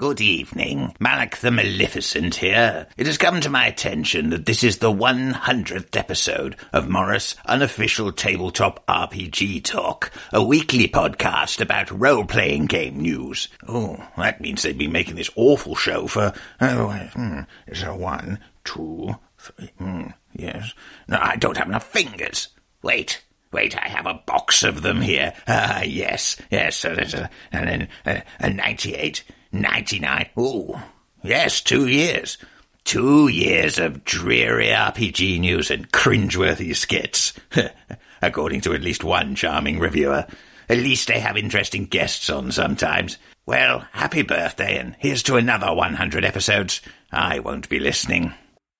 [0.00, 0.94] Good evening.
[0.98, 2.86] Malak the Maleficent here.
[2.96, 8.10] It has come to my attention that this is the 100th episode of Morrus Unofficial
[8.10, 13.48] Tabletop RPG Talk, a weekly podcast about role-playing game news.
[13.68, 16.32] Oh, that means they've been making this awful show for,
[16.62, 17.40] oh, hmm,
[17.74, 20.72] so one, two, three, hmm, yes.
[21.08, 22.48] No, I don't have enough fingers.
[22.80, 23.22] Wait.
[23.52, 25.32] Wait, I have a box of them here.
[25.48, 30.30] Ah, yes, yes, and then a, a 98, 99.
[30.38, 30.78] Ooh,
[31.22, 32.38] yes, two years.
[32.84, 37.32] Two years of dreary RPG news and cringeworthy skits.
[38.22, 40.26] According to at least one charming reviewer.
[40.68, 43.18] At least they have interesting guests on sometimes.
[43.44, 46.80] Well, happy birthday, and here's to another 100 episodes.
[47.10, 48.32] I won't be listening.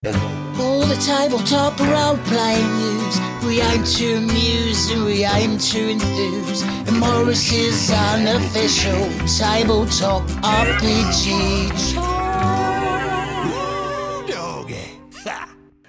[0.03, 3.21] All the tabletop role playing news.
[3.45, 6.63] We aim to amuse and we aim to enthuse.
[6.63, 11.97] And Morrus's unofficial tabletop RPG.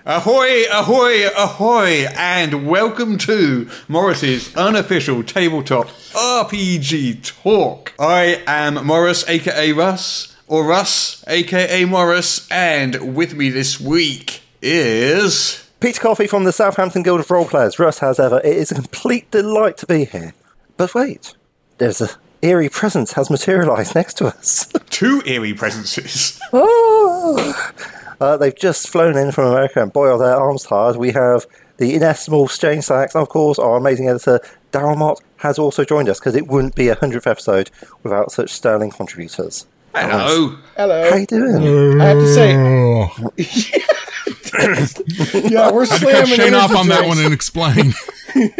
[0.03, 7.93] Ahoy, ahoy, ahoy, and welcome to Morrus's unofficial tabletop RPG talk.
[7.97, 15.65] I am Morrus, aka Russ, or Russ, aka Morrus, and with me this week is.
[15.79, 17.79] Peter Coffey from the Southampton Guild of Role Players.
[17.79, 20.33] Russ, as ever, it is a complete delight to be here.
[20.75, 21.35] But wait,
[21.77, 22.09] there's a
[22.41, 24.65] eerie presence has materialised next to us.
[24.89, 26.37] Two eerie presences.
[26.51, 27.71] oh!
[28.19, 30.97] Uh, they've just flown in from America, and boy, are their arms tired.
[30.97, 31.45] We have
[31.77, 34.41] the inestimable Shane Sachs, and of course, our amazing editor,
[34.73, 37.71] Daryl Mott, has also joined us because it wouldn't be a 100th episode
[38.03, 39.65] without such sterling contributors.
[39.93, 40.57] Hello.
[40.77, 41.09] Hello.
[41.09, 41.99] How you doing?
[42.01, 42.51] I have to say,
[45.49, 47.93] yeah, we're I'd cut slamming Shane off energy on that one and explain.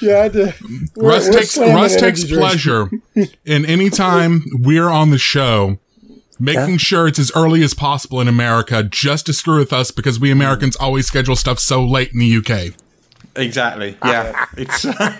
[0.00, 0.54] Yeah, I had to.
[0.94, 2.36] we're- Russ we're takes Russ takes drinks.
[2.38, 2.88] pleasure
[3.44, 5.80] in any time we're on the show,
[6.38, 6.76] making Yeah.
[6.76, 10.30] sure it's as early as possible in America, just to screw with us because we
[10.30, 12.74] Americans always schedule stuff so late in the UK.
[13.34, 13.96] Exactly.
[14.04, 14.46] Yeah.
[14.56, 15.16] It's, uh,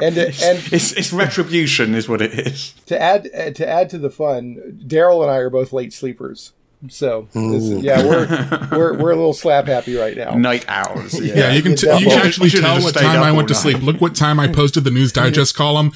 [0.00, 2.72] And to, and it's it's retribution, is what it is.
[2.86, 6.52] to add uh, to add to the fun, Daryl and I are both late sleepers.
[6.88, 10.34] So this- yeah, we're we're we're a little slap happy right now.
[10.34, 11.18] Night hours.
[11.24, 11.34] Yeah.
[11.34, 13.60] Yeah, you can t- you can actually should've tell what time I went to night.
[13.60, 13.82] sleep.
[13.82, 15.92] Look what time I posted the News Digest column.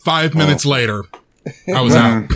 [0.00, 1.04] Five minutes later,
[1.72, 2.30] I was out.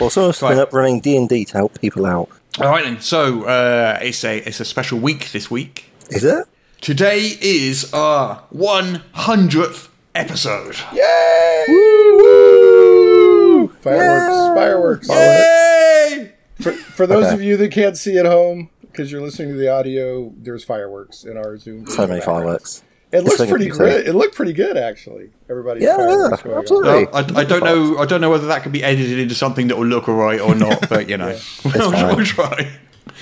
[0.00, 0.62] Well, some of us have been Right.
[0.62, 2.28] up running D&D to help people out.
[2.60, 3.00] All right then.
[3.00, 5.90] So uh, it's a it's a special week this week.
[6.10, 6.46] Is it?
[6.80, 10.76] Today is our 100th episode.
[10.92, 11.64] Yay!
[11.68, 13.68] Woo!
[13.80, 14.60] Fireworks!
[14.60, 15.08] Fireworks!
[15.08, 16.32] Yay!
[16.60, 17.34] For, for those Okay.
[17.34, 21.24] of you that can't see at home, because you're listening to the audio, there's fireworks
[21.24, 21.86] in our Zoom.
[21.86, 22.82] So many fireworks.
[23.12, 24.06] It looks pretty like good.
[24.08, 25.30] It looked pretty good actually.
[25.48, 26.62] Everybody's Yeah, fireworks going off.
[26.62, 27.04] absolutely.
[27.06, 27.98] Well, I, I don't know.
[27.98, 30.54] I don't know whether that can be edited into something that will look alright or
[30.56, 30.88] not.
[30.88, 32.68] But you know, we'll, we'll try.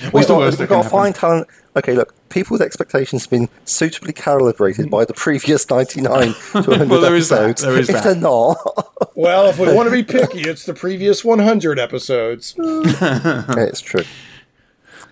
[0.03, 0.91] We've What's the got, worst we've got happen?
[0.91, 1.47] fine talent.
[1.77, 7.01] Okay, look, people's expectations have been suitably calibrated by the previous 99 to 100 Well,
[7.01, 7.61] there is that, episodes.
[7.61, 8.03] there is if that.
[8.03, 12.55] they're not, Well, if we want to be picky, it's the previous 100 episodes.
[12.57, 14.03] it's true.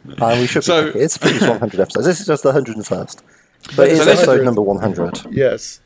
[0.05, 0.99] And we should So- be.
[0.99, 2.05] It's the previous 100 episodes.
[2.05, 3.21] This is just the 101st.
[3.77, 5.21] But it's So this- episode number 100.
[5.31, 5.79] Yes.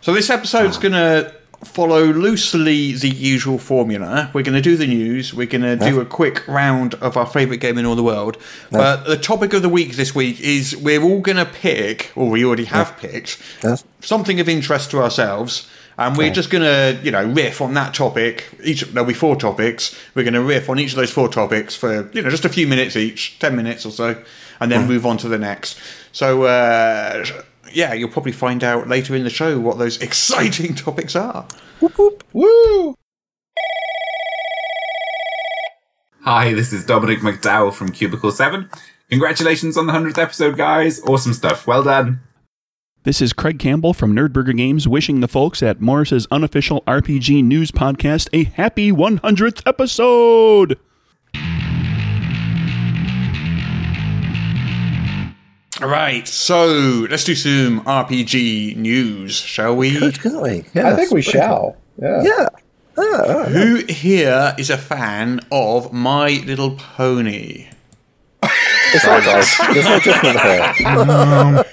[0.00, 1.32] So this episode's going to
[1.64, 4.30] follow loosely the usual formula.
[4.32, 5.32] We're going to do the news.
[5.34, 8.36] We're going to do a quick round of our favourite game in all the world.
[8.70, 12.28] But the topic of the week this week is we're all going to pick, or
[12.30, 13.84] we already have picked, Yes?
[14.00, 15.68] something of interest to ourselves.
[15.96, 18.48] And we're just going to, you know, riff on that topic.
[18.64, 19.96] Each there'll be four topics.
[20.16, 22.48] We're going to riff on each of those four topics for, you know, just a
[22.48, 24.20] few minutes each, ten minutes or so,
[24.58, 25.78] and then move on to the next.
[26.10, 27.24] So, uh,
[27.74, 31.46] yeah, you'll probably find out later in the show what those exciting topics are.
[31.80, 32.94] Whoop, whoop, Woo!
[36.22, 38.70] Hi, this is Dominic McDowall from Cubicle 7.
[39.10, 41.00] Congratulations on the 100th episode, guys.
[41.02, 41.66] Awesome stuff.
[41.66, 42.20] Well done.
[43.02, 47.70] This is Craig Campbell from Nerdburger Games wishing the folks at Morrus's unofficial RPG news
[47.70, 50.78] podcast a happy 100th episode.
[55.82, 56.66] All right, so
[57.10, 59.98] let's do some RPG news, shall we?
[59.98, 60.64] Good, couldn't we?
[60.80, 61.76] I think we shall.
[62.00, 62.22] Yeah.
[62.22, 62.48] Yeah.
[62.96, 63.44] Yeah.
[63.46, 67.66] Who here is a fan of My Little Pony?
[68.42, 69.58] It's all right, guys.
[69.74, 71.64] There's no judgment here.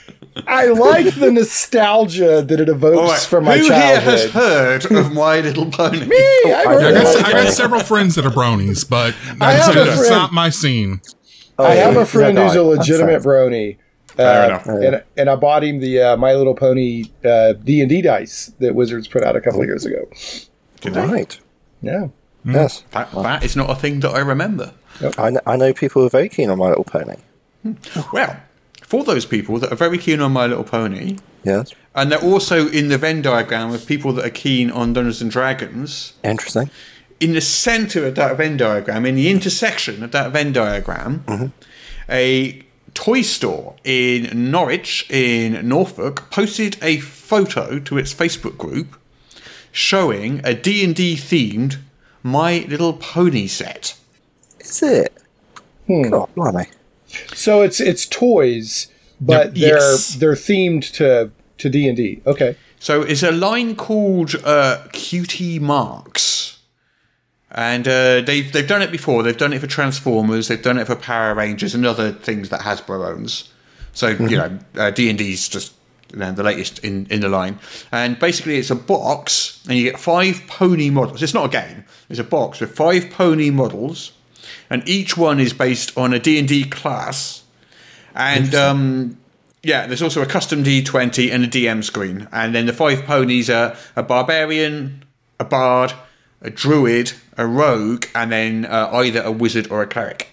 [0.47, 4.85] I like the nostalgia that it evokes All right, from my who here has heard
[4.91, 6.05] of My Little Pony?
[6.05, 6.15] Me,
[6.45, 7.25] I've heard Yeah, I, of got.
[7.25, 10.33] I got several friends that are bronies, but I that's, have a that's friend- not
[10.33, 11.01] my scene.
[11.59, 13.77] I have oh, a friend Yeah, who's a legitimate that's brony.
[14.15, 14.65] Fair Uh, enough.
[14.67, 18.51] and, and I bought him the uh, My Little Pony uh, D and D dice
[18.59, 20.07] that Wizards put out a couple of years ago.
[20.81, 21.05] Did they?
[21.05, 21.39] Right.
[21.81, 22.07] Yeah.
[22.43, 22.83] Yes.
[22.91, 24.73] That, that is not a thing that I remember.
[25.01, 27.15] I, kn- I know people who are very keen on My Little Pony.
[28.13, 28.37] Well,
[28.81, 31.71] for those people that are very keen on My Little Pony, Yes.
[31.95, 35.31] and they're also in the Venn diagram of people that are keen on Dungeons and
[35.31, 36.69] Dragons, Interesting.
[37.19, 41.53] in the center of that Venn diagram, in the intersection of that Venn diagram,
[42.09, 42.63] a
[42.93, 48.97] toy store in Norwich, in Norfolk, posted a photo to its Facebook group
[49.71, 51.77] showing a D&D themed
[52.23, 53.95] My Little Pony set.
[54.59, 55.13] Is it?
[55.87, 56.09] Hmm.
[56.09, 56.65] God, blimey.
[57.33, 58.87] So it's it's toys,
[59.19, 60.15] but Yep, they're yes.
[60.15, 62.21] they're themed to to D and D.
[62.25, 62.55] Okay.
[62.79, 66.59] So it's a line called uh, Cutie Marks.
[67.53, 69.23] And uh, they've, they've done it before.
[69.23, 70.47] They've done it for Transformers.
[70.47, 73.51] They've done it for Power Rangers and other things that Hasbro owns.
[73.93, 75.73] So, you know, uh, D&D's just
[76.13, 77.59] you know, the latest in, in the line.
[77.91, 81.21] And basically it's a box and you get five pony models.
[81.21, 81.85] It's not a game.
[82.09, 84.13] It's a box with five pony models.
[84.69, 87.43] And each one is based on a D&D class.
[88.15, 89.17] And um,
[89.63, 92.27] yeah, there's also a custom D20 and a DM screen.
[92.31, 95.03] And then the five ponies are a barbarian,
[95.39, 95.93] a bard,
[96.41, 100.27] a druid, a rogue, and then uh, either a wizard or a cleric.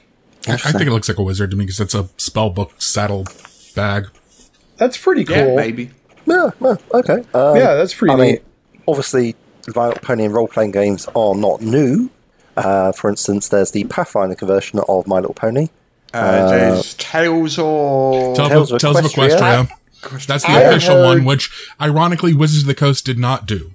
[0.46, 3.26] I think it looks like a wizard to me because it's a spell book saddle
[3.75, 4.06] bag.
[4.76, 5.37] That's pretty cool.
[5.37, 5.90] Yeah, maybe.
[6.26, 7.25] Yeah, well, okay.
[7.34, 8.22] Um, Yeah, that's pretty I neat.
[8.22, 9.34] mean, obviously,
[9.75, 12.10] My Little Pony and role playing games are not new.
[12.56, 15.69] Uh, for instance, there's the Pathfinder conversion of My Little Pony.
[16.14, 19.69] Uh, there's Tales or Tales, Tales of, of Tales of Equestria.
[20.02, 20.26] Equestria.
[20.26, 21.50] That's the I official heard- one, which
[21.81, 23.72] ironically Wizards of the Coast did not do.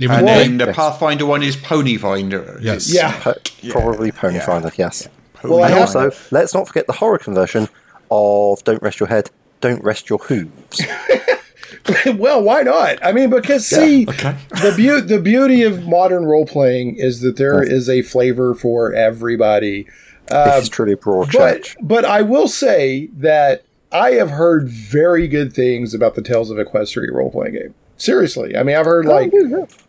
[0.00, 2.60] Even and then they, the Pathfinder one is Ponyfinder.
[2.62, 3.12] yes, Yeah.
[3.20, 3.34] Po-
[3.70, 5.08] Probably Ponyfinder, yes.
[5.44, 7.68] Well, I And also, let's not forget the horror conversion
[8.10, 9.30] of Don't Rest Your Head,
[9.60, 10.80] Don't Rest Your Hooves.
[12.14, 13.04] well, why not?
[13.04, 14.36] I mean, because see, okay.
[14.50, 18.92] the beau- the beauty of modern role playing is that there is a flavor for
[18.94, 19.84] everybody.
[20.28, 21.76] this um, is truly a broad But church.
[21.82, 26.56] but I will say that I have heard very good things about the Tales of
[26.58, 27.74] Equestria role playing game.
[28.02, 29.32] Seriously, I mean, I've heard like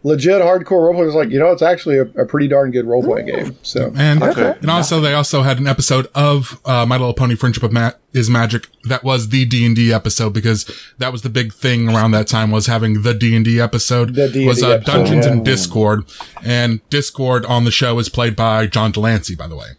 [0.03, 3.01] legit hardcore role players like you know it's actually a, a pretty darn good role
[3.01, 3.57] playing game.
[3.63, 4.53] So and Okay.
[4.61, 7.93] and also they also had an episode of uh, My Little Pony: Friendship of Ma-
[8.13, 10.69] is Magic that was the D and D episode because
[10.99, 14.13] that was the big thing around that time was having the D and D episode
[14.13, 15.31] The D&D was uh, episode, Dungeons yeah.
[15.31, 16.03] and Discord,
[16.43, 19.69] and Discord on the show is played by John de Lancie, by the way,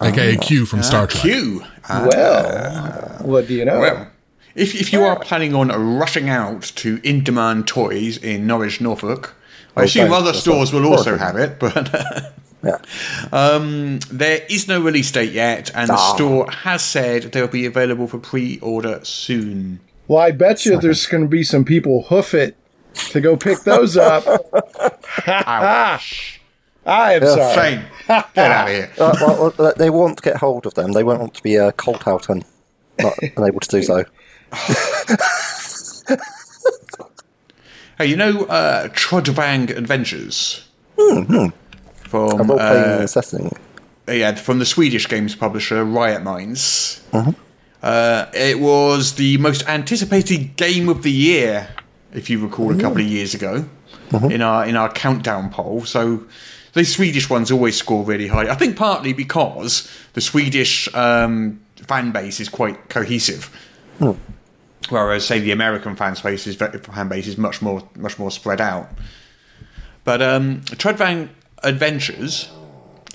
[0.00, 1.22] aka Q from Star Trek.
[1.24, 1.64] Q.
[1.88, 3.80] Uh, well, what do you know?
[3.80, 4.06] well,
[4.54, 5.68] if, if you are planning on
[5.98, 9.34] rushing out to In Demand Toys in Norwich, Norfolk,
[9.76, 10.16] I assume thanks.
[10.28, 11.26] other stores not will also horrible.
[11.26, 12.32] have it, but
[12.62, 13.98] Yeah.
[14.10, 16.14] there is no release date yet, and the Ah.
[16.14, 19.80] store has said they'll be available for pre-order soon.
[20.08, 22.56] Well, I bet you there's going to be some people hoof it
[23.10, 24.24] to go pick those up.
[25.26, 26.40] Ouch.
[26.86, 27.54] I am sorry.
[27.54, 27.84] Shane,
[28.34, 28.90] get out of here.
[28.98, 30.92] Uh, well, well, they want to get hold of them.
[30.92, 32.44] They won't want to be uh, cold out and
[32.98, 34.04] not unable to do so.
[37.98, 40.66] Hey, you know uh, Trudvang Adventures?
[40.98, 41.52] Hmm, A
[42.08, 43.52] From role playing uh, setting.
[44.08, 47.02] yeah, from the Swedish games publisher Riot Minds.
[47.12, 47.32] Mm-hmm.
[47.82, 51.68] Uh, it was the most anticipated game of the year,
[52.14, 53.66] if you recall, a couple of years ago
[54.10, 54.30] Mm-hmm.
[54.32, 55.84] in our in our countdown poll.
[55.84, 56.24] So
[56.72, 58.48] the Swedish ones always score really high.
[58.50, 63.44] I think partly because the Swedish um, fan base is quite cohesive.
[64.00, 64.12] Hmm.
[64.88, 68.60] Whereas, say, the American fan base is fan base is much more much more spread
[68.60, 68.88] out.
[70.04, 71.28] But um, Trudvang
[71.62, 72.50] Adventures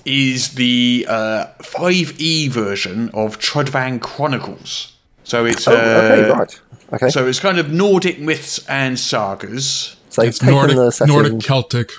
[0.04, 4.92] is the uh, 5e version of Trudvang Chronicles.
[5.24, 6.60] So it's Oh, okay, uh, right.
[6.92, 7.08] Okay.
[7.08, 9.96] So, so it's kind of Nordic myths and sagas.
[10.14, 11.06] they've It's Nordic, the.
[11.06, 11.90] Nordic Celtic.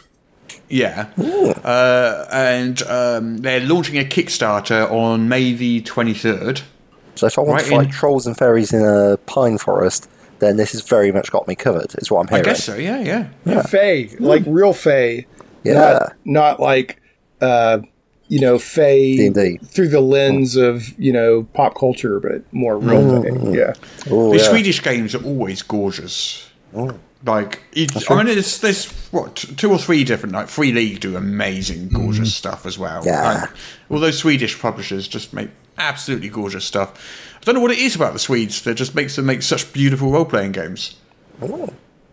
[0.69, 6.61] Yeah, uh, and um, they're launching a Kickstarter on May the 23rd.
[7.17, 10.09] So if I want right to fight in- trolls and fairies in a pine forest,
[10.39, 11.95] then this has very much got me covered.
[11.97, 12.45] Is what I'm hearing.
[12.45, 12.75] I guess so.
[12.75, 13.29] Yeah, yeah.
[13.45, 13.61] yeah.
[13.63, 15.25] Fae, like real Fae.
[15.63, 15.73] Yeah.
[15.73, 17.01] Not, not like,
[17.41, 17.79] uh,
[18.29, 19.57] you know, Fae D&D.
[19.63, 23.45] through the lens of, you know, pop culture, but more real Mm-hmm.
[23.51, 23.57] Fae.
[23.57, 23.73] Yeah.
[24.11, 24.49] Oh, The yeah.
[24.49, 26.49] Swedish games are always gorgeous.
[27.25, 31.15] Like, each, I mean, there's, there's what two or three different like Free League do
[31.17, 33.03] amazing, gorgeous stuff as well.
[33.05, 33.41] Yeah.
[33.41, 33.49] Like,
[33.89, 37.37] all those Swedish publishers just make absolutely gorgeous stuff.
[37.41, 39.71] I don't know what it is about the Swedes that just makes them make such
[39.73, 40.95] beautiful role playing games.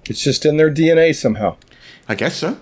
[0.07, 1.57] It's just in their DNA somehow.
[2.09, 2.59] I guess so.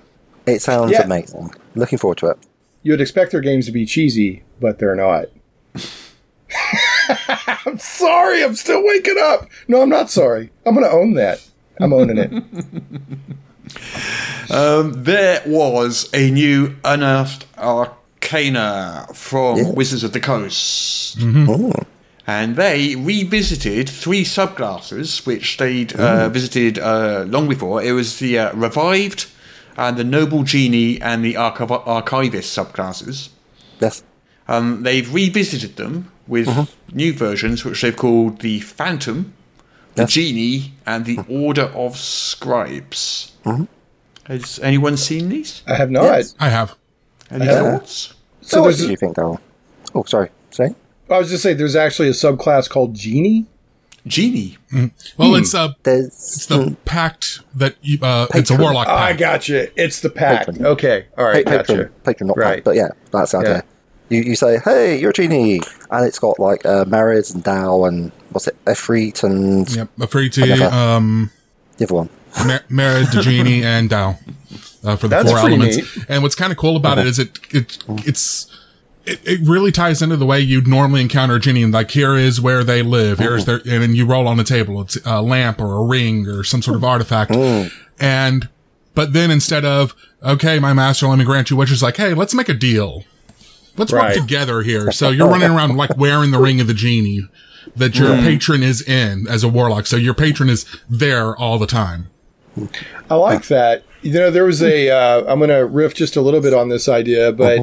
[0.46, 1.02] It sounds Yeah.
[1.02, 1.54] amazing.
[1.74, 2.38] Looking forward to it.
[2.82, 5.26] You would expect their games to be cheesy, but they're not.
[7.66, 8.42] I'm sorry.
[8.44, 9.48] I'm still waking up.
[9.68, 10.50] No, I'm not sorry.
[10.66, 11.44] I'm going to own that.
[11.80, 12.32] I'm owning it.
[14.50, 17.46] Um, there was a new unearthed
[18.36, 19.70] arcana from Yeah.
[19.70, 21.16] Wizards of the Coast.
[21.20, 21.72] Oh.
[22.26, 27.82] And they revisited three subclasses which they'd uh, visited uh, long before.
[27.82, 29.26] It was the uh, Revived,
[29.76, 33.30] and the Noble Genie, and the Archiv- Archivist subclasses.
[33.80, 34.02] Yes.
[34.46, 36.48] Um, they've revisited them with
[36.92, 39.32] new versions, which they've called the Phantom,
[39.96, 40.12] the Yes.
[40.12, 43.32] Genie, and the Order of Scribes.
[44.26, 45.62] Has anyone seen these?
[45.66, 46.04] I have not.
[46.04, 46.34] Yes.
[46.38, 46.76] I have.
[47.30, 47.78] Any Yeah.
[47.78, 48.14] thoughts?
[48.42, 49.38] So what there's, did you think, Darryl?
[49.94, 50.30] Oh, sorry.
[50.50, 50.74] Say?
[51.10, 53.46] I was just saying, there's actually a subclass called Genie.
[54.06, 54.58] Genie.
[55.16, 58.60] Well, it's uh, There's it's the pact that you, uh, it's a Patron.
[58.60, 59.68] warlock I got you.
[59.76, 60.46] It's the pack.
[60.46, 60.66] Patron.
[60.66, 61.06] Okay.
[61.16, 61.44] All right.
[61.44, 61.72] Pa- Gotcha.
[61.72, 62.46] patron, patron, not Right.
[62.46, 62.64] right.
[62.64, 63.64] but yeah, that's the idea.
[64.08, 67.86] You, you say, hey, you're a genie, and it's got like uh, Marids and Dao
[67.86, 70.74] and what's it, Efreet and Yep, afraid to Another.
[70.74, 71.30] um,
[71.78, 72.08] the other one.
[72.44, 74.18] Mer- Marid, Degenie, and Dao
[74.84, 75.76] uh, for the That's four elements.
[75.76, 76.06] neat.
[76.08, 78.46] And what's kind of cool about it is it it it's
[79.04, 81.62] it, it really ties into the way you'd normally encounter a genie.
[81.62, 83.18] And like here is where they live.
[83.18, 84.80] Here's their and then you roll on the table.
[84.80, 87.32] It's a lamp or a ring or some sort of artifact.
[88.00, 88.48] And
[88.94, 92.34] but then instead of okay, my master, let me grant you wishes, like hey, let's
[92.34, 93.04] make a deal.
[93.76, 94.14] Let's Right.
[94.16, 94.92] work together here.
[94.92, 97.26] So you're running around like wearing the ring of the genie
[97.74, 99.86] that your patron is in as a warlock.
[99.86, 102.08] So your patron is there all the time.
[103.10, 103.84] I like that.
[104.02, 104.90] You know, there was a.
[104.90, 107.58] Uh, I'm going to riff just a little bit on this idea, but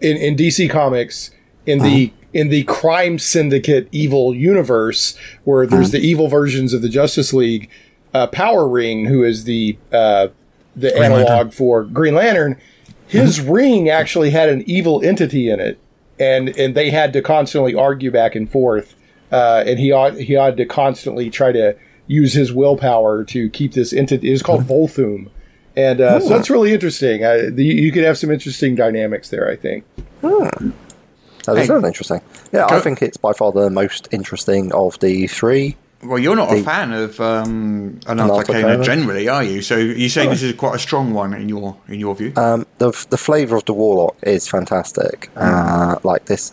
[0.00, 1.30] in, in DC Comics,
[1.64, 6.88] in the in the crime syndicate evil universe, where there's the evil versions of the
[6.88, 7.70] Justice League,
[8.12, 10.28] uh, Power Ring, who is the uh,
[10.74, 11.50] the analog Lantern.
[11.50, 12.60] for Green Lantern,
[13.06, 15.78] his ring actually had an evil entity in it,
[16.18, 18.94] and and they had to constantly argue back and forth,
[19.32, 21.76] uh, and he ought, he had to constantly try to
[22.06, 24.32] use his willpower to keep this entity.
[24.32, 25.28] It's called Volthoom.
[25.76, 27.24] and uh, so that's really interesting.
[27.24, 29.84] Uh, the, you could have some interesting dynamics there, I think.
[30.22, 30.72] That
[31.44, 31.66] does Hey.
[31.66, 32.20] sound interesting.
[32.52, 35.76] Yeah, Go- I think it's by far the most interesting of the three.
[36.02, 38.84] Well, you're not a fan of um, Unearthed Unearthed Arcana Arcana?
[38.84, 39.62] generally, are you?
[39.62, 42.32] So you say this is quite a strong one in your in your view?
[42.36, 45.30] Um, the the flavor of the warlock is fantastic.
[45.36, 46.52] Uh, like this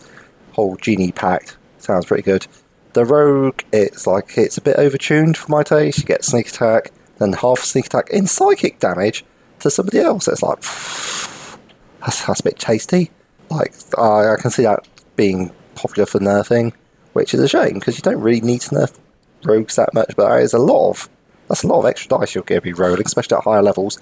[0.52, 2.46] whole genie pact sounds pretty good.
[2.94, 5.98] The rogue, it's like it's a bit overtuned for my taste.
[5.98, 9.24] You get sneak attack, then half sneak attack in psychic damage
[9.60, 10.28] to somebody else.
[10.28, 10.60] It's like
[12.00, 13.10] that's, that's a bit tasty.
[13.50, 14.86] Like I, I can see that
[15.16, 16.72] being popular for nerfing,
[17.12, 18.96] which is a shame because you don't really need to nerf
[19.44, 20.14] rogues that much.
[20.16, 21.08] But it's a lot of
[21.48, 23.98] that's a lot of extra dice you're going to be rolling, especially at higher levels.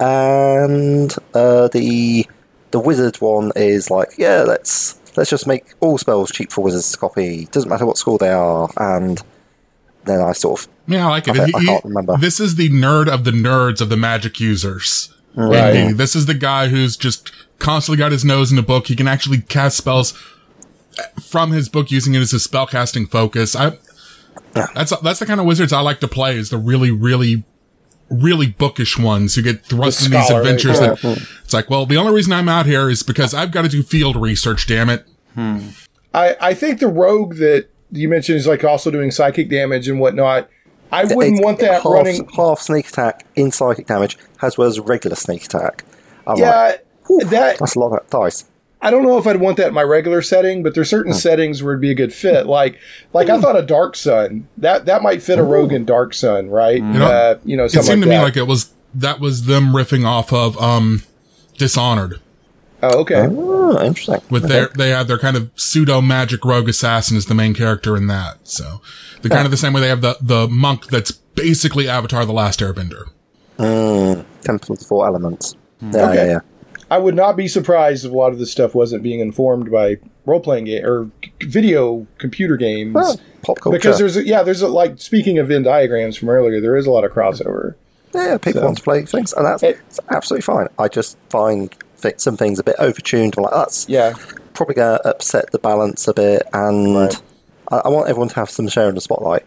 [0.00, 2.26] And uh, the
[2.72, 6.90] the wizard one is like, yeah, let's let's just make all spells cheap for wizards
[6.92, 7.46] to copy.
[7.46, 8.68] Doesn't matter what school they are.
[8.76, 9.22] And
[10.04, 11.38] then I sort of Yeah, I like it.
[11.38, 12.16] I- He- I can't remember.
[12.18, 15.10] This is the nerd of the nerds of the magic users.
[15.36, 15.74] Right.
[15.74, 15.98] Indeed.
[15.98, 18.86] This is the guy who's just constantly got his nose in a book.
[18.86, 20.12] He can actually cast spells
[21.20, 23.56] from his book using it as his spellcasting focus.
[23.56, 23.78] I,
[24.74, 27.44] that's, that's the kind of wizards I like to play is the really, really,
[28.22, 30.94] really bookish ones who get thrust The in these adventures yeah.
[30.94, 33.68] that it's like, well, the only reason I'm out here is because I've got to
[33.68, 35.06] do field research, damn it.
[35.34, 35.68] Hmm.
[36.12, 40.00] I, I think the rogue that you mentioned is like also doing psychic damage and
[40.00, 40.48] whatnot.
[40.92, 42.28] I wouldn't it's want that half, running.
[42.36, 45.84] half sneak attack in psychic damage as well as regular sneak attack.
[46.26, 48.44] I'm Yeah, "Whew, that that's a lot of dice.
[48.84, 51.62] I don't know if I'd want that in my regular setting, but there's certain settings
[51.62, 52.46] where it'd be a good fit.
[52.46, 52.78] Like,
[53.12, 56.50] like I thought a Dark Sun that that might fit a rogue in Dark Sun,
[56.50, 56.82] right?
[56.82, 59.46] know, uh, you know, It something seemed to like me like it was, that was
[59.46, 61.02] them riffing off of, um,
[61.58, 62.20] Dishonored.
[62.82, 63.26] oh, okay.
[63.30, 64.20] Oh, interesting.
[64.28, 67.96] with their they have their kind of pseudo magic rogue assassin as the main character
[67.96, 68.46] in that.
[68.46, 68.80] So
[69.22, 72.32] the kind of the same way they have the the monk that's basically Avatar: The
[72.32, 73.04] Last Airbender.
[73.58, 75.54] Mm, Temple of the Four Elements.
[75.80, 76.14] Yeah, Okay.
[76.16, 76.38] yeah, yeah.
[76.90, 79.96] I would not be surprised if a lot of this stuff wasn't being informed by
[80.26, 81.10] role playing game or
[81.42, 82.94] video computer games.
[82.94, 83.76] Well, pop culture.
[83.78, 86.86] because there's a, yeah, there's a, like speaking of Venn diagrams from earlier, there is
[86.86, 87.74] a lot of crossover.
[88.14, 90.68] Yeah, people So- want to play things, and that's It- it's absolutely fine.
[90.78, 91.74] I just find
[92.18, 93.36] some things a bit overtuned.
[93.38, 94.12] I'm like, that's Yeah,
[94.52, 97.22] probably going to upset the balance a bit, and Right.
[97.72, 99.44] I, I want everyone to have some share in the spotlight.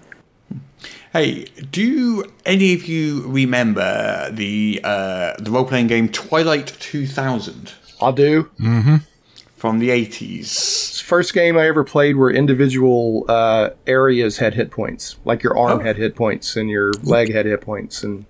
[1.18, 8.14] Hey, do any of you remember the uh, the role playing game Twilight 2000 I'll
[8.14, 8.52] do.
[9.56, 11.02] from the 80s?
[11.02, 15.80] First game I ever played where individual uh, areas had hit points, like your arm
[15.80, 15.84] Oh.
[15.84, 18.26] had hit points and your leg had hit points, and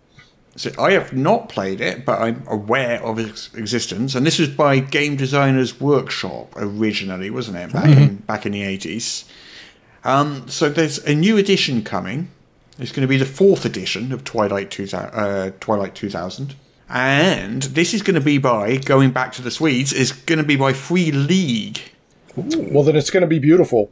[0.56, 4.16] So I have not played it, but I'm aware of its existence.
[4.16, 7.74] And this was by Game Designers Workshop originally, wasn't it?
[7.74, 9.26] Back in back in the 80s.
[10.06, 12.30] Um, so there's a new edition coming.
[12.80, 15.10] It's going to be the fourth edition of Twilight 2000.
[15.14, 16.56] Uh, Twilight 2000.
[16.90, 20.46] And this is going to be by, going back to the Swedes, is going to
[20.46, 21.82] be by Free League.
[22.36, 23.92] Well, then it's going to be beautiful.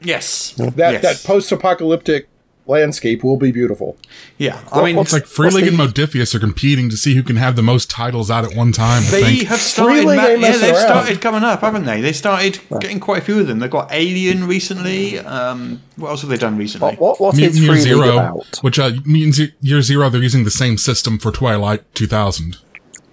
[0.00, 0.52] Yes.
[0.52, 1.02] That yes.
[1.02, 2.28] that post-apocalyptic
[2.68, 3.96] landscape will be beautiful.
[4.36, 4.60] Yeah.
[4.72, 7.56] I mean, It's like Free and the- Modiphius are competing to see who can have
[7.56, 9.02] the most titles out at one time.
[9.06, 9.48] I they think.
[9.48, 10.04] have started.
[10.04, 10.82] Ma- ain't yeah, they've around.
[10.82, 12.00] started coming up, haven't they?
[12.00, 13.58] They started getting quite a few of them.
[13.58, 15.18] They've got Alien recently.
[15.18, 16.96] Um, what else have they done recently?
[16.96, 18.58] What, what, what is Mutant Year Zero, about?
[18.62, 22.58] which uh, Mutant Year Zero, they're using the same system for Twilight 2000.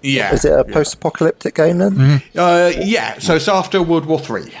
[0.02, 0.32] Yeah.
[0.34, 2.22] Is it a post-apocalyptic game then?
[2.36, 3.18] Uh, yeah.
[3.18, 4.52] So it's after World War Three.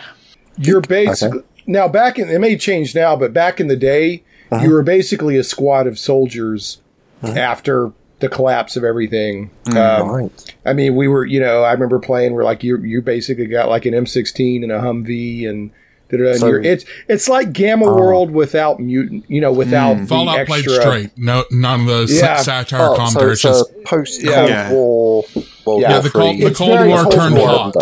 [0.58, 2.28] You're basically now back in.
[2.30, 4.64] It may change now, but back in the day, Uh-huh.
[4.64, 6.78] you were basically a squad of soldiers
[7.22, 9.50] after the collapse of everything.
[9.64, 9.76] Mm.
[10.00, 10.54] Um, Right.
[10.64, 13.68] I mean, we were, you know, I remember playing where like you you basically got
[13.68, 15.70] like an M16 and a Humvee and.
[16.08, 20.64] So- you're, it's it's like Gamma World without mutant, you know, without the Fallout played
[20.64, 21.10] straight.
[21.18, 22.36] No, none of the Yeah.
[22.36, 23.32] satire Oh, so commentary.
[23.32, 24.70] it's it's just post-Cold Yeah.
[24.72, 25.24] War
[25.66, 27.48] World Yeah, War the Cold- the Cold War Cold turned War.
[27.48, 27.74] hot.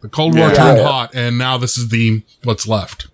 [0.00, 0.54] The Cold War Yeah.
[0.54, 0.88] turned Yeah.
[0.88, 3.06] hot, and now this is the what's left.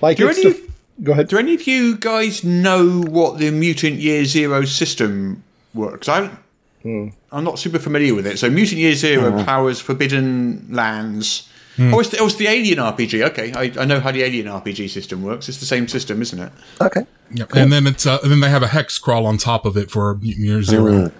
[0.00, 0.69] Like Do it's any, the,
[1.02, 1.28] go ahead.
[1.28, 5.42] do any of you guys know what the Mutant Year Zero system
[5.74, 6.08] works?
[6.08, 6.38] I don't,
[6.82, 7.08] Hmm.
[7.30, 8.38] I'm not super familiar with it.
[8.38, 11.46] So Mutant Year Zero powers Forbidden Lands.
[11.76, 11.92] Hmm.
[11.94, 13.22] Oh, it's the, oh, it's the Alien RPG.
[13.30, 15.48] Okay, I, I know how the Alien RPG system works.
[15.48, 16.50] It's the same system, isn't it?
[16.80, 17.02] Okay.
[17.32, 17.54] Yep.
[17.54, 19.90] And then it's uh, and then they have a hex crawl on top of it
[19.90, 21.12] for Mutant Year Zero.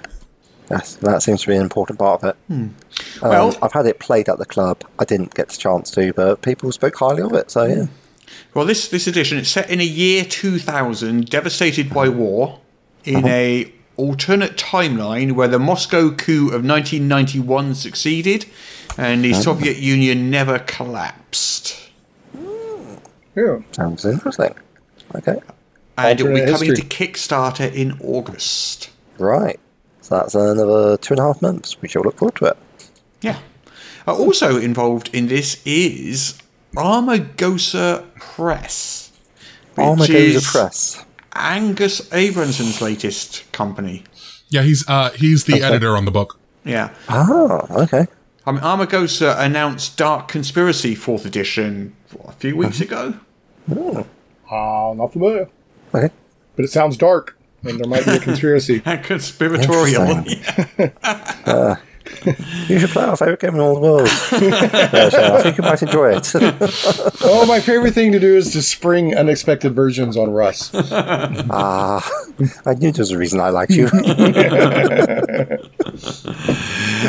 [0.71, 2.37] Yes, that seems to be an important part of it.
[2.49, 2.75] Um,
[3.23, 4.83] Well- I've had it played at the club.
[4.99, 7.51] I didn't get the chance to, but people spoke highly of it.
[7.51, 7.87] So yeah,
[8.55, 12.61] Well, this this edition it's set in a year 2000, devastated by war,
[13.05, 18.47] in a alternate timeline where the Moscow coup of 1991 succeeded,
[18.97, 21.77] and the Soviet Union never collapsed.
[23.37, 23.61] Yeah.
[23.73, 24.55] sounds interesting.
[25.15, 25.39] Okay,
[25.99, 26.77] And it will be coming history.
[26.77, 28.91] to Kickstarter in August.
[29.19, 29.59] right.
[30.03, 31.81] So that's another two and a half months.
[31.83, 32.57] We shall look forward to it.
[33.21, 33.39] Yeah.
[34.09, 36.37] Uh, also involved in this is
[36.77, 39.13] Amagosa Press.
[39.75, 41.05] which Amagosa is Press.
[41.35, 44.05] Angus Abranson's latest company.
[44.49, 46.39] Yeah, he's uh he's the editor on the book.
[46.65, 46.93] Yeah.
[47.09, 48.07] Ah, okay.
[48.47, 53.15] I mean, Amagosa announced Dark Conspiracy 4th edition what, a few weeks ago.
[53.75, 54.07] Oh.
[54.51, 55.49] Ah, not familiar.
[55.95, 56.11] Okay.
[56.57, 58.83] But it sounds dark, and there might be a conspiracy.
[58.87, 60.03] And conspiratorial.
[60.03, 60.93] Interesting.
[62.69, 64.09] You should play our favourite game in all the world.
[64.33, 66.31] yeah, so I think you might enjoy it.
[67.23, 70.71] oh, my favorite thing to do is to spring unexpected versions on Russ.
[70.75, 72.09] ah,
[72.67, 73.87] I knew there was a reason I liked you.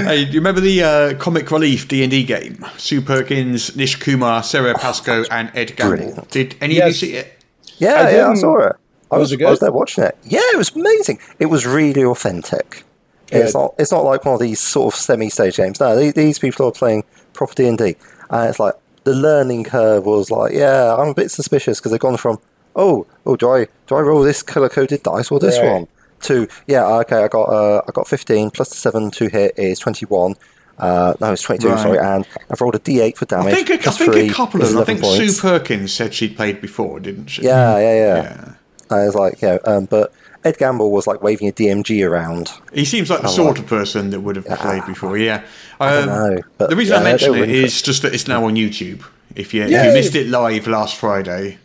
[0.06, 2.66] hey, do you remember the uh, comic relief D&D game?
[2.78, 5.98] Sue Perkins, Nish Kumar, Sara Pascoe, and Ed Gamble.
[5.98, 6.30] Brilliant.
[6.32, 6.84] Did any Yes.
[6.84, 7.34] of you see it?
[7.78, 8.76] Yeah, I yeah, I saw it.
[9.12, 9.48] I Was was, it good?
[9.48, 10.18] I was there watching it.
[10.24, 11.20] Yeah, it was amazing.
[11.40, 12.84] It was really authentic.
[13.32, 13.76] It's not.
[13.80, 15.80] It's not like one of these sort of semi-stage games.
[15.80, 17.96] No, these, these people are playing proper D and D,
[18.30, 22.00] and it's like the learning curve was like, yeah, I'm a bit suspicious because they've
[22.00, 22.40] gone from,
[22.76, 25.72] oh, oh, do I do I roll this color-coded dice or this Right.
[25.72, 25.88] one?
[26.24, 29.80] To yeah, okay, I got uh, I got 15 plus the seven to hit is
[29.80, 30.36] 21.
[30.78, 31.68] Uh, no, it's 22.
[31.70, 31.80] Right.
[31.80, 33.54] Sorry, and I've rolled a D8 for damage.
[33.54, 34.78] I think, a, I think three a couple of them.
[34.80, 35.36] I think points.
[35.36, 37.44] Sue Perkins said she'd played before, didn't she?
[37.44, 38.24] Yeah, yeah, yeah.
[38.24, 38.54] Yeah.
[38.96, 40.12] I was like, yeah, um, but
[40.44, 42.50] Ed Gamble was like waving a DMG around.
[42.74, 45.18] He seems like the sort of person that would have played before.
[45.18, 45.44] Yeah.
[45.80, 48.28] don't Um, know, but the reason I mention they're it really is just that it's
[48.28, 49.04] now on YouTube.
[49.36, 51.58] If you, if you missed it live last Friday,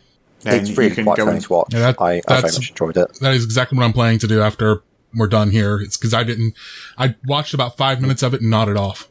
[0.42, 1.68] then It's you can quite go funny and to watch.
[1.72, 3.18] Yeah, that- I, I very that's- much enjoyed it.
[3.20, 4.82] That is exactly what I'm planning to do after
[5.14, 5.78] we're done here.
[5.80, 6.54] It's because I didn't.
[6.98, 9.08] I watched about five minutes of it and nodded off.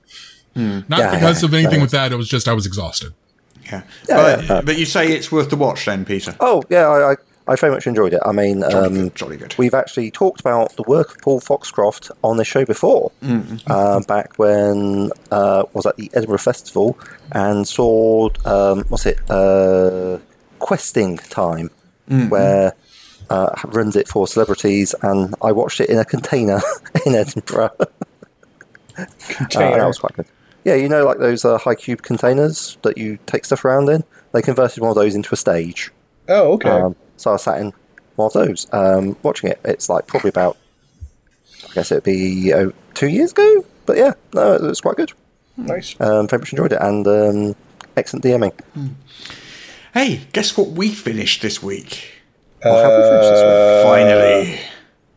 [0.55, 1.81] Not Yeah, because yeah, of anything yeah.
[1.81, 2.11] with that.
[2.11, 3.13] It was just I was exhausted.
[3.65, 3.81] Yeah.
[4.07, 4.61] Yeah, but, yeah, yeah.
[4.61, 6.35] but you say it's worth the watch then, Peter?
[6.39, 7.15] Oh, yeah, I,
[7.47, 8.21] I, I very much enjoyed it.
[8.25, 9.55] I mean, Jolly um, good, jolly good.
[9.57, 13.57] we've actually talked about the work of Paul Foxcroft on this show before, Mm-hmm.
[13.71, 16.97] uh, back when uh, was at the Edinburgh Festival
[17.31, 20.17] and saw um, what's it, uh,
[20.59, 21.69] Questing Time,
[22.09, 22.29] Mm-hmm.
[22.29, 22.73] where
[23.31, 26.61] uh, runs it for celebrities, and I watched it in a container
[27.05, 27.71] in Edinburgh.
[27.79, 29.77] Uh, Container.
[29.79, 30.25] that was quite good.
[30.63, 34.03] Yeah, you know, like those uh, high cube containers that you take stuff around in.
[34.31, 35.91] They converted one of those into a stage.
[36.27, 36.69] oh, okay.
[36.69, 37.73] Um, so I sat in
[38.15, 39.59] one of those, um, watching it.
[39.65, 40.57] It's like probably about,
[41.69, 43.65] I guess it'd be oh, two years ago.
[43.85, 45.11] But yeah, no, it was quite good.
[45.57, 45.95] nice.
[45.99, 47.55] Um, very much enjoyed it, and um,
[47.95, 48.53] excellent DMing.
[49.93, 52.11] Hey, guess what we finished this week?
[52.61, 54.51] What have we finished this Finally.
[54.51, 54.59] week?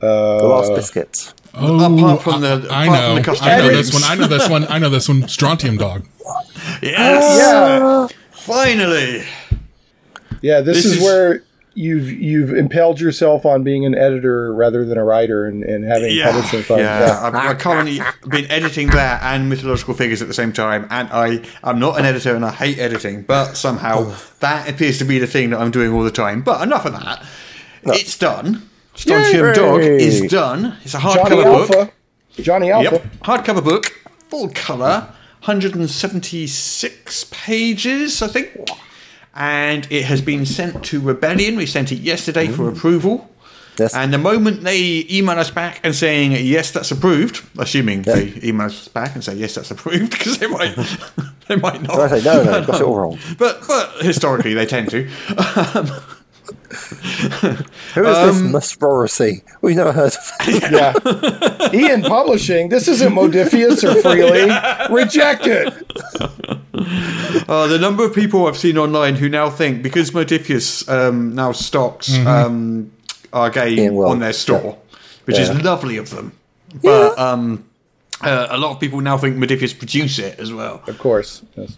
[0.01, 1.33] The Last biscuit.
[1.55, 3.91] Oh, Apart from the- I, I apart from know, the custard I know drinks.
[3.91, 4.05] this one.
[4.05, 4.65] I know this one.
[4.69, 5.29] I know this one.
[5.29, 6.07] Strontium Dog.
[6.83, 7.39] Yes!
[7.39, 8.07] yeah.
[8.33, 9.25] Finally!
[10.43, 11.43] Yeah, this, This is, is- where
[11.79, 16.15] you've you've impelled yourself on being an editor rather than a writer and, and having
[16.15, 16.81] Yeah, publishing fun.
[16.81, 17.21] yeah.
[17.23, 21.45] I've, I've currently been editing that and mythological figures at the same time, and I
[21.63, 24.31] I'm not an editor and I hate editing, but somehow oh.
[24.41, 26.43] that appears to be the thing that I'm doing all the time.
[26.43, 27.25] But enough of that.
[27.85, 28.69] It's done.
[28.95, 29.55] Strontium Yay!
[29.55, 30.77] Dog is done.
[30.83, 31.71] It's a hardcover book.
[31.71, 31.93] Alpha.
[32.43, 32.95] Johnny Alpha.
[32.95, 33.87] Yep, hardcover book,
[34.29, 35.13] full color,
[35.45, 38.51] 176 pages, I think.
[39.39, 41.57] And it has been sent to Rebellion.
[41.57, 42.77] We sent it yesterday for mm.
[42.77, 43.31] approval.
[43.79, 43.95] Yes.
[43.95, 48.67] And the moment they email us back and saying yes, that's approved, assuming they email
[48.67, 50.75] us back and say yes, that's approved, because they might
[51.49, 52.01] they might not.
[52.01, 53.19] I say, no, no, got it all wrong.
[53.39, 55.09] But but historically they tend to.
[55.75, 55.91] Um,
[57.95, 60.71] Who is Um, this Miss We've never heard of it.
[61.73, 61.93] Yeah.
[61.93, 62.69] EN Publishing.
[62.69, 64.51] This isn't Modiphius or Freely.
[64.95, 65.73] Reject it.
[67.49, 71.51] Uh, the number of people I've seen online who now think because Modiphius um, now
[71.53, 72.93] stocks um,
[73.33, 74.79] our game Yeah, well, on their store,
[75.25, 75.43] which Yeah.
[75.57, 76.33] is lovely of them.
[76.83, 77.65] But um,
[78.21, 80.83] uh, a lot of people now think Modiphius produce it as well.
[80.87, 81.43] Of course.
[81.57, 81.77] Yes.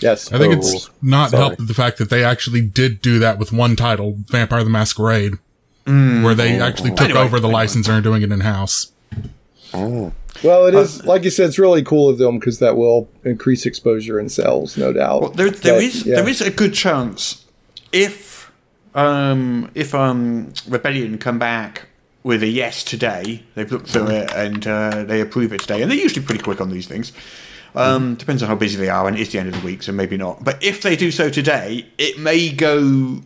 [0.00, 0.32] Yes.
[0.32, 1.42] I think Oh, it's not sorry.
[1.42, 5.34] helped the fact that they actually did do that with one title, Vampire the Masquerade,
[5.84, 7.60] where they actually took Anyway, over the anyway.
[7.62, 8.92] license and are doing it in house.
[9.72, 11.48] Well, it is like you said.
[11.48, 15.20] It's really cool of them because that will increase exposure and sales, no doubt.
[15.20, 16.16] Well, there, there But, is yeah.
[16.16, 17.44] there is a good chance
[17.92, 18.50] if
[18.94, 21.86] um, if um, Rebellion come back
[22.22, 25.90] with a yes today, they've looked through it and uh, they approve it today, and
[25.90, 27.12] they're usually pretty quick on these things.
[27.74, 29.92] Um, depends on how busy they are, and it's the end of the week, so
[29.92, 30.42] maybe not.
[30.42, 33.20] But if they do so today, it may go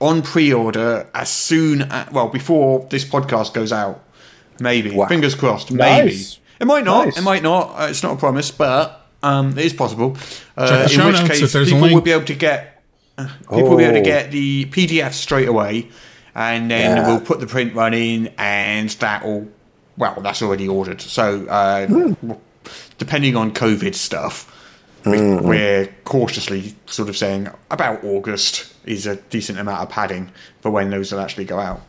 [0.00, 4.02] on pre-order as soon as, well before this podcast goes out.
[4.58, 5.06] Maybe Wow.
[5.08, 5.70] fingers crossed.
[5.70, 6.38] Maybe Nice.
[6.58, 7.06] it might not.
[7.06, 7.18] Nice.
[7.18, 7.74] It might not.
[7.78, 10.16] Uh, it's not a promise, but um, it is possible.
[10.56, 12.82] Uh, in which case, if there's a people will be able to get
[13.18, 15.88] uh, people will be able to get the PDF straight away,
[16.34, 17.06] and then Yeah.
[17.06, 19.48] we'll put the print run in, and that will
[19.98, 21.02] well, that's already ordered.
[21.02, 22.16] So uh, w-
[22.98, 24.56] depending on COVID stuff.
[25.04, 25.46] we- mm-hmm.
[25.46, 30.90] We're cautiously sort of saying about August is a decent amount of padding for when
[30.90, 31.80] those will actually go out.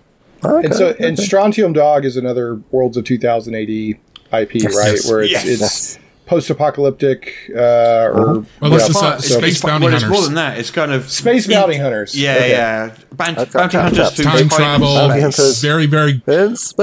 [0.44, 4.00] and so, and Strontium Dog is another Worlds of 2000 AD IP,
[4.32, 4.52] right?
[4.54, 5.10] Yes.
[5.10, 5.46] Where it's, Yes.
[5.48, 6.00] it's
[6.32, 10.06] post-apocalyptic uh, or Well, this yeah, is, uh, But so- Space it's, Bounty well, it's
[10.06, 10.58] more than that.
[10.58, 12.16] It's kind of Space Bounty Hunters.
[12.18, 12.50] Yeah, Okay.
[12.52, 12.96] yeah.
[13.12, 15.62] Bounty, bounty hunters that's Time travel, Bounty hunters.
[15.62, 16.76] very, very, In space.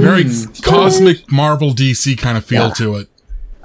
[0.00, 0.24] very
[0.62, 3.08] cosmic Marvel DC kind of feel to it.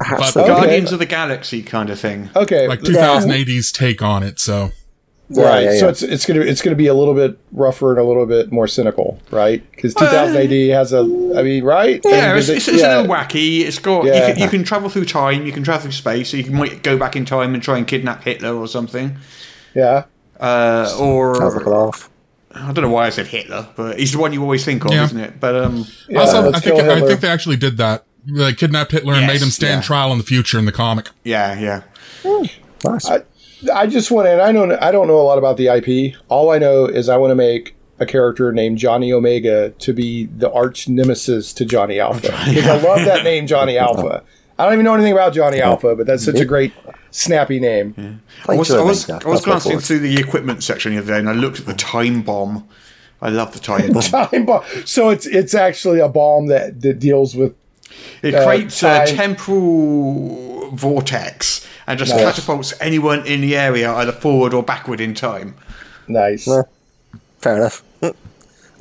[0.03, 0.51] Absolutely.
[0.51, 0.61] Okay.
[0.61, 2.31] Guardians of the Galaxy kind of thing.
[2.35, 3.19] Okay, Like yeah.
[3.21, 4.39] 2080s take on it.
[4.39, 4.69] So Yeah,
[5.37, 5.63] right.
[5.63, 5.91] yeah, So yeah.
[5.91, 8.67] it's it's gonna it's gonna be a little bit rougher and a little bit more
[8.67, 9.63] cynical, right?
[9.71, 12.01] Because 2000 AD has a, I mean, right?
[12.03, 12.99] Yeah, And it's, it's, it's yeah.
[12.99, 13.61] a little wacky.
[13.61, 14.27] It's got Yeah.
[14.27, 16.55] you, can, you can travel through time, you can travel through space, so you can
[16.55, 19.17] might go back in time and try and kidnap Hitler or something.
[19.73, 20.05] yeah.
[20.39, 22.09] Uh, Sounds like a or laugh.
[22.53, 24.91] I don't know why I said Hitler, but he's the one you always think of,
[24.91, 25.03] Yeah.
[25.05, 25.39] isn't it?
[25.39, 25.85] But um,
[26.17, 28.05] also, I think I think they actually did that.
[28.25, 29.87] They kidnapped Hitler and made him stand yeah.
[29.87, 31.09] trial in the future in the comic.
[31.23, 32.47] yeah, yeah.
[32.83, 33.07] Nice.
[33.07, 33.21] I
[33.87, 36.15] just want to, and I don't, I don't know a lot about the IP.
[36.29, 40.25] All I know is I want to make a character named Johnny Omega to be
[40.25, 44.23] the arch nemesis to Johnny Alpha because I love that name, Johnny Alpha.
[44.57, 46.71] I don't even know anything about Johnny Alpha, but that's such a great,
[47.11, 48.21] snappy name.
[48.47, 49.25] I was, I was, Omega.
[49.27, 51.73] I was glancing through the equipment section the other day, and I looked at the
[51.73, 52.67] time bomb.
[53.23, 54.01] I love the time bomb.
[54.29, 54.63] Time bomb.
[54.85, 57.55] So it's it's actually a bomb that that deals with.
[58.23, 62.35] It Uh, creates a temporal vortex and just Nice.
[62.35, 65.55] catapults anyone in the area either forward or backward in time.
[66.07, 66.47] Nice.
[66.47, 66.63] Yeah.
[67.39, 67.83] Fair enough.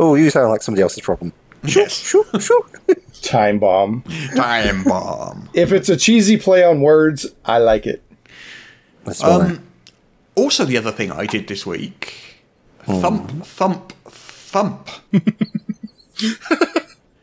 [0.03, 1.31] Oh, you sound like somebody else's problem.
[1.63, 2.65] Yes, Shoo, shoo.
[3.21, 4.03] Time bomb.
[4.35, 5.51] time bomb.
[5.53, 8.03] If it's a cheesy play on words, I like it.
[9.05, 9.41] That's fine.
[9.43, 9.67] Um,
[10.37, 12.15] also, the other thing I did this week:
[12.85, 13.01] hmm.
[13.03, 14.89] thump, thump, thump.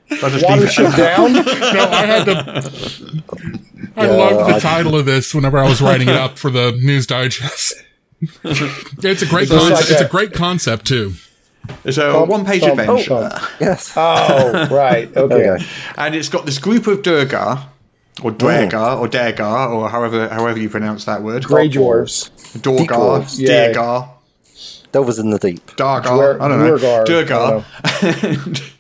[0.10, 1.34] I'll just it Watership down.
[1.34, 3.24] No, I had to.
[3.96, 7.08] I loved the title of this whenever I was writing it up for the news
[7.08, 7.74] digest.
[8.44, 9.72] it's a great It's concept.
[9.72, 10.12] like it's a that.
[10.12, 11.14] great concept too.
[11.84, 13.44] It's a one-page thump, adventure, thump.
[13.60, 13.92] yes.
[13.98, 15.16] Oh, right.
[15.16, 15.50] Okay.
[15.50, 15.66] Okay.
[15.98, 17.66] and it's got this group of Durgar,
[18.24, 18.38] or mm.
[18.38, 21.44] Dwergar, or Dergar, or however however you pronounce that word.
[21.44, 22.30] Grey dwarves.
[22.62, 23.38] Dorgar, Dwarves.
[23.40, 23.74] Yeah.
[23.74, 24.10] Dergar,
[24.94, 25.66] Delvers in the deep.
[25.76, 27.64] Dargar, Dwer- I don't know, Dwergar, I
[28.46, 28.74] Durgar.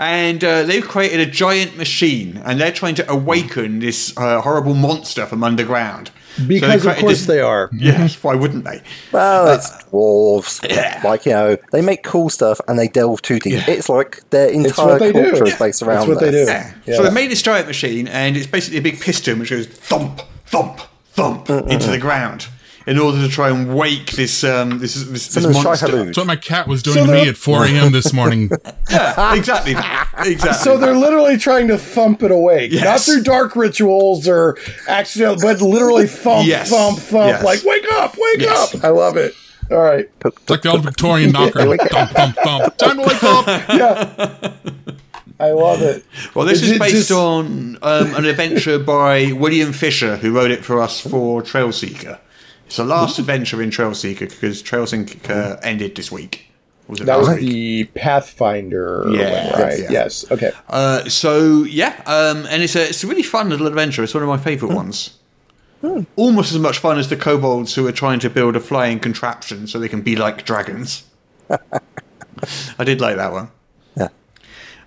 [0.00, 4.74] and uh, they've created a giant machine, and they're trying to awaken this uh, horrible
[4.74, 6.10] monster from underground.
[6.36, 7.68] So Because of course this- they are.
[7.72, 8.80] Yes, why wouldn't they?
[9.12, 10.66] Well, it's dwarves.
[10.66, 11.02] yeah.
[11.04, 13.68] Like, you know, they make cool stuff and they delve too deep.
[13.68, 15.30] It's like their entire what they do.
[15.32, 16.44] culture is based around what they do.
[16.46, 16.72] Yeah.
[16.86, 16.96] Yeah.
[16.96, 20.22] So they made this giant machine, and it's basically a big piston which goes thump,
[20.46, 20.80] thump,
[21.12, 22.46] thump into the ground.
[22.86, 25.86] In order to try and wake this um this this, this Some of the monster.
[25.86, 26.04] Shai-Hulud.
[26.06, 27.92] That's what my cat was doing So to me at 4 a.m.
[27.92, 28.50] this morning.
[28.90, 30.52] Yeah, exactly, exactly.
[30.54, 34.56] So they're literally trying to thump it awake, not through dark rituals or
[34.88, 36.70] accidental, but literally thump, Yes.
[36.70, 37.28] thump, thump.
[37.28, 37.44] Yes.
[37.44, 38.74] Like, wake up, wake Yes.
[38.74, 38.82] up!
[38.84, 39.32] I love it.
[39.70, 41.76] All right, It's like the old Victorian knocker.
[41.86, 42.76] thump, thump, thump.
[42.78, 43.46] Time to wake up.
[43.68, 44.52] yeah,
[45.38, 46.04] I love it.
[46.34, 50.50] Well, this Is is based just- on um, an adventure by William Fisher, who wrote
[50.50, 52.18] it for us for Trailseeker.
[52.70, 56.46] It's the last adventure in Trailseeker because Trail Trailseeker ended this week.
[56.86, 57.40] Was it That was week?
[57.40, 59.78] the Pathfinder, Yeah, one, right?
[59.80, 59.90] yeah.
[59.90, 60.30] Yes.
[60.30, 60.52] Okay.
[60.68, 64.04] Uh, so yeah, um, and it's a it's a really fun little adventure.
[64.04, 65.18] It's one of my favourite ones.
[66.14, 69.66] Almost as much fun as the kobolds who are trying to build a flying contraption
[69.66, 71.02] so they can be like dragons.
[72.78, 73.50] I did like that one.
[73.96, 74.08] Yeah.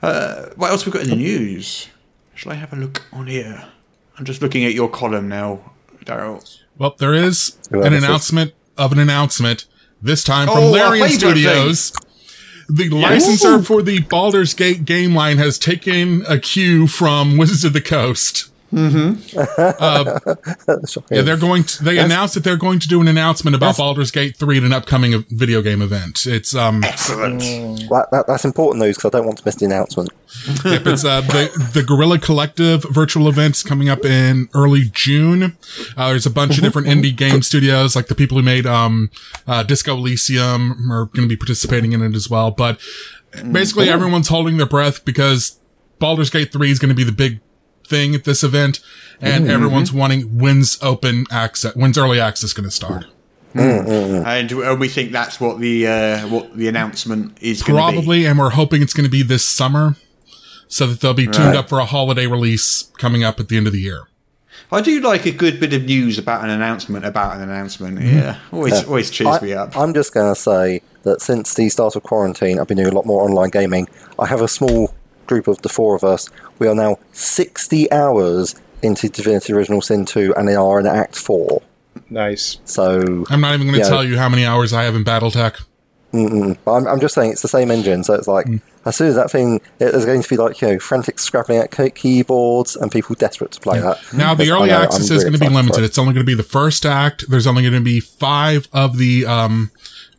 [0.02, 1.90] Uh, what else we got in the news?
[2.34, 3.66] Shall I have a look on here?
[4.18, 5.74] I'm just looking at your column now,
[6.06, 6.60] Daryl.
[6.78, 9.66] Well, there is an says- announcement of an announcement,
[10.02, 11.94] this time from Oh, Larian favorite Studios.
[12.70, 17.74] The licensor for the Baldur's Gate game line has taken a cue from Wizards of
[17.74, 18.50] the Coast.
[20.88, 21.18] Shocking.
[21.18, 24.12] Yeah, they're going to, they announced that they're going to do an announcement about Baldur's
[24.12, 26.26] Gate 3 at an upcoming video game event.
[26.26, 27.40] It's, um, Excellent.
[27.90, 30.10] That- that- that's important though, because I don't want to miss the announcement.
[30.66, 35.56] Yep, it's uh, the the Guerrilla Collective virtual events coming up in early June.
[35.96, 39.12] Uh, there's a bunch of different indie game studios, like the people who made um,
[39.46, 42.50] uh, Disco Elysium, are going to be participating in it as well.
[42.50, 42.80] But
[43.52, 45.60] basically, everyone's holding their breath because
[46.00, 47.40] Baldur's Gate Three is going to be the big
[47.88, 48.80] thing at this event,
[49.22, 53.06] and everyone's wanting when's open access, when's early access going to start.
[53.56, 57.82] And uh, we think that's what the uh, what the announcement is going be.
[57.82, 59.96] Probably, and we're hoping it's going to be this summer.
[60.68, 63.68] So that they'll be tuned up for a holiday release coming up at the end
[63.68, 64.08] of the year.
[64.72, 68.02] I do like a good bit of news about an announcement about an announcement.
[68.02, 69.78] Yeah, always always cheers me up.
[69.78, 72.90] I, am just going to say that since the start of quarantine, I've been doing
[72.90, 73.88] a lot more online gaming.
[74.18, 74.96] I have a small
[75.28, 76.30] group of the four of us.
[76.60, 81.16] We are now 60 hours into Divinity Original Sin 2 and they are in Act
[81.16, 81.62] 4.
[82.10, 82.60] Nice.
[82.66, 83.90] So I'm not even going to Yeah.
[83.90, 85.62] tell you how many hours I have in BattleTech.
[86.16, 88.04] I'm, I'm just saying it's the same engine.
[88.04, 88.46] So it's like,
[88.86, 91.58] as soon as that thing, it- there's going to be like, you know, frantic scrapping
[91.58, 93.98] at key- keyboards and people desperate to play that.
[94.14, 95.82] Now, the Because early I know access is really going to be limited.
[95.82, 95.86] it.
[95.86, 97.26] It's only going to be the first act.
[97.30, 99.72] There's only going to be five of the, um,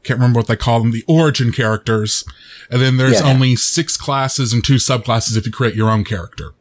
[0.04, 2.24] can't remember what they call them, the origin characters.
[2.70, 3.30] And then there's Yeah.
[3.30, 6.52] only six classes and two subclasses if you create your own character.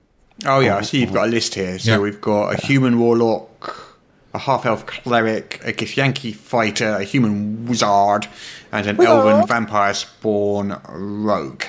[0.45, 1.77] Oh yeah, I see you've got a list here.
[1.79, 1.97] So Yeah.
[1.99, 3.97] we've got a human warlock,
[4.34, 8.27] a half elf cleric, a Githyanki fighter, a human wizard,
[8.71, 11.63] and an elven vampire spawn rogue.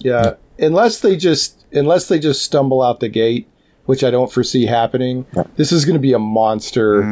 [0.00, 3.48] Yeah, unless they just unless they just stumble out the gate,
[3.86, 5.24] which I don't foresee happening.
[5.56, 7.02] This is going to be a monster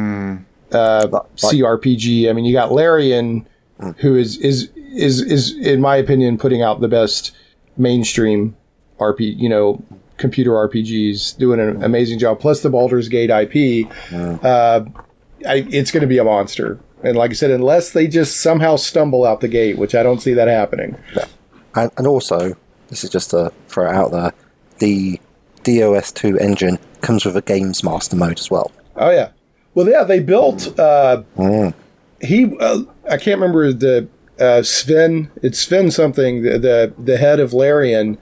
[0.71, 2.29] uh, CRPG.
[2.29, 3.47] I mean, you got Larian,
[3.97, 7.31] who is is is is in my opinion putting out the best
[7.77, 8.55] mainstream
[8.99, 9.83] RP, you know,
[10.17, 12.39] computer RPGs, doing an amazing job.
[12.39, 13.87] Plus the Baldur's Gate IP,
[14.43, 14.81] uh,
[15.47, 16.79] I, it's going to be a monster.
[17.03, 20.21] And like I said, unless they just somehow stumble out the gate, which I don't
[20.21, 20.95] see that happening.
[21.73, 22.55] And, and also,
[22.89, 24.33] this is just to throw it out there,
[24.77, 25.19] the
[25.63, 28.71] DOS2 engine comes with a Games Master mode as well.
[28.95, 29.29] Oh yeah.
[29.73, 30.77] Well, yeah, they built.
[30.79, 31.23] Uh,
[32.21, 34.07] He, uh, I can't remember the
[34.39, 35.29] uh, Swen.
[35.43, 36.41] It's Swen something.
[36.43, 38.17] The the, the head of Larian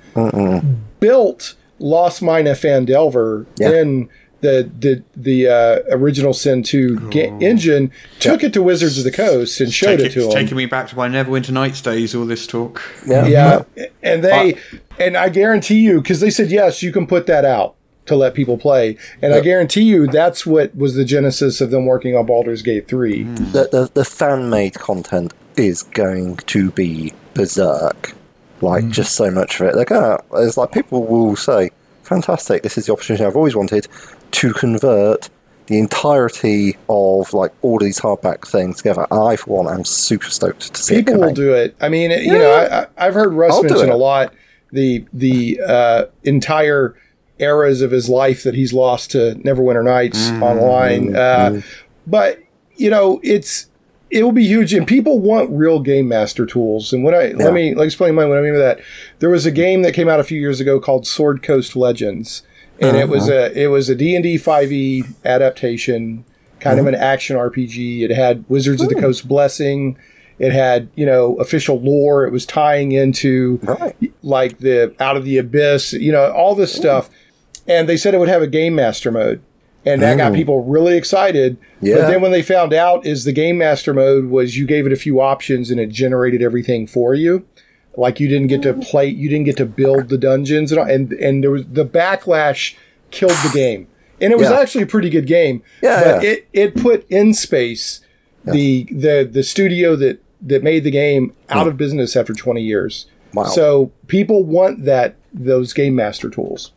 [0.99, 3.71] built Lost Mine of Phandelver Yeah.
[3.71, 4.09] in
[4.41, 7.91] the the the uh, original Sin two ga- engine.
[8.19, 10.31] Took it to Wizards of the Coast and showed Take it to them.
[10.31, 12.15] taking me back to my Neverwinter Nights days.
[12.15, 12.81] All this talk.
[13.05, 13.25] Yeah.
[13.27, 13.63] Yeah,
[14.03, 14.57] and they
[14.99, 17.75] and I guarantee you because they said yes, you can put that out
[18.09, 21.85] to let people play, and I guarantee you that's what was the genesis of them
[21.85, 23.23] working on Baldur's Gate three.
[23.23, 23.35] Hmm.
[23.53, 28.13] The, the, the fan made content is going to be berserk.
[28.61, 28.91] Like, hmm.
[28.91, 29.75] just so much of it.
[29.75, 31.71] They're gonna, ah, it's like people will say,
[32.03, 33.87] fantastic, this is the opportunity I've always wanted
[34.31, 35.29] to convert
[35.67, 39.05] the entirety of like all these hardback things together.
[39.13, 41.75] I, for one, am super stoked to see People it will do it.
[41.79, 44.33] I mean, you know, I, I, I've heard Russ I'll mention a lot
[44.71, 46.95] the the uh, entire
[47.39, 50.43] eras of his life that he's lost to Neverwinter Nights mm-hmm.
[50.43, 51.15] online.
[51.15, 51.59] Uh, mm-hmm.
[52.07, 52.39] But
[52.75, 53.69] you know, it's
[54.09, 56.91] it will be huge, and people want real game master tools.
[56.93, 57.45] And when I Yeah.
[57.45, 58.79] let me let me explain my, what I mean by that.
[59.19, 62.43] There was a game that came out a few years ago called Sword Coast Legends,
[62.79, 63.51] and it was uh-huh.
[63.55, 66.25] a it was a D and D five E adaptation,
[66.59, 66.95] kind of mm-hmm.
[66.95, 68.01] an action RPG.
[68.01, 69.97] It had Wizards of the Coast blessing.
[70.39, 72.25] It had, you know, official lore.
[72.25, 74.13] It was tying into Right.
[74.23, 77.09] like the Out of the Abyss, you know, all this stuff.
[77.69, 79.41] And they said it would have a game master mode.
[79.85, 80.35] and that got oh.
[80.35, 81.57] people really excited.
[81.81, 81.95] Yeah.
[81.95, 84.91] But then when they found out is the game master mode was you gave it
[84.91, 87.45] a few options and it generated everything for you.
[87.95, 90.87] Like you didn't get to play, you didn't get to build the dungeons and all,
[90.87, 92.75] and and there was the backlash
[93.11, 93.87] killed the game.
[94.21, 94.59] And it was Yeah.
[94.59, 95.63] actually a pretty good game.
[95.81, 96.29] Yeah, but yeah.
[96.29, 98.01] it it put in space
[98.45, 101.69] the the the studio that that made the game out hmm.
[101.69, 103.05] of business after 20 years.
[103.33, 103.45] Wow.
[103.45, 106.71] So people want that those game master tools.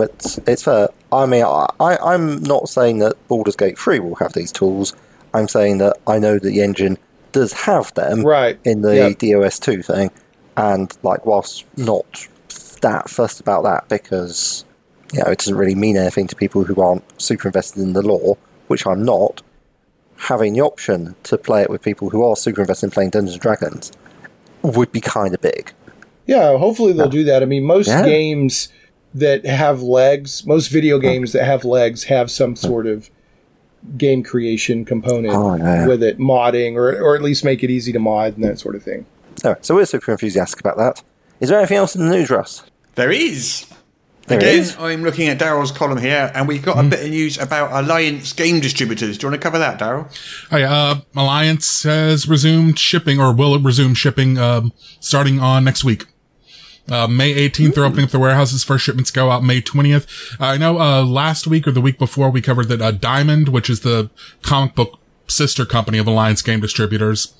[0.00, 0.88] But it's fair.
[1.12, 4.94] I mean, I, I'm not saying that Baldur's Gate 3 will have these tools.
[5.34, 6.96] I'm saying that I know that the engine
[7.32, 8.58] does have them Right.
[8.64, 9.18] in the Yep.
[9.18, 10.10] DOS2 thing.
[10.56, 12.26] And, like, whilst not
[12.80, 14.64] that fussed about that because,
[15.12, 18.02] you know, it doesn't really mean anything to people who aren't super invested in the
[18.02, 19.42] lore, which I'm not,
[20.16, 23.34] having the option to play it with people who are super invested in playing Dungeons
[23.34, 23.92] and Dragons
[24.62, 25.72] would be kind of big.
[26.26, 27.42] Yeah, hopefully they'll do that.
[27.42, 28.02] I mean, most Yeah.
[28.04, 28.68] games
[29.14, 33.10] that have legs, most video games that have legs have some sort of
[33.96, 35.86] game creation component Oh, yeah.
[35.86, 38.76] with it, modding, or, or at least make it easy to mod and that sort
[38.76, 39.06] of thing.
[39.44, 41.02] Alright, so we're super enthusiastic about that.
[41.40, 42.62] Is there anything else in the news, Russ?
[42.96, 43.66] There is.
[44.26, 44.76] There Again, is.
[44.78, 48.32] I'm looking at Daryl's column here, and we've got a bit of news about Alliance
[48.34, 49.16] game distributors.
[49.18, 50.06] Do you want to cover that, Daryl?
[50.50, 55.82] Hi, uh, Alliance has resumed shipping, or will it resume shipping, um, starting on next
[55.82, 56.04] week.
[56.88, 58.64] Uh, May 18th, they're opening up their warehouses.
[58.64, 60.36] First shipments go out May 20th.
[60.40, 63.70] I know, uh, last week or the week before we covered that, uh, Diamond, which
[63.70, 64.10] is the
[64.42, 67.32] comic book sister company of Alliance Game Distributors,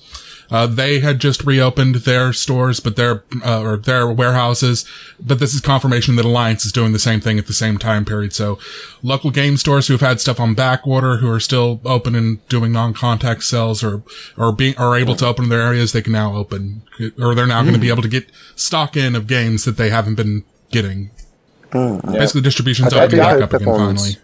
[0.51, 4.85] uh, they had just reopened their stores, but their, uh, or their warehouses.
[5.19, 8.03] But this is confirmation that Alliance is doing the same thing at the same time
[8.03, 8.33] period.
[8.33, 8.59] So
[9.01, 12.45] local game stores who have had stuff on back order, who are still open and
[12.49, 14.03] doing non-contact sales or,
[14.37, 16.81] or being, are able to open their areas, they can now open,
[17.17, 19.89] or they're now going to be able to get stock in of games that they
[19.89, 21.11] haven't been getting.
[21.71, 24.17] Basically distribution's I- I opening do back up again finally.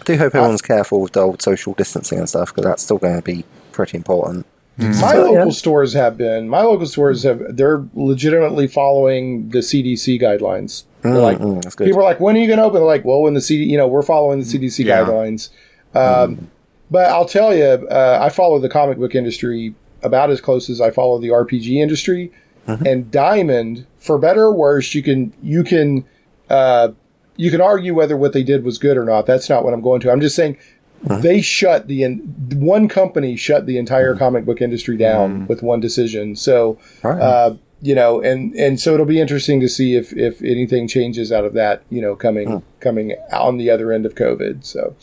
[0.00, 2.98] I do hope everyone's careful with the old social distancing and stuff because that's still
[2.98, 4.46] going to be pretty important.
[4.76, 5.50] My So, local yeah.
[5.50, 6.48] stores have been.
[6.48, 7.56] My local stores have.
[7.56, 10.84] They're legitimately following the CDC guidelines.
[11.02, 11.84] They're like, mm, that's good.
[11.86, 12.80] people are like, when are you going to open?
[12.80, 15.04] They're like, well, when the CD, you know, we're following the CDC Yeah.
[15.04, 15.50] guidelines.
[15.94, 16.48] Um,
[16.90, 20.80] But I'll tell you, uh, I follow the comic book industry about as close as
[20.80, 22.30] I follow the RPG industry.
[22.66, 26.04] And Diamond, for better or worse, you can you can
[26.50, 26.88] uh,
[27.36, 29.26] you can argue whether what they did was good or not.
[29.26, 30.10] That's not what I'm going to.
[30.10, 30.56] I'm just saying
[31.20, 32.18] they shut the in,
[32.54, 36.34] one company shut the entire comic book industry down with one decision.
[36.36, 37.20] So Right.
[37.20, 41.30] uh, you know, and and so it'll be interesting to see if if anything changes
[41.30, 41.82] out of that.
[41.90, 44.64] You know, coming coming on the other end of COVID.
[44.64, 44.94] So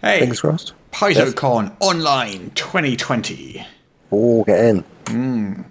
[0.00, 0.72] Hey, Fingers crossed.
[0.92, 3.66] PaizoCon Online 2020.
[4.12, 5.64] Oh, get in.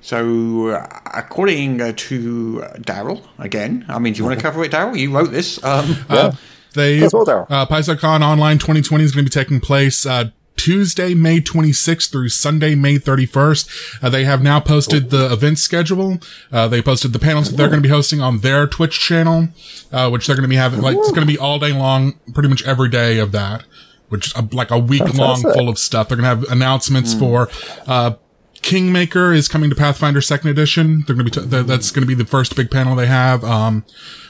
[0.00, 4.72] So, uh, according uh, to Daryl, again, I mean, do you want to cover it,
[4.72, 4.98] Daryl?
[4.98, 5.62] You wrote this.
[5.64, 6.32] Um, Uh,
[6.72, 7.46] they, That's well, Daryl.
[7.50, 12.28] uh, PaizoCon Online 2020 is going to be taking place, uh, Tuesday, May 26th through
[12.28, 14.02] Sunday, May 31st.
[14.02, 16.18] Uh, they have now posted the event schedule.
[16.52, 19.48] Uh, they posted the panels that they're going to be hosting on their Twitch channel,
[19.90, 22.14] uh, which they're going to be having, like, it's going to be all day long,
[22.32, 23.64] pretty much every day of that,
[24.08, 26.08] which, uh, like a week long full of stuff.
[26.08, 27.48] They're going to have announcements for,
[27.88, 28.12] uh,
[28.60, 31.02] Kingmaker is coming to Pathfinder Second Edition.
[31.06, 33.06] They're going to be, t- th- that's going to be the first big panel they
[33.06, 33.42] have.
[33.42, 33.84] Um,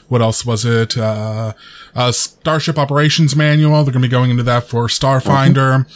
[0.09, 0.97] what else was it?
[0.97, 1.53] Uh,
[1.95, 3.85] uh, Starship Operations Manual.
[3.85, 5.87] They're going to be going into that for Starfinder.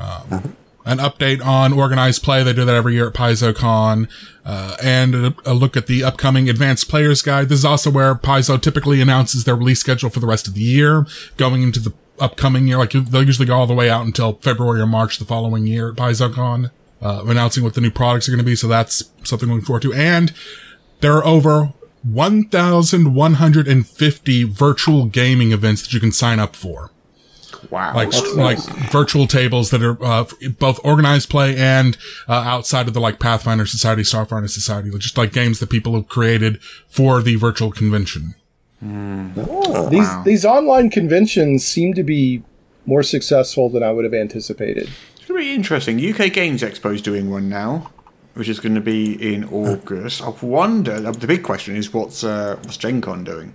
[0.00, 2.42] Um, an update on organized play.
[2.42, 4.08] They do that every year at PaizoCon.
[4.44, 7.48] Uh, and a, a look at the upcoming Advanced Players Guide.
[7.48, 10.60] This is also where Paizo typically announces their release schedule for the rest of the
[10.60, 12.76] year, going into the upcoming year.
[12.76, 15.90] Like they'll usually go all the way out until February or March the following year
[15.90, 18.56] at PaizoCon, uh, announcing what the new products are going to be.
[18.56, 19.94] So that's something to look forward to.
[19.94, 20.34] And
[21.00, 21.72] there are over
[22.04, 26.92] 1,150 virtual gaming events that you can sign up for
[27.70, 27.94] wow.
[27.94, 28.58] like like
[28.90, 30.24] virtual tables that are uh,
[30.58, 31.96] both organized play and
[32.28, 36.08] uh, outside of the like Pathfinder Society, Starfinder Society, just like games that people have
[36.08, 38.34] created for the virtual convention.
[38.80, 42.42] these these online conventions seem to be
[42.86, 44.90] more successful than I would have anticipated.
[45.16, 45.98] It's going to be interesting.
[45.98, 47.90] UK Games Expo is doing one now,
[48.34, 50.22] which is going to be in August.
[50.22, 51.00] I wonder.
[51.00, 53.54] The big question is what's uh, what's Gen Con doing?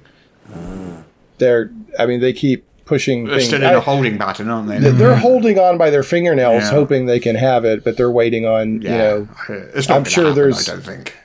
[1.38, 3.47] They're, I mean, they keep pushing They're things.
[3.47, 4.80] still in I- a holding pattern, aren't they?
[4.80, 6.70] they're holding on by their fingernails, Yeah.
[6.72, 9.28] hoping they can have it, but they're waiting on you know.
[9.47, 11.16] it's not I'm sure happen, there's- I don't think.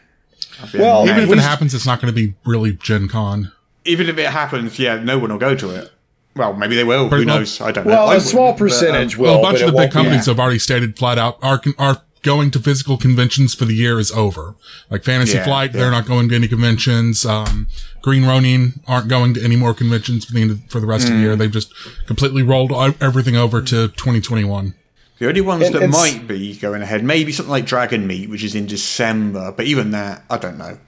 [0.73, 3.51] Well, Even if it happens, it's not going to be really Gen Con.
[3.85, 5.91] even if it happens, yeah, no one will go to it.
[6.37, 7.09] Well, maybe they will.
[7.09, 7.61] Pretty Who well- knows?
[7.61, 7.93] I don't know.
[7.95, 9.31] Well, I a small wouldn't, but, um, percentage will.
[9.33, 10.33] Well, a bunch but of the big companies yeah.
[10.33, 14.11] have already stated flat out our our going to physical conventions for the year is
[14.11, 14.57] over.
[14.91, 15.81] Like Fantasy Yeah, Flight, yeah.
[15.83, 17.25] they're not going to any conventions.
[17.25, 17.69] Um,
[18.03, 21.05] Green Ronin aren't going to any more conventions for the, end of, for the rest
[21.05, 21.21] of the Mm.
[21.23, 21.37] year.
[21.37, 21.73] They've just
[22.07, 24.75] completely rolled everything over to 2021.
[25.21, 28.57] The only ones And- that might be going ahead, maybe something like Dragonmeet, which is
[28.57, 30.79] in December, but even that, I don't know.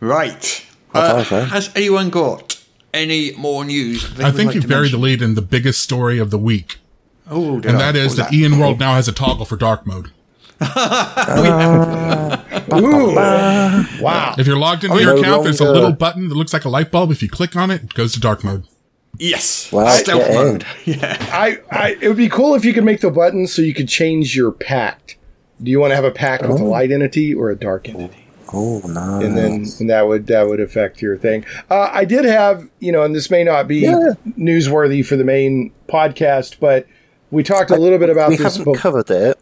[0.00, 0.64] Right.
[0.94, 2.58] Uh, has anyone got
[2.94, 4.08] any more news?
[4.14, 6.38] they I think like you've to buried the lead in the biggest story of the
[6.38, 6.78] week.
[7.30, 7.72] Oh, And I?
[7.72, 10.10] that What is was that EN World now has a toggle for dark mode.
[12.72, 13.14] Ooh.
[14.02, 14.34] wow.
[14.38, 16.64] If you're logged into Oh, your no account, there's a little button that looks like
[16.64, 17.10] a light bulb.
[17.10, 18.66] If you click on it, it goes to dark mode.
[19.18, 19.70] Yes.
[19.72, 20.36] Wow, Stealth get in.
[20.36, 20.66] mode.
[20.86, 21.16] Yeah.
[21.32, 23.88] I, I, it would be cool if you could make the buttons so you could
[23.88, 25.16] change your pact.
[25.62, 28.26] Do you want to have a pact with a light entity or a dark entity?
[28.52, 29.20] Oh, no.
[29.24, 31.44] and then and that would that would affect your thing.
[31.70, 34.14] Uh, I did have you know, and this may not be Yeah.
[34.38, 36.86] newsworthy for the main podcast, but
[37.30, 38.56] we talked a little bit about we this.
[38.56, 39.38] haven't be- covered it.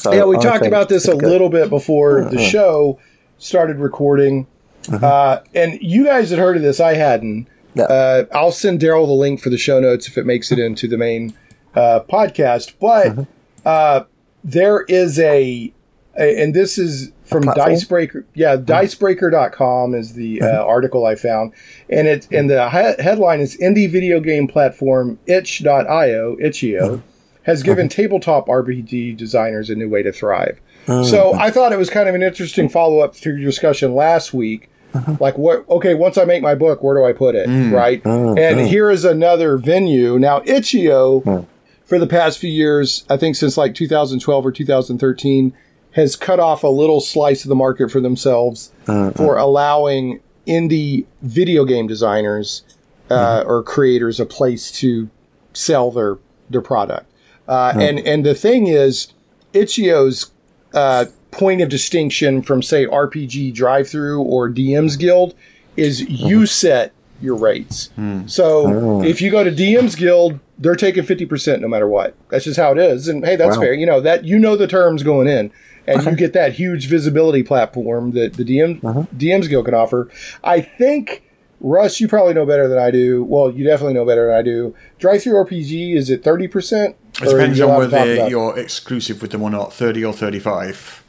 [0.00, 1.28] So yeah, we talked about this a good.
[1.28, 2.98] little bit before the show
[3.36, 4.46] started recording,
[4.90, 6.80] uh, and you guys had heard of this.
[6.80, 7.48] I hadn't.
[7.74, 7.84] Yeah.
[7.84, 10.88] Uh, I'll send Daryl the link for the show notes if it makes it into
[10.88, 11.34] the main
[11.74, 12.72] uh, podcast.
[12.80, 13.26] But
[13.66, 14.04] uh,
[14.42, 15.70] there is a,
[16.18, 17.42] a, and this is from?
[17.42, 18.24] Dicebreaker.
[18.34, 21.52] Yeah, Dicebreaker.com is the uh, article I found,
[21.90, 27.02] and it and the he- headline is indie video game platform itch.io itch.io
[27.50, 27.96] has given uh-huh.
[27.96, 30.60] tabletop RPG designers a new way to thrive.
[30.88, 33.94] Oh, so I thought it was kind of an interesting follow up to your discussion
[33.94, 34.70] last week.
[34.94, 35.16] Uh-huh.
[35.20, 35.68] Like what?
[35.68, 37.48] Okay, once I make my book, where do I put it?
[37.48, 37.72] Mm.
[37.72, 38.02] Right.
[38.04, 40.18] Oh, and here is another venue.
[40.18, 41.46] Now itch.io
[41.84, 45.52] for the past few years, I think since like 2012 or 2013,
[45.92, 49.10] has cut off a little slice of the market for themselves uh-huh.
[49.12, 52.62] for allowing indie video game designers
[53.10, 55.10] uh, or creators a place to
[55.52, 57.09] sell their their product.
[57.50, 59.08] Uh, And and the thing is,
[59.52, 60.30] Itch.io's
[60.72, 65.34] uh, point of distinction from say RPG Drive Through or DM's Guild
[65.76, 67.90] is you set your rates.
[68.26, 72.14] So if you go to DM's Guild, they're taking fifty percent no matter what.
[72.30, 73.08] That's just how it is.
[73.08, 73.62] And hey, that's Wow.
[73.62, 73.72] fair.
[73.74, 75.50] You know that you know the terms going in,
[75.86, 78.80] and you get that huge visibility platform that the DM
[79.16, 80.08] DM's Guild can offer.
[80.44, 81.22] I think.
[81.60, 83.22] Russ, you probably know better than I do.
[83.24, 84.74] Well, you definitely know better than I do.
[84.98, 86.96] Drive through RPG is it thirty percent?
[87.20, 91.02] It depends on whether you're exclusive with them or not, 30 or 35.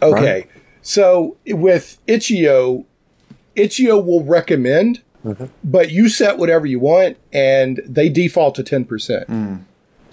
[0.00, 0.46] Okay.
[0.80, 2.84] So with Itch.io,
[3.54, 5.44] Itch.io will recommend, mm-hmm.
[5.62, 8.86] but you set whatever you want, and they default to 10%.
[9.26, 9.62] Mm.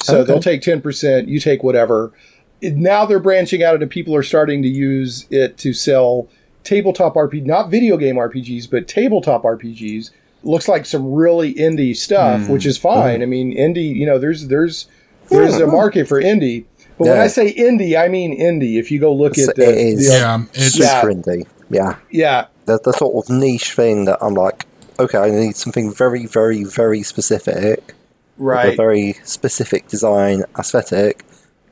[0.04, 2.12] So they'll take 10%, you take whatever.
[2.62, 6.28] Now they're branching out and people are starting to use it to sell
[6.70, 10.12] tabletop RPG, not video game RPGs, but tabletop RPGs.
[10.44, 12.54] Looks like some really indie stuff, hmm.
[12.54, 13.22] which is fine.
[13.22, 14.88] I mean, indie, you know, there's there's
[15.30, 16.66] there's a market for indie.
[16.98, 18.78] But when I say indie, I mean indie.
[18.80, 20.08] If you go look So at the, it is.
[20.08, 21.02] the Yeah, it's Yeah.
[21.04, 21.48] indie.
[21.72, 21.96] Yeah.
[22.10, 24.66] yeah, The, the sort of niche thing that I'm like,
[25.00, 27.94] okay, I need something very, very, very specific,
[28.38, 31.24] with a very specific design aesthetic.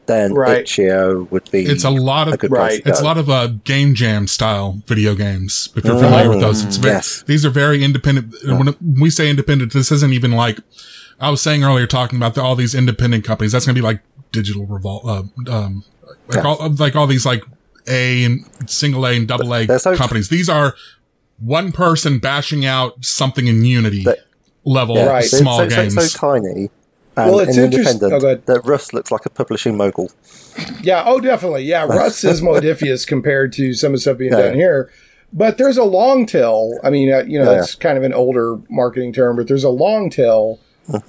[0.08, 0.60] Then Right.
[0.62, 1.64] Itch.io would be.
[1.66, 2.82] it's a lot of a good Right.
[2.82, 5.70] place It's a lot of uh, game jam style video games.
[5.76, 7.24] If you're familiar with those, it's very, yes.
[7.28, 8.34] these are very independent.
[8.46, 10.60] When we say independent, this isn't even like
[11.20, 13.52] I was saying earlier, talking about the, all these independent companies.
[13.52, 14.02] That's going to be like
[14.32, 15.84] Digital Revolt, uh, um,
[16.30, 17.44] like all like all these like
[17.88, 20.30] A and single A and double A so- companies.
[20.30, 20.76] These are
[21.40, 24.20] one person bashing out something in Unity But-
[24.64, 25.24] level Yeah, Right.
[25.26, 26.12] so- small so, so, games.
[26.14, 26.70] so tiny.
[27.18, 28.24] And, Well, it's and interest- independent.
[28.24, 30.12] oh, go that Russ looks like a publishing mogul.
[30.84, 31.64] Yeah, oh, definitely.
[31.64, 34.44] Yeah, Russ is Modiphius compared to some of the stuff being Yeah.
[34.44, 34.90] done here.
[35.34, 36.80] But there's a long tail.
[36.84, 37.60] I mean, uh, you know, Yeah.
[37.60, 40.60] it's kind of an older marketing term, but there's a long tail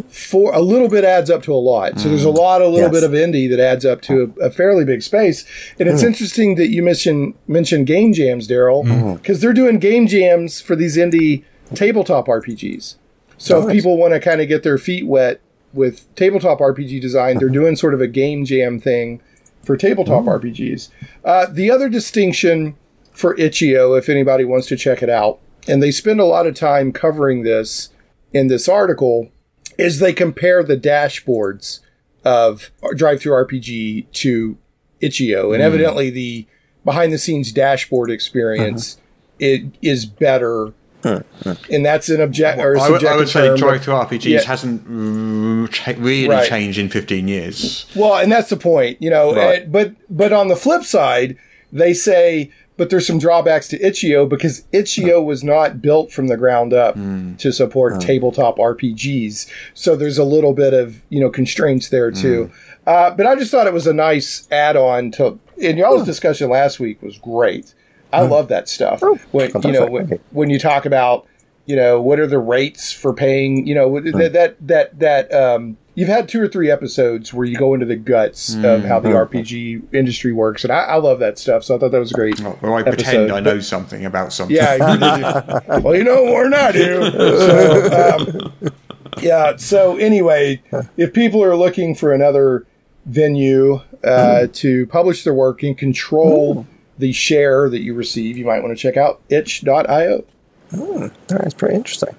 [0.09, 2.01] for a little bit adds up to a lot.
[2.01, 2.95] So there's a lot, a little Mm.
[2.95, 3.01] Yes.
[3.03, 5.45] bit of indie that adds up to a, a fairly big space.
[5.79, 5.93] And Mm.
[5.93, 9.15] it's interesting that you mentioned mentioned game jams, Daryl, Mm-hmm.
[9.15, 11.43] because they're doing game jams for these indie
[11.75, 12.97] tabletop RPGs.
[13.37, 15.39] So if people want to kind of get their feet wet
[15.73, 19.21] with tabletop RPG design, they're doing sort of a game jam thing
[19.63, 20.47] for tabletop mm-hmm.
[20.47, 20.89] RPGs.
[21.25, 22.77] Uh, the other distinction
[23.13, 26.55] for Itch.io, if anybody wants to check it out, and they spend a lot of
[26.55, 27.91] time covering this
[28.33, 29.31] in this article,
[29.77, 31.81] is they compare the dashboards
[32.25, 34.57] of Drive Through RPG to
[35.01, 35.67] Itch.io, and mm.
[35.67, 36.47] evidently the
[36.85, 39.05] behind the scenes dashboard experience uh-huh.
[39.41, 40.73] it is better.
[41.05, 44.43] And that's an object or a I would, I would say Drive Through RPGs Yeah.
[44.43, 46.49] hasn't mm, really Right.
[46.49, 47.87] changed in 15 years.
[47.95, 49.35] Well, and that's the point, you know.
[49.35, 49.71] Right.
[49.71, 51.37] but but on the flip side,
[51.73, 56.37] they say, but there's some drawbacks to Itch.io because Itch.io was not built from the
[56.37, 56.95] ground up
[57.39, 59.47] to support tabletop RPGs.
[59.75, 62.51] So there's a little bit of you know constraints there too.
[62.87, 66.81] Uh, but I just thought it was a nice add-on to and y'all's discussion last
[66.81, 67.75] week was great.
[68.13, 69.03] I love that stuff.
[69.33, 71.27] when you know when, when you talk about
[71.67, 75.77] you know what are the rates for paying you know that that that that um
[75.95, 79.09] you've had two or three episodes where you go into the guts of how the
[79.11, 81.65] RPG industry works, and I, I love that stuff.
[81.65, 82.39] So I thought that was great.
[82.41, 84.55] Well, I episode, pretend I but- know something about something.
[84.57, 84.77] Yeah.
[84.77, 87.11] you- well, you know more than I do.
[87.11, 88.73] So, um,
[89.21, 89.57] yeah.
[89.57, 90.63] So anyway,
[90.97, 92.65] if people are looking for another
[93.07, 96.65] venue uh, to publish their work and control
[96.99, 100.25] the share that you receive, you might want to check out itch.io.
[100.71, 102.15] Hmm, That's pretty interesting.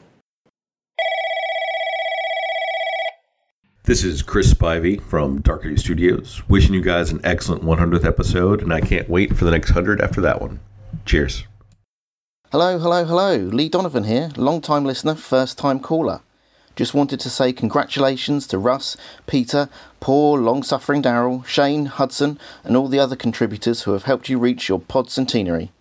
[3.84, 8.62] This is Chris Spivey from Darker Hue Studios, wishing you guys an excellent 100th episode,
[8.62, 10.60] and I can't wait for the next 100 after that one.
[11.06, 11.46] Cheers.
[12.52, 13.36] Hello, hello, hello.
[13.38, 16.22] Lee Donovan here, long time listener, first time caller.
[16.80, 18.96] Just wanted to say congratulations to Russ,
[19.28, 19.68] Peter,
[20.00, 24.40] poor, long suffering Daryl, Shane, Hudson, and all the other contributors who have helped you
[24.40, 25.74] reach your pod centenary.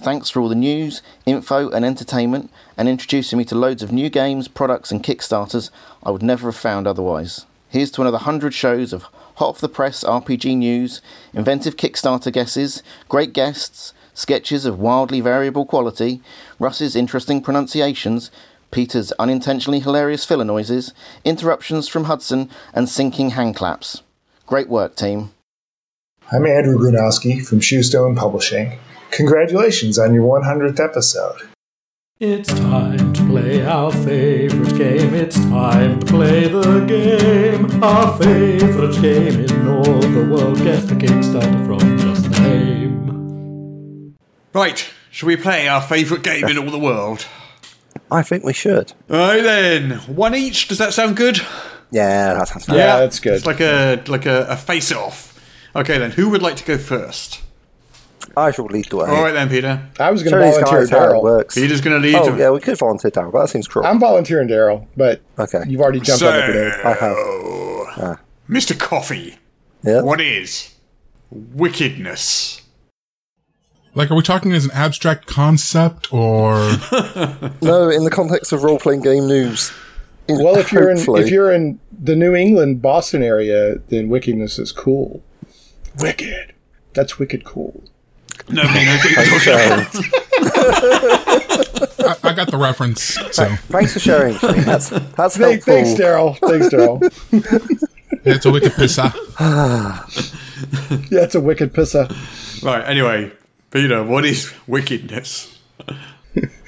[0.00, 4.08] Thanks for all the news, info, and entertainment, and introducing me to loads of new
[4.08, 5.70] games, products, and Kickstarters
[6.04, 7.44] I would never have found otherwise.
[7.68, 9.08] Here's to another 100 shows of
[9.38, 11.02] hot off the press RPG news,
[11.34, 16.20] inventive Kickstarter guesses, great guests, sketches of wildly variable quality,
[16.60, 18.30] Russ's interesting pronunciations,
[18.70, 20.92] Peter's unintentionally hilarious filler noises,
[21.24, 24.02] interruptions from Hudson, and syncing hand claps.
[24.46, 25.30] Great work, team.
[26.30, 28.78] I'm Andrew Grunowski from Shoestone Publishing.
[29.10, 31.48] Congratulations on your 100th episode.
[32.20, 35.14] It's time to play our favorite game.
[35.14, 37.82] It's time to play the game.
[37.82, 40.58] Our favorite game in all the world.
[40.58, 44.16] Guess the Kickstarter from just the name.
[44.52, 47.24] Right, shall we play our favourite game in all the world?
[48.10, 48.92] I think we should.
[49.08, 50.68] Right then, one each.
[50.68, 51.38] Does that sound good?
[51.90, 52.76] Yeah, that sounds fun.
[52.76, 53.34] Yeah, that's good.
[53.34, 55.26] It's like a like a, a face off.
[55.76, 57.42] Okay then, who would like to go first?
[58.36, 59.08] I shall lead the way.
[59.08, 59.82] All right then, Peter.
[59.98, 61.22] I was going to these volunteer guys how it Daryl.
[61.22, 61.54] works.
[61.54, 62.14] Peter's going to lead.
[62.16, 63.86] Oh, to- yeah, we could volunteer Daryl, but that seems cruel.
[63.86, 65.62] I'm volunteering Daryl, but okay.
[65.66, 66.72] you've already jumped on the grenade.
[66.74, 67.16] So, I have.
[68.16, 68.20] Ah.
[68.48, 68.78] Mr.
[68.78, 69.38] Coffee,
[69.82, 70.02] Yeah.
[70.02, 70.74] what is
[71.30, 72.62] wickedness?
[73.98, 76.54] Like, are we talking as an abstract concept or?
[77.60, 79.72] No, in the context of role playing game news.
[80.30, 84.72] Well, if you're in if you're in the New England Boston area, then wickedness is
[84.72, 85.22] cool.
[86.00, 86.52] Wicked.
[86.92, 87.82] That's wicked cool.
[88.50, 89.94] Nobody knows what you're talking about.
[92.24, 93.02] I, I got the reference.
[93.32, 94.36] So Thanks for sharing.
[94.42, 95.72] That's that's Thank- helpful.
[95.72, 96.36] thanks, Daryl.
[96.46, 97.00] Thanks, Daryl.
[98.26, 99.14] yeah, it's a wicked pissa.
[101.10, 102.62] yeah, it's a wicked pissa.
[102.62, 102.84] Right.
[102.86, 103.32] Anyway,
[103.70, 105.54] Peter, what is wickedness?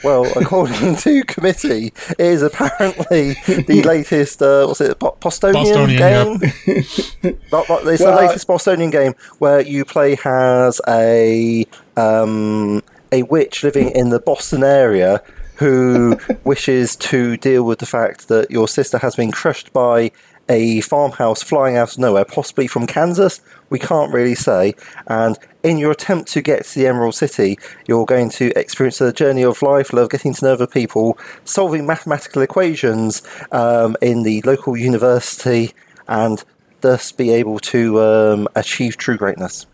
[0.03, 4.43] Well, according to committee, it is apparently the latest.
[4.43, 4.99] Uh, what's it?
[4.99, 7.35] Bo- Bostonian, Bostonian, game.
[7.53, 12.83] Not- not- it's Well, the latest Bostonian game where you play as a um,
[13.13, 15.23] a witch living in the Boston area
[15.57, 20.11] who wishes to deal with the fact that your sister has been crushed by
[20.51, 23.41] a farmhouse flying out of nowhere, possibly from Kansas.
[23.71, 24.75] We can't really say.
[25.07, 29.13] And in your attempt to get to the Emerald City, you're going to experience a
[29.13, 33.23] journey of life, love, getting to know other people, solving mathematical equations
[33.53, 35.73] um, in the local university,
[36.09, 36.43] and
[36.81, 39.67] thus be able to um, achieve true greatness.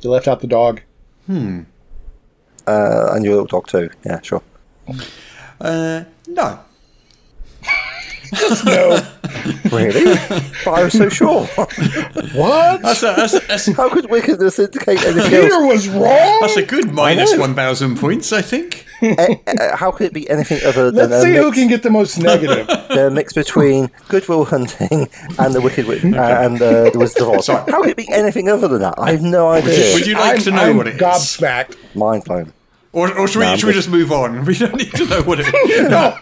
[0.00, 0.82] You left out the dog.
[1.26, 1.62] Hmm.
[2.66, 3.90] Uh, and your little dog too.
[4.04, 4.42] Yeah, sure.
[5.60, 6.58] Uh, no.
[8.64, 9.06] No.
[9.72, 10.14] Really?
[10.64, 11.44] but I was so sure.
[11.46, 12.82] what?
[12.82, 15.72] That's a, that's a, that's a, How could wickedness indicate anything Peter else?
[15.72, 16.38] was wrong.
[16.40, 18.86] that's a good 1,000 points, I think.
[19.02, 21.82] Eh, eh, how could it be anything other than Let's a see who can get
[21.82, 22.66] the most negative.
[22.88, 25.08] the mix between Goodwill Hunting
[25.38, 27.46] and the Wicked Witch uh, and uh, the Wizard of Oz?
[27.46, 27.70] Sorry.
[27.70, 28.94] How could it be anything other than that?
[28.98, 29.94] I have no idea.
[29.94, 31.00] Would you like I'm, to know I'm what it is?
[31.00, 31.76] gobsmacked.
[31.94, 32.52] Mind blown.
[32.96, 34.42] Or, or should, we, No, I'm should we just move on?
[34.46, 35.82] We don't need to know what it is.
[35.90, 36.16] No.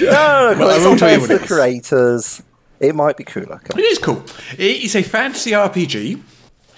[0.00, 2.42] No, no, Well, I it's will tell you what to it the creators.
[2.80, 3.60] It might be cooler.
[3.62, 4.24] Come It is cool.
[4.58, 6.20] It is a fantasy RPG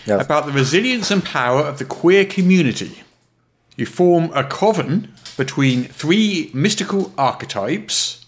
[0.05, 0.22] Yes.
[0.24, 3.03] about the resilience and power of the queer community.
[3.76, 8.26] You form a coven between three mystical archetypes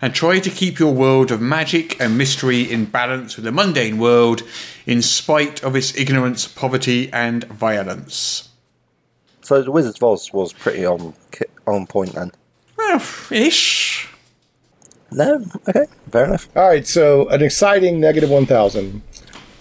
[0.00, 3.98] and try to keep your world of magic and mystery in balance with the mundane
[3.98, 4.42] world
[4.86, 8.48] in spite of its ignorance, poverty, and violence.
[9.42, 11.14] So the Wizard of Oz was pretty on
[11.66, 12.32] on point then.
[12.76, 14.08] Well, ish.
[15.10, 16.48] No, okay, fair enough.
[16.56, 19.02] All right, so an exciting negative 1,000.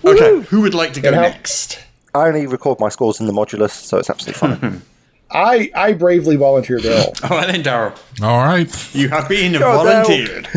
[0.05, 1.79] Okay, who would like to go And how- next?
[2.13, 4.82] I only record my scores in the modulus, so it's absolutely fine.
[5.32, 7.23] I, I bravely volunteered Daryl.
[7.32, 7.97] All right then, Daryl.
[8.21, 8.95] All right.
[8.95, 10.47] You have been Go, volunteered.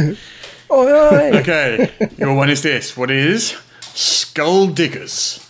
[0.71, 1.39] oh, yeah.
[1.41, 2.97] Okay, your one is this.
[2.97, 5.44] What is Skull Diggers?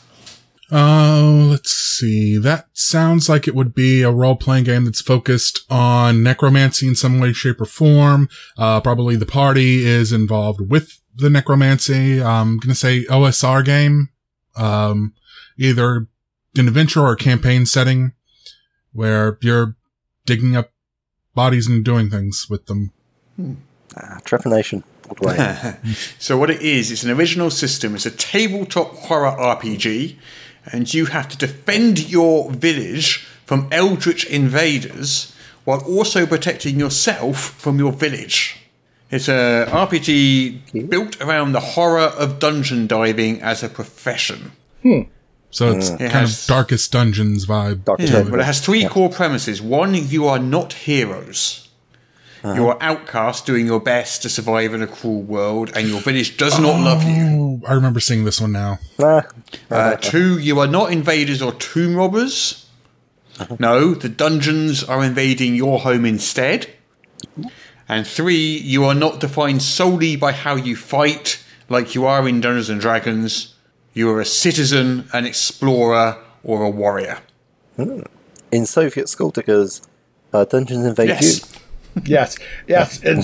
[0.70, 2.38] Oh, let's see.
[2.38, 6.94] That sounds like it would be a role playing game that's focused on necromancy in
[6.94, 8.28] some way, shape, or form.
[8.56, 12.22] Uh, probably the party is involved with the necromancy.
[12.22, 14.08] I'm gonna say OSR game.
[14.56, 15.14] Um,
[15.58, 16.08] either
[16.56, 18.12] an adventure or a campaign setting
[18.92, 19.76] where you're
[20.24, 20.70] digging up
[21.34, 22.92] bodies and doing things with them.
[23.96, 24.82] Ah, trepanation.
[25.08, 25.94] all the way.
[26.18, 27.94] so what it is, it's an original system.
[27.94, 30.16] It's a tabletop horror RPG,
[30.72, 35.34] and you have to defend your village from eldritch invaders
[35.64, 38.56] while also protecting yourself from your village.
[39.10, 40.86] It's a RPG hmm.
[40.86, 44.52] built around the horror of dungeon diving as a profession.
[44.82, 45.02] Hmm.
[45.50, 45.94] So it's hmm.
[45.94, 47.84] It kind has- of darkest dungeons vibe.
[47.84, 49.62] Dark to Yeah, but it has three core premises.
[49.62, 51.63] One, you are not heroes.
[52.44, 56.36] You are outcast doing your best to survive in a cruel world, and your village
[56.36, 57.62] does not love you.
[57.64, 58.78] Oh, I remember seeing this one now.
[59.70, 62.66] Uh, two, you are not invaders or tomb robbers.
[63.58, 66.68] No, the dungeons are invading your home instead.
[67.88, 72.42] And three, you are not defined solely by how you fight, like you are in
[72.42, 73.54] Dungeons and Dragons.
[73.94, 77.18] You are a citizen, an explorer, or a warrior.
[78.52, 79.80] in Soviet Skulldiggers,
[80.32, 81.40] uh, Dungeons Invade Yes.
[81.54, 81.60] You.
[82.04, 82.36] Yes,
[82.66, 83.18] yes, in,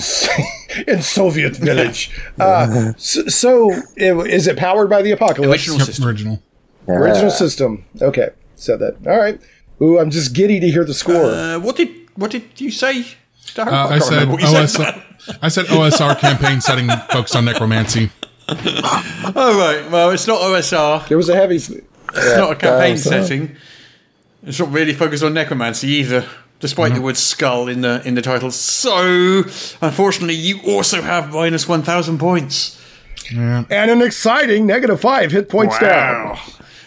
[0.87, 2.09] in Soviet village.
[2.39, 5.51] Uh, so, so i- is it powered by the apocalypse?
[5.67, 6.05] Original Yep, system.
[6.07, 6.43] original.
[6.87, 7.83] Original system.
[8.01, 8.95] Okay, said that.
[9.05, 9.39] All right.
[9.81, 11.15] Ooh, I'm just giddy to hear the score.
[11.31, 13.01] Uh, what did what did you say?
[13.57, 14.93] Uh, I can't said remember said.
[14.95, 15.03] OSR.
[15.41, 18.09] I said OSR campaign setting focused on necromancy.
[19.33, 21.09] Oh right, well it's not OSR.
[21.09, 21.55] It was a heavy.
[21.55, 23.55] s- It's not a campaign um, setting.
[24.43, 26.25] It's not really focused on necromancy either,
[26.61, 28.51] despite the word skull in the in the title.
[28.51, 29.43] So,
[29.81, 32.77] unfortunately, you also have minus one thousand points.
[33.33, 36.37] And an exciting negative five hit points down.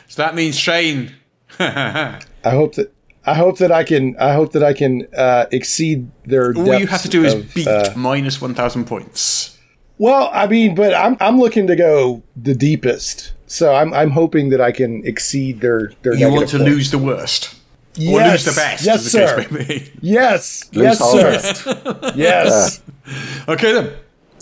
[0.08, 1.12] So that means Shane.
[1.58, 2.92] I hope that.
[3.26, 4.16] I hope that I can.
[4.18, 6.54] I hope that I can uh, exceed their.
[6.54, 9.58] All you have to do is of, beat uh, minus one thousand points.
[9.98, 13.32] well, I mean, but I'm I'm looking to go the deepest.
[13.46, 16.14] So I'm I'm hoping that I can exceed their their.
[16.14, 16.70] You want to points.
[16.70, 17.54] lose the worst.
[17.96, 19.36] Or Yes, lose the best, yes, as the sir.
[19.42, 19.92] case may be.
[20.00, 22.12] Yes, Lose yes, sir.
[22.16, 22.80] yes.
[23.48, 23.92] Okay then.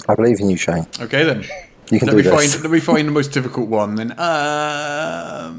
[0.09, 0.86] I believe in you, Shane.
[1.00, 1.44] Okay then.
[1.90, 2.32] You can let do me this.
[2.55, 4.12] find let me find the most difficult one then.
[4.18, 5.59] Um,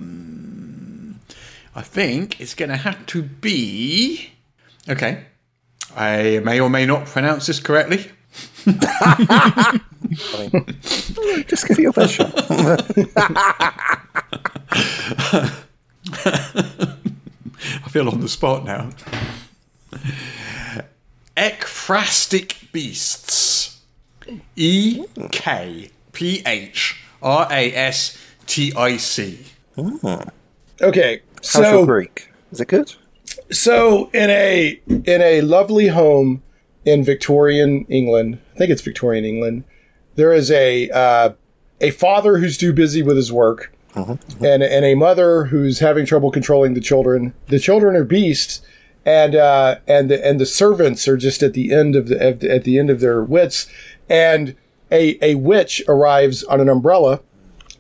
[1.76, 4.30] I think it's going to have to be.
[4.89, 5.26] Okay,
[5.96, 8.10] I may or may not pronounce this correctly.
[11.48, 12.34] Just give it your best shot.
[17.86, 18.89] I feel on the spot now.
[21.36, 23.82] Ekphrastic beasts.
[24.55, 29.39] E K P H R A S T I C.
[30.82, 32.30] Okay, How's your so Greek?
[32.51, 32.93] Is it good?
[33.51, 36.41] so in a in a lovely home
[36.86, 39.64] in Victorian England, I think it's Victorian England.
[40.16, 41.34] There is a uh,
[41.82, 46.32] a father who's too busy with his work, and and a mother who's having trouble
[46.32, 47.34] controlling the children.
[47.48, 48.62] The children are beasts,
[49.06, 52.39] and uh, and the, and the servants are just at the end of the at
[52.64, 53.68] the- end of their wits.
[54.10, 54.56] And
[54.91, 57.22] a a witch arrives on an umbrella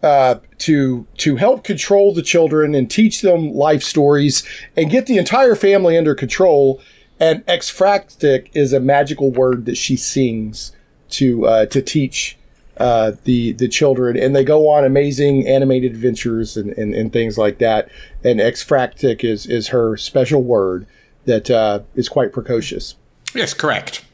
[0.01, 4.43] uh, to to help control the children and teach them life stories
[4.75, 6.81] and get the entire family under control.
[7.19, 10.73] And exphractic is a magical word that she sings
[11.11, 12.37] to uh, to teach
[12.77, 17.37] uh, the the children, and they go on amazing animated adventures and, and, and things
[17.37, 17.89] like that.
[18.23, 20.87] And exfractic is is her special word
[21.25, 22.95] that uh, is quite precocious.
[23.33, 24.05] Yes, correct.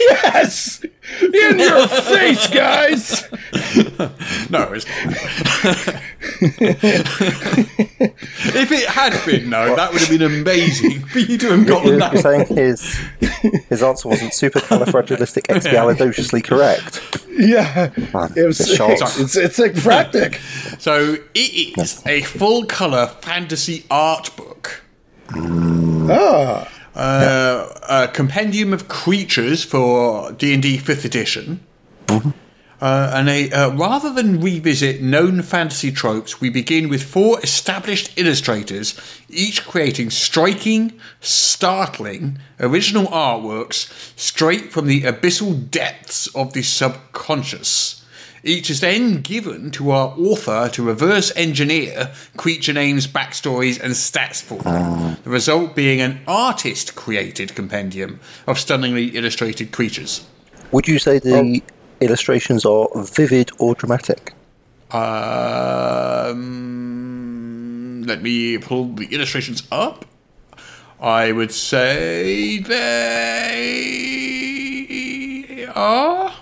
[0.00, 0.84] Yes,
[1.20, 3.28] in your face, guys.
[4.50, 4.84] No, it's.
[8.56, 11.88] if it had been, no, that would have been amazing But you to have gotten
[11.90, 12.12] You're, that.
[12.14, 12.98] you're saying his
[13.68, 17.26] his answer wasn't supercalifragilisticexpialidociously correct.
[17.30, 18.58] Yeah, it was.
[18.58, 19.18] the shots.
[19.20, 20.40] It's it's exphractic.
[20.80, 24.82] So it is a full color fantasy art book.
[25.34, 26.68] Ah.
[26.94, 31.58] Uh, a compendium of creatures for D and D Fifth Edition.
[32.80, 38.18] Uh, and a, uh, rather than revisit known fantasy tropes, we begin with four established
[38.18, 38.98] illustrators,
[39.28, 48.04] each creating striking, startling, original artworks straight from the abyssal depths of the subconscious.
[48.46, 54.42] Each is then given to our author to reverse engineer creature names, backstories, and stats
[54.42, 55.16] for them.
[55.24, 60.26] The result being an artist created compendium of stunningly illustrated creatures.
[60.72, 61.62] Would you say the
[62.04, 64.32] illustrations are vivid or dramatic?
[64.90, 66.44] Um,
[68.06, 70.04] let me pull the illustrations up.
[71.00, 73.94] I would say they
[75.74, 76.32] are.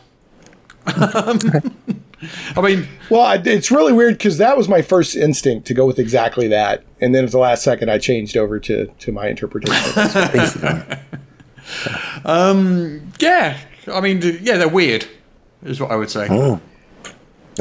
[0.86, 5.86] I mean, Well, I, it's really weird because that was my first instinct to go
[5.86, 9.28] with exactly that, and then at the last second, I changed over to to my
[9.28, 10.98] interpretation.
[12.24, 13.58] um, yeah.
[13.88, 15.06] I mean, yeah, they're weird,
[15.64, 16.26] is what I would say.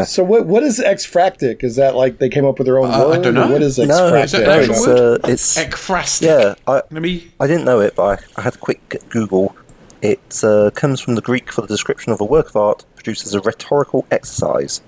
[0.06, 1.64] so, what what is exfractic?
[1.64, 3.22] Is that like they came up with their own Uh, I word?
[3.24, 3.48] don't know.
[3.48, 4.24] What is exfractic?
[4.24, 5.22] Is that no, it's, word?
[5.24, 6.22] uh, it's Ekphrastic.
[6.22, 6.56] yeah.
[6.68, 7.32] I, Let me.
[7.40, 9.56] I didn't know it, but I, I had a quick Google.
[10.02, 13.26] It uh, comes from the Greek for the description of a work of art produced
[13.26, 14.82] as a rhetorical exercise.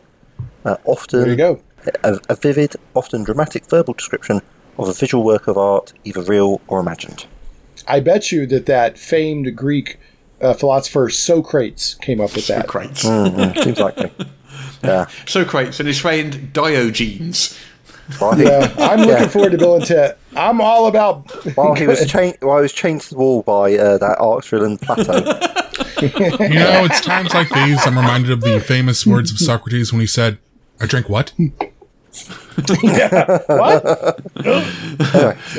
[0.65, 1.59] Uh, often, There you go.
[2.03, 4.41] A, a vivid, often dramatic verbal description
[4.79, 7.27] of a visual work of art, either real or imagined.
[7.87, 9.99] I bet you that that famed Greek
[10.43, 12.65] uh, philosopher Socrates came up with that.
[12.65, 13.03] Socrates.
[13.03, 14.11] Mm, seems likely.
[14.83, 15.05] Yeah.
[15.25, 17.57] Socrates and his friend Diogenes.
[18.19, 19.27] While he, Yeah, I'm looking Yeah.
[19.29, 20.17] forward to Bill and Ted.
[20.35, 21.31] I'm all about.
[21.55, 24.49] while he was chained, while he was chained to the wall by uh, that arch
[24.49, 25.13] villain Plato.
[26.01, 26.09] You
[26.59, 30.07] know, it's times like these I'm reminded of the famous words of Socrates when he
[30.07, 30.37] said,
[30.81, 31.31] I drink what?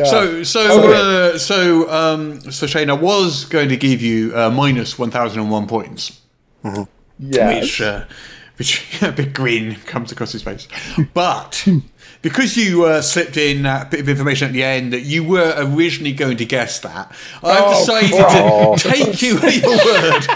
[0.04, 4.98] So, so, uh, so, um, so Shane, I was going to give you uh, minus
[4.98, 6.20] one thousand and one points,
[7.18, 7.60] Yeah.
[7.60, 8.04] which, uh,
[8.56, 10.68] which a big grin comes across his face,
[11.12, 11.66] but.
[12.22, 15.52] Because you uh, slipped in that bit of information at the end that you were
[15.58, 18.78] originally going to guess that, I've Oh, decided God.
[18.78, 20.26] to take you at your word,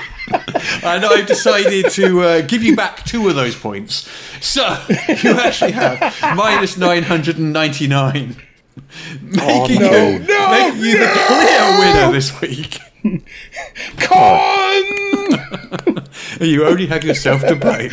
[0.83, 4.09] and I've decided to uh, give you back two of those points.
[4.41, 4.63] So
[5.23, 6.01] you actually have
[6.37, 8.37] minus nine hundred and ninety-nine,
[9.23, 10.09] making no.
[10.09, 12.79] you, No, making you the clear winner this week.
[13.99, 14.85] Con!
[16.41, 17.91] You only have yourself to blame.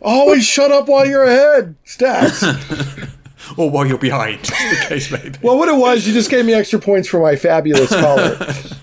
[0.00, 1.76] Always shut up while you're ahead.
[1.84, 3.10] Stats.
[3.56, 4.48] or while you're behind, as
[4.80, 5.38] the case may be.
[5.42, 8.38] well, what it was, you just gave me extra points for my fabulous collar,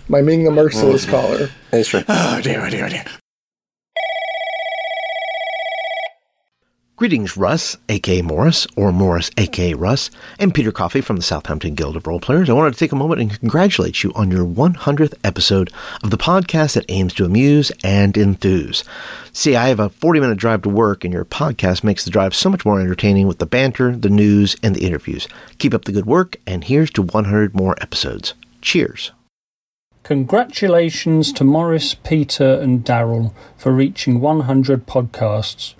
[0.08, 1.50] my Ming the Merciless collar.
[1.72, 2.04] It's true.
[2.08, 3.06] Oh dear, oh dear, oh dear.
[6.98, 11.96] Greetings, Russ, aka Morrus, or Morrus, aka Russ, and Peter Coffey from the Southampton Guild
[11.96, 12.50] of Role Players.
[12.50, 15.72] I wanted to take a moment and congratulate you on your 100th episode
[16.04, 18.84] of the podcast that aims to amuse and enthuse.
[19.32, 22.34] See, I have a 40 minute drive to work, and your podcast makes the drive
[22.34, 25.28] so much more entertaining with the banter, the news, and the interviews.
[25.60, 28.34] Keep up the good work, and here's to 100 more episodes.
[28.64, 29.12] Cheers.
[30.02, 35.76] Congratulations to Morrus, Peter, and Daryl for reaching 100 podcasts,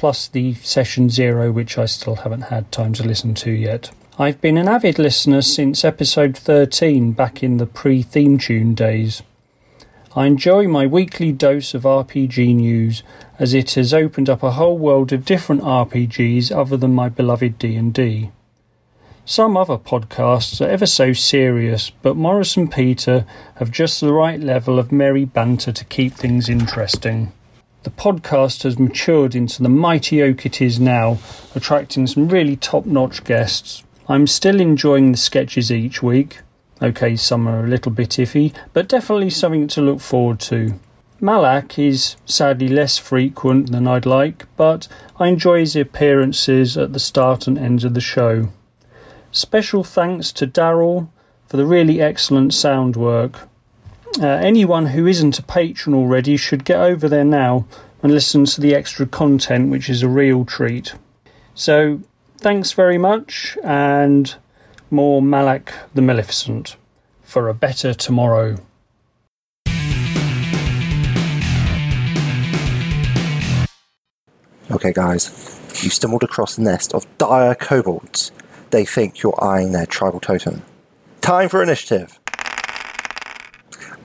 [0.00, 3.90] plus the session zero, which I still haven't had time to listen to yet.
[4.18, 9.22] I've been an avid listener since episode 13 back in the pre theme tune days.
[10.16, 13.02] I enjoy my weekly dose of RPG news
[13.38, 17.58] as it has opened up a whole world of different RPGs other than my beloved
[17.58, 18.30] D&D.
[19.26, 23.26] Some other podcasts are ever so serious, but Morrus and Peter
[23.56, 27.32] have just the right level of merry banter to keep things interesting.
[27.82, 31.18] The podcast has matured into the mighty oak it is now,
[31.54, 33.82] attracting some really top notch guests.
[34.06, 36.40] I'm still enjoying the sketches each week.
[36.82, 40.78] Okay, some are a little bit iffy, but definitely something to look forward to.
[41.20, 44.86] Malak is sadly less frequent than I'd like, but
[45.18, 48.48] I enjoy his appearances at the start and end of the show.
[49.32, 51.08] Special thanks to Daryl
[51.46, 53.48] for the really excellent sound work.
[54.18, 57.64] Uh, anyone who isn't a patron already should get over there now
[58.02, 60.94] and listen to the extra content, which is a real treat.
[61.54, 62.00] So,
[62.38, 64.34] thanks very much, and
[64.90, 66.76] more Malak the Maleficent
[67.22, 68.56] for a better tomorrow.
[74.70, 78.30] Okay, guys, you stumbled across a nest of dire kobolds.
[78.70, 80.62] They think you're eyeing their tribal totem.
[81.20, 82.19] Time for initiative.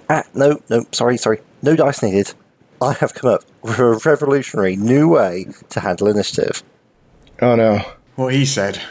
[0.10, 1.41] Ah, no, no, sorry, sorry.
[1.62, 2.34] No dice needed.
[2.82, 6.62] I have come up with a revolutionary new way to handle initiative.
[7.41, 7.82] Oh no.
[8.16, 8.82] What he said.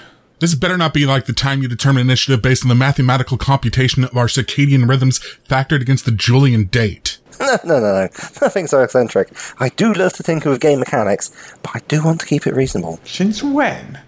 [0.40, 4.04] This better not be like the time you determine initiative based on the mathematical computation
[4.04, 7.18] of our circadian rhythms factored against the Julian date.
[7.40, 8.02] No, no, no, no.
[8.40, 9.28] Nothing so eccentric.
[9.58, 12.54] I do love to think of game mechanics, but I do want to keep it
[12.54, 13.00] reasonable.
[13.02, 14.00] Since when?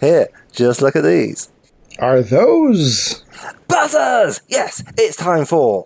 [0.00, 1.50] Here, just look at these.
[1.98, 3.24] Are those
[3.66, 4.40] buzzers?
[4.48, 5.82] Yes, it's time for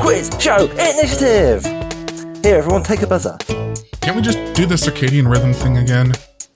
[0.00, 1.62] quiz show initiative.
[2.42, 3.36] Here, everyone, take a buzzer.
[4.00, 6.14] Can't we just do the circadian rhythm thing again?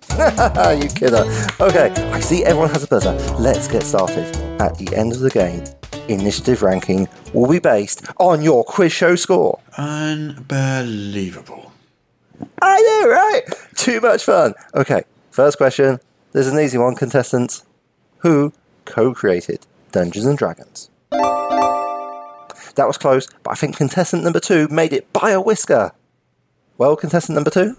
[0.82, 1.24] you kidder.
[1.60, 3.12] Okay, I see everyone has a buzzer.
[3.38, 4.34] Let's get started.
[4.60, 5.62] At the end of the game,
[6.08, 9.60] initiative ranking will be based on your quiz show score.
[9.76, 11.70] Unbelievable.
[12.62, 13.42] I know, right?
[13.76, 14.54] Too much fun.
[14.74, 16.00] Okay, first question
[16.32, 17.64] There's an easy one, contestants.
[18.18, 18.54] Who
[18.86, 20.88] co-created Dungeons and Dragons?
[22.76, 25.92] That was close, but I think contestant number two made it by a whisker.
[26.76, 27.76] Well, contestant number two?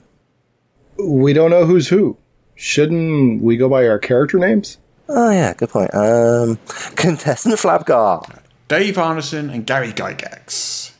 [0.97, 2.17] We don't know who's who.
[2.55, 4.77] Shouldn't we go by our character names?
[5.09, 5.93] Oh yeah, good point.
[5.93, 6.57] Um,
[6.95, 8.39] contestant Flabgar.
[8.67, 10.93] Dave Arneson and Gary Gygax.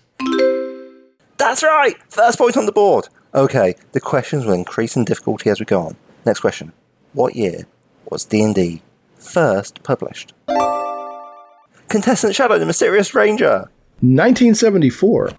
[1.37, 1.95] That's right!
[2.09, 3.07] First point on the board.
[3.33, 5.95] Okay, the questions will increase in difficulty as we go on.
[6.25, 6.71] Next question.
[7.13, 7.65] What year
[8.09, 8.81] was D&D
[9.17, 10.33] first published?
[11.87, 13.69] Contestant Shadow, the Mysterious Ranger.
[14.01, 15.31] 1974.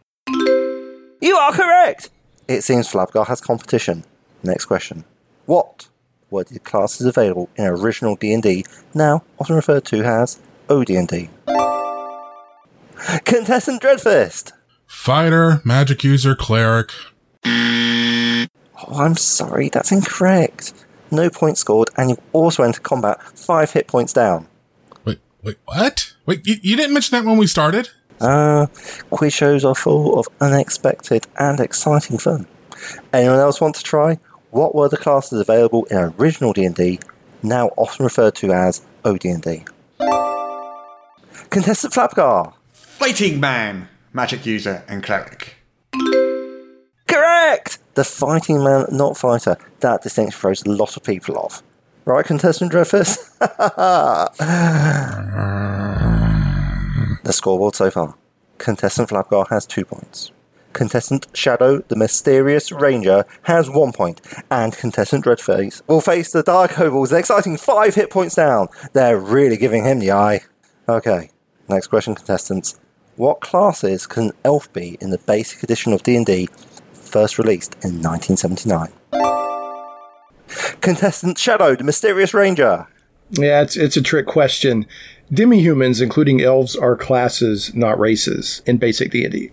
[1.20, 2.10] You are correct!
[2.48, 4.04] It seems Flabgar has competition.
[4.42, 5.04] Next question.
[5.44, 5.88] What
[6.30, 10.40] were the classes available in original D&D, now often referred to as
[10.70, 11.28] OD&D?
[13.24, 14.52] Contestant Dreadfist.
[14.86, 16.90] Fighter, magic user, cleric.
[17.44, 18.46] Oh,
[18.94, 20.72] I'm sorry, that's incorrect.
[21.10, 24.48] No points scored, and you've also entered combat five hit points down.
[25.04, 26.14] Wait, wait, what?
[26.24, 27.90] Wait, you, you didn't mention that when we started?
[28.20, 28.66] Uh,
[29.10, 32.46] quiz shows are full of unexpected and exciting fun.
[33.12, 34.18] Anyone else want to try?
[34.50, 37.00] What were the classes available in original D&D,
[37.42, 39.64] now often referred to as OD&D?
[41.50, 42.54] Contestant Flapgar.
[42.72, 45.54] Fighting Man, Magic User, and Cleric.
[47.06, 47.78] Correct!
[47.94, 49.56] The fighting man, not fighter.
[49.80, 51.62] That distinction throws a lot of people off.
[52.04, 53.30] Right, contestant Dreyfus?
[57.26, 58.14] the scoreboard so far.
[58.58, 60.30] Contestant Flapgar has two points.
[60.72, 64.20] Contestant Shadow, the mysterious ranger, has one point,
[64.50, 68.68] and contestant Dreadface will face the Dark Ovals, an exciting five hit points down.
[68.92, 70.40] They're really giving him the eye.
[70.88, 71.30] Okay,
[71.68, 72.78] next question, contestants.
[73.16, 76.48] What classes can an elf be in the basic edition of D&D,
[76.92, 78.92] first released in 1979?
[80.80, 82.86] Contestant Shadow, the mysterious ranger.
[83.30, 84.86] Yeah, it's it's a trick question.
[85.32, 89.50] Demi-humans, including elves, are classes, not races, in basic D&D.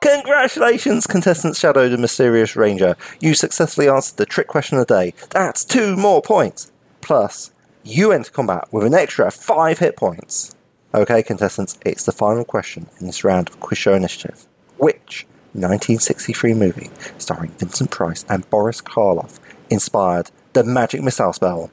[0.00, 2.96] Congratulations, contestant Shadow, the mysterious ranger.
[3.20, 5.14] You successfully answered the trick question of the day.
[5.30, 6.72] That's two more points.
[7.00, 7.52] Plus,
[7.84, 10.54] you enter combat with an extra five hit points.
[10.92, 14.46] Okay, contestants, it's the final question in this round of Quiz Show Initiative.
[14.76, 19.38] Which 1963 movie starring Vincent Price and Boris Karloff
[19.74, 21.70] inspired the magic missile spell?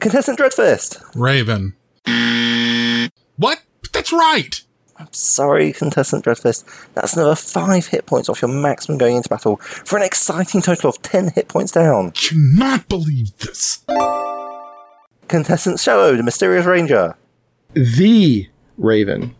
[0.00, 1.02] Contestant Dreadfist.
[1.14, 1.74] Raven.
[3.36, 3.60] What?
[3.92, 4.62] That's right!
[4.96, 6.64] I'm sorry, contestant Dreadfist.
[6.94, 10.90] That's another five hit points off your maximum going into battle for an exciting total
[10.90, 12.10] of 10 hit points down.
[12.12, 13.84] Cannot believe this.
[15.28, 17.16] Contestant Shadow, the mysterious ranger.
[17.72, 19.34] The Raven.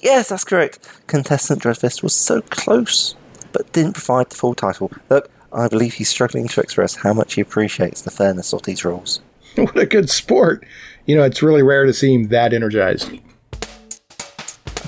[0.00, 0.78] Yes, that's correct.
[1.06, 3.14] Contestant Dreadfist was so close,
[3.52, 4.90] but didn't provide the full title.
[5.08, 8.84] Look, I believe he's struggling to express how much he appreciates the fairness of these
[8.84, 9.20] rules.
[9.56, 10.64] what a good sport.
[11.06, 13.10] You know, it's really rare to see him that energized.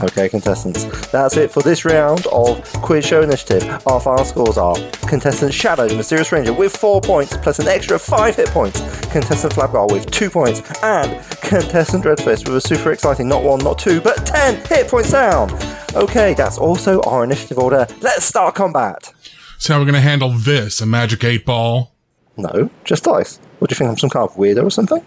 [0.02, 3.62] Okay, contestants, that's it for this round of Quiz Show Initiative.
[3.86, 4.74] Our final scores are
[5.06, 8.80] contestant Shadow, the Mysterious Ranger, with four points, plus an extra five hit points.
[9.12, 13.78] Contestant Flapgar with two points, and contestant Dreadfist with a super exciting not one, not
[13.78, 15.48] two, but ten hit points down.
[15.94, 17.86] Okay, that's also our initiative order.
[18.00, 19.12] Let's start combat.
[19.58, 20.80] So how we're going to handle this?
[20.80, 21.94] A magic eight ball?
[22.36, 23.38] No, just dice.
[23.60, 23.90] What do you think?
[23.90, 25.06] I'm some kind of weirdo or something?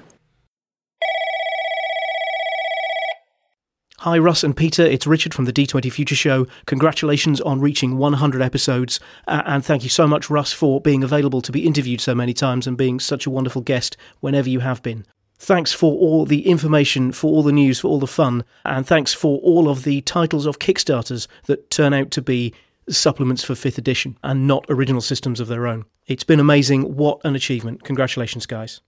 [3.99, 4.83] Hi, Russ and Peter.
[4.85, 6.47] It's Richard from the D20 Future Show.
[6.67, 9.01] Congratulations on reaching 100 episodes.
[9.27, 12.33] Uh, and thank you so much, Russ, for being available to be interviewed so many
[12.33, 15.05] times and being such a wonderful guest whenever you have been.
[15.39, 19.13] Thanks for all the information, for all the news, for all the fun, and thanks
[19.13, 22.53] for all of the titles of Kickstarters that turn out to be
[22.89, 25.85] supplements for 5th edition and not original systems of their own.
[26.07, 26.95] It's been amazing.
[26.95, 27.83] What an achievement.
[27.83, 28.81] Congratulations, guys.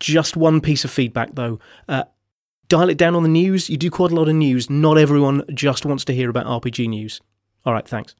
[0.00, 1.58] Just one piece of feedback, though.
[1.88, 2.04] Uh,
[2.68, 3.68] dial it down on the news.
[3.68, 4.70] You do quite a lot of news.
[4.70, 7.20] Not everyone just wants to hear about RPG news.
[7.66, 8.14] All right, thanks.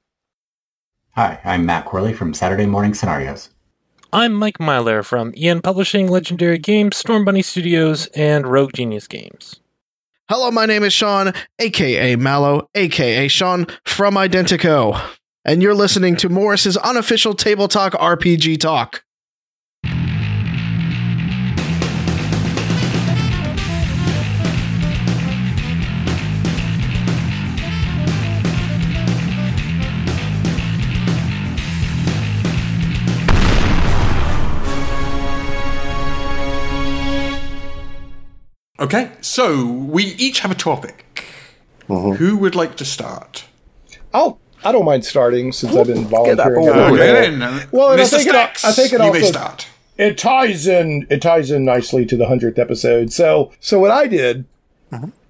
[1.12, 3.50] Hi, I'm Matt Corley from Saturday Morning Scenarios.
[4.14, 9.60] I'm Mike Myler from EN Publishing, Legendary Games, Storm Bunny Studios, and Rogue Genius Games.
[10.28, 15.00] Hello, my name is Sean, aka Mallow, aka Sean from Identico.
[15.46, 19.02] And you're listening to Morrus's unofficial Table Talk RPG Talk.
[38.82, 41.24] Okay, so we each have a topic.
[41.86, 43.44] Who would like to start?
[44.12, 46.54] I'll I don't mind starting since I've been volunteering.
[46.54, 46.96] ball on rolling.
[46.96, 47.38] the Okay, roll.
[47.38, 47.68] then.
[47.72, 48.10] Well, and I Mr.
[48.16, 49.66] think, it, I think it you may start.
[49.98, 53.12] it ties in it ties in nicely to the hundredth episode.
[53.12, 54.46] So so what I did,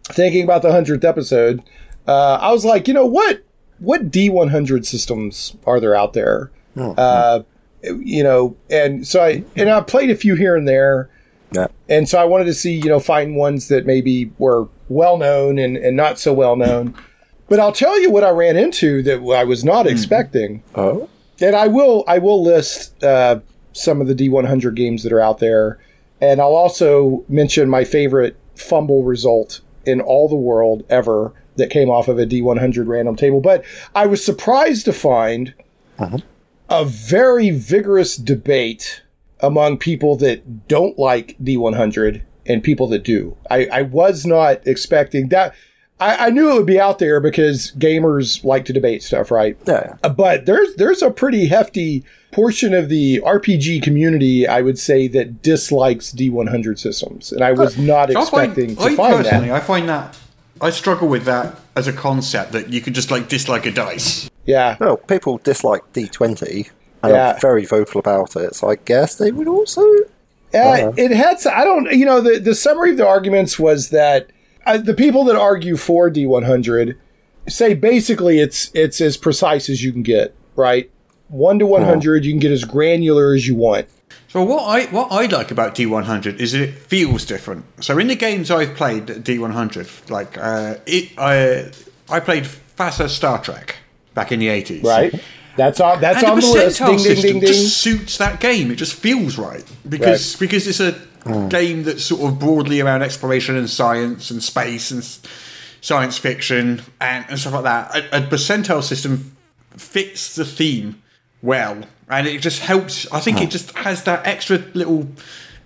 [0.04, 1.62] thinking about the hundredth episode,
[2.06, 3.44] uh, I was like, you know what
[3.78, 6.50] what D one hundred systems are there out there?
[6.76, 7.40] Uh,
[7.82, 11.10] you know, and so I and I played a few here and there.
[11.54, 11.68] Yeah.
[11.88, 15.58] And so I wanted to see, you know, find ones that maybe were well known
[15.58, 16.94] and, and not so well known.
[17.48, 20.62] But I'll tell you what I ran into that I was not expecting.
[20.74, 21.08] Oh.
[21.40, 23.40] And I will I will list uh,
[23.72, 25.78] some of the D100 games that are out there,
[26.20, 31.90] and I'll also mention my favorite fumble result in all the world ever that came
[31.90, 33.40] off of a D100 random table.
[33.40, 35.52] But I was surprised to find
[36.68, 39.02] a very vigorous debate
[39.42, 43.36] among people that don't like D100 and people that do.
[43.50, 45.54] I, I was not expecting that.
[46.00, 49.56] I, I knew it would be out there because gamers like to debate stuff, right?
[49.66, 49.94] Yeah.
[50.02, 55.06] Uh, But there's there's a pretty hefty portion of the RPG community, I would say,
[55.08, 58.22] that dislikes D100 systems, and I was not I find-
[58.52, 59.54] expecting I to find personally, that.
[59.56, 60.18] I find that
[60.60, 64.30] I struggle with that as a concept that you could just like dislike a dice.
[64.46, 64.76] Yeah.
[64.80, 66.70] Well, people dislike D20
[67.02, 67.32] and Yeah.
[67.32, 69.82] are very vocal about it, so I guess they would also.
[70.54, 71.44] Uh, it had.
[71.46, 71.90] I don't.
[71.92, 74.28] You know, the the summary of the arguments was that
[74.66, 76.94] uh, the people that argue for D100
[77.48, 80.34] say basically it's it's as precise as you can get.
[80.54, 80.90] Right,
[81.28, 83.86] one to 100, you can get as granular as you want.
[84.28, 87.64] So what I what I like about D100 is that it feels different.
[87.82, 91.70] So in the games I've played at D100, like uh, it, I
[92.10, 93.76] I played FASA Star Trek
[94.12, 94.84] back in the 80s.
[94.84, 95.14] Right.
[95.56, 96.00] That's on.
[96.00, 96.78] That's and on the, list.
[96.78, 97.48] Ding ding system ding ding.
[97.48, 98.70] just suits that game.
[98.70, 100.98] It just feels right because because it's a
[101.48, 105.04] game that's sort of broadly around exploration and science and space and
[105.80, 107.96] science fiction and, and stuff like that.
[107.96, 109.36] A, a percentile system
[109.76, 111.02] fits the theme
[111.42, 113.10] well, and it just helps.
[113.12, 115.08] I think it just has that extra little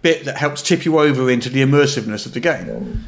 [0.02, 3.04] bit that helps tip you over into the immersiveness of the game.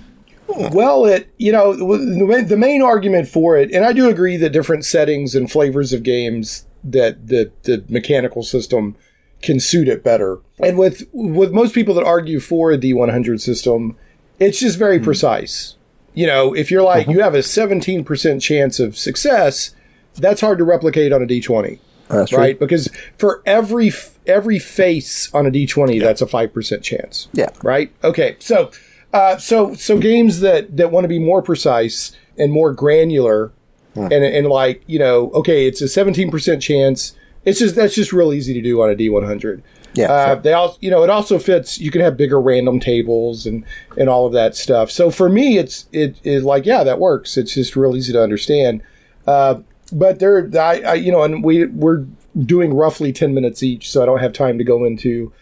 [0.46, 4.84] Well, it you know the main argument for it, and I do agree that different
[4.84, 8.96] settings and flavors of games that the the mechanical system
[9.42, 10.38] can suit it better.
[10.62, 13.96] And with with most people that argue for a D100 system,
[14.38, 15.76] it's just very precise.
[16.14, 19.74] You know, if you're like you have a 17% chance of success,
[20.16, 21.78] that's hard to replicate on a D20.
[22.08, 22.38] That's true.
[22.38, 22.58] right?
[22.58, 23.92] Because for every
[24.26, 27.50] every face on a D20, that's a 5% chance Yeah.
[27.62, 27.92] right?
[28.02, 28.70] Okay, so
[29.12, 33.52] uh, so so games that that want to be more precise and more granular,
[34.04, 37.14] and and like you know, okay, it's a seventeen percent chance.
[37.44, 39.62] It's just that's just real easy to do on a D one hundred.
[39.94, 40.36] Yeah, uh, sure.
[40.36, 41.78] they also you know it also fits.
[41.78, 43.64] You can have bigger random tables and
[43.96, 44.90] and all of that stuff.
[44.90, 47.36] So for me, it's it is like yeah, that works.
[47.36, 48.82] It's just real easy to understand.
[49.26, 49.60] Uh,
[49.92, 52.06] but there, I, I you know, and we we're
[52.38, 55.32] doing roughly ten minutes each, so I don't have time to go into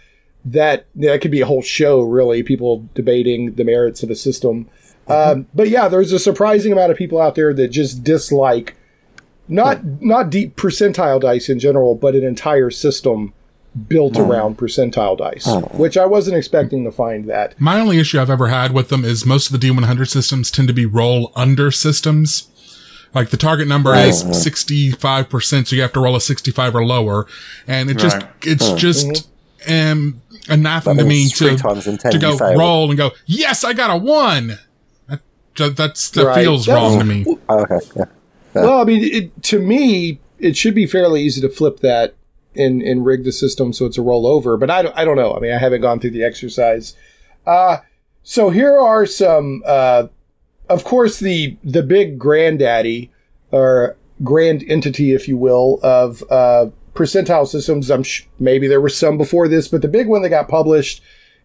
[0.47, 4.69] that that could be a whole show really people debating the merits of a system
[5.09, 8.77] um, but yeah there's a surprising amount of people out there that just dislike
[9.49, 13.33] not not deep percentile dice in general but an entire system
[13.89, 18.31] built around percentile dice which i wasn't expecting to find that My only issue I've
[18.31, 21.71] ever had with them is most of the D100 systems tend to be roll under
[21.71, 22.49] systems.
[23.15, 27.27] Like the target number is 65%, so you have to roll a 65 or lower.
[27.67, 28.29] And it just, Right.
[28.43, 28.77] it's Hmm.
[28.77, 29.29] just,
[29.69, 33.65] um, anathema That to me to, times in 10 to go roll and go, yes,
[33.65, 34.59] I got a one.
[35.57, 36.43] That, that- that's, that Right.
[36.45, 37.39] feels That wrong was- to me.
[37.49, 38.05] Oh, okay, yeah.
[38.55, 42.15] well i mean it, to me it should be fairly easy to flip that
[42.55, 45.35] and and rig the system so it's a rollover but i don't, I don't know
[45.35, 46.97] i mean i haven't gone through the exercise
[47.47, 47.79] uh
[48.23, 50.07] so here are some uh
[50.71, 53.11] of course the the big granddaddy
[53.51, 58.89] or grand entity if you will of uh percentile systems i'm sh- maybe there were
[58.89, 61.03] some before this but the big one that got published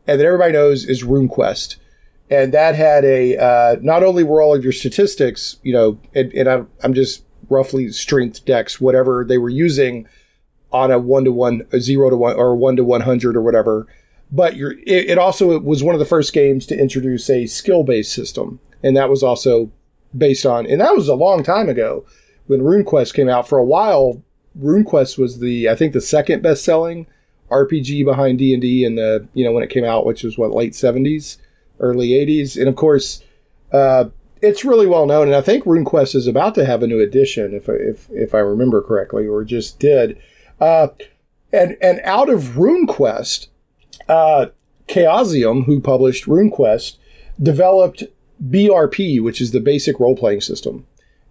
[0.08, 1.76] and that everybody knows is RuneQuest
[2.32, 6.32] and that had a uh, not only were all of your statistics, you know, and,
[6.34, 10.08] and I'm, I'm just roughly strength decks, whatever they were using
[10.72, 13.86] on a one to one, zero to one, or one to one hundred or whatever.
[14.32, 17.84] But your it, it also was one of the first games to introduce a skill
[17.84, 19.70] based system, and that was also
[20.18, 22.06] based on, and that was a long time ago
[22.48, 23.48] when RuneQuest came out.
[23.48, 24.24] For a while,
[24.58, 27.08] RuneQuest was the I think the second best selling
[27.50, 30.38] RPG behind D and D in the you know when it came out, which was
[30.38, 31.38] what late seventies
[31.82, 32.58] early 80s.
[32.58, 33.22] And of course,
[33.74, 34.06] uh,
[34.42, 35.28] it's really well known.
[35.28, 38.40] And I think RuneQuest is about to have a new edition, if, if, if I
[38.40, 40.18] remember correctly, or just did.
[40.60, 40.88] Uh,
[41.52, 43.48] and, and out of RuneQuest,
[44.08, 44.48] uh,
[44.88, 46.98] Chaosium, who published RuneQuest,
[47.42, 48.04] developed
[48.44, 50.88] BRP, which is the basic role playing system.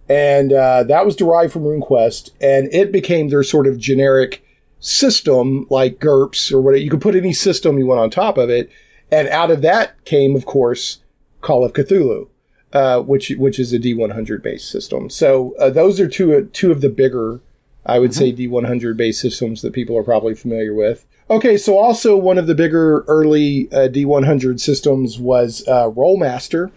[0.09, 4.45] and uh, that was derived from RuneQuest, and it became their sort of generic
[4.81, 6.83] system, like GURPS or whatever.
[6.83, 8.71] You could put any system you want on top of it,
[9.11, 11.01] and out of that came, of course,
[11.41, 12.29] Call of Cthulhu,
[12.73, 15.09] uh, which which is a D100 based system.
[15.11, 17.41] So uh, those are two two of the bigger,
[17.87, 21.07] I would say, D100 based systems that people are probably familiar with.
[21.31, 26.71] Okay, so also one of the bigger early uh, D100 systems was uh, Rolemaster.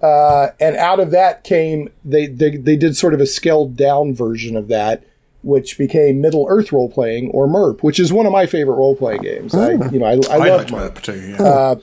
[0.00, 4.14] Uh, and out of that came they, they they did sort of a scaled down
[4.14, 5.04] version of that,
[5.48, 8.94] which became Middle Earth role playing or MERP, which is one of my favorite role
[8.94, 9.54] playing games.
[9.54, 9.90] I ah.
[9.90, 10.94] you know I, I, I love liked MERP.
[10.94, 11.42] MERP too, yeah.
[11.42, 11.74] Uh,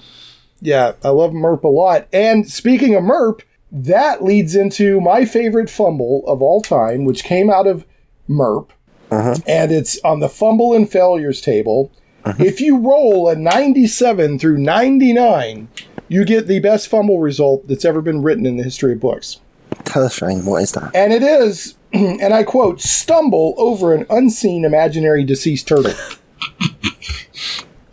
[0.61, 2.07] yeah, I love MERP a lot.
[2.13, 3.41] And speaking of MERP,
[3.72, 7.86] that leads into my favorite fumble of all time, which came out of
[8.28, 8.70] MERP,
[9.09, 9.36] uh-huh.
[9.47, 11.91] and it's on the fumble and failures table.
[12.24, 12.43] Uh-huh.
[12.43, 15.68] If you roll a 97 through 99,
[16.07, 19.39] you get the best fumble result that's ever been written in the history of books.
[19.86, 20.95] Tell us, Shane, what is that?
[20.95, 21.76] And it is,
[22.22, 25.93] and I quote, stumble over an unseen imaginary deceased turtle.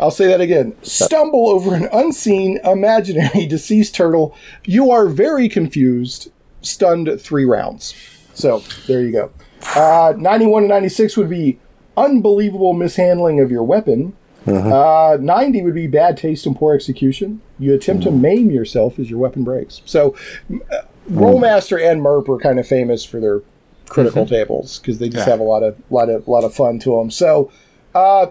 [0.00, 0.74] I'll say that again.
[0.82, 4.34] Stumble over an unseen imaginary deceased turtle.
[4.64, 6.32] You are very confused,
[6.62, 7.94] stunned three rounds.
[8.34, 9.30] So there you go.
[9.76, 11.60] Uh, 91 and 96 would be
[11.96, 14.16] unbelievable mishandling of your weapon.
[14.44, 17.40] Uh, 90 would be bad taste and poor execution.
[17.60, 19.82] You attempt to maim yourself as your weapon breaks.
[19.84, 20.16] So,
[20.72, 20.78] uh,
[21.08, 23.42] Rolemaster and MERP are kind of famous for their
[23.92, 25.32] critical tables because they just Yeah.
[25.32, 27.10] have a lot of lot of lot of fun to them.
[27.10, 27.50] So,
[27.94, 28.26] uh,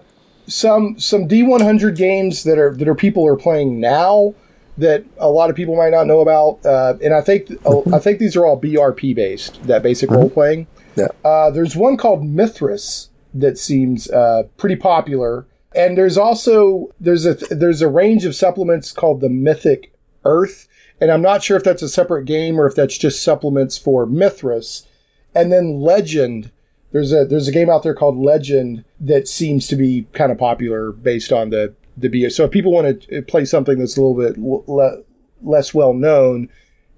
[0.48, 4.34] some some D100 games that are that are people are playing now
[4.78, 7.52] that a lot of people might not know about, uh, and I think
[7.94, 10.68] I think these are all BRP based, that basic role playing.
[10.96, 11.08] Yeah.
[11.24, 15.46] Uh, there's one called Mythras that seems uh, pretty popular,
[15.76, 19.94] and there's also there's a there's a range of supplements called the Mythic
[20.26, 20.68] Earth,
[21.00, 24.06] and I'm not sure if that's a separate game or if that's just supplements for
[24.08, 24.86] Mythras.
[25.34, 26.52] And then Legend,
[26.92, 30.38] there's a there's a game out there called Legend that seems to be kind of
[30.38, 32.30] popular based on the the B.
[32.30, 35.04] So if people want to uh, play something that's a little bit le-
[35.42, 36.50] less well known,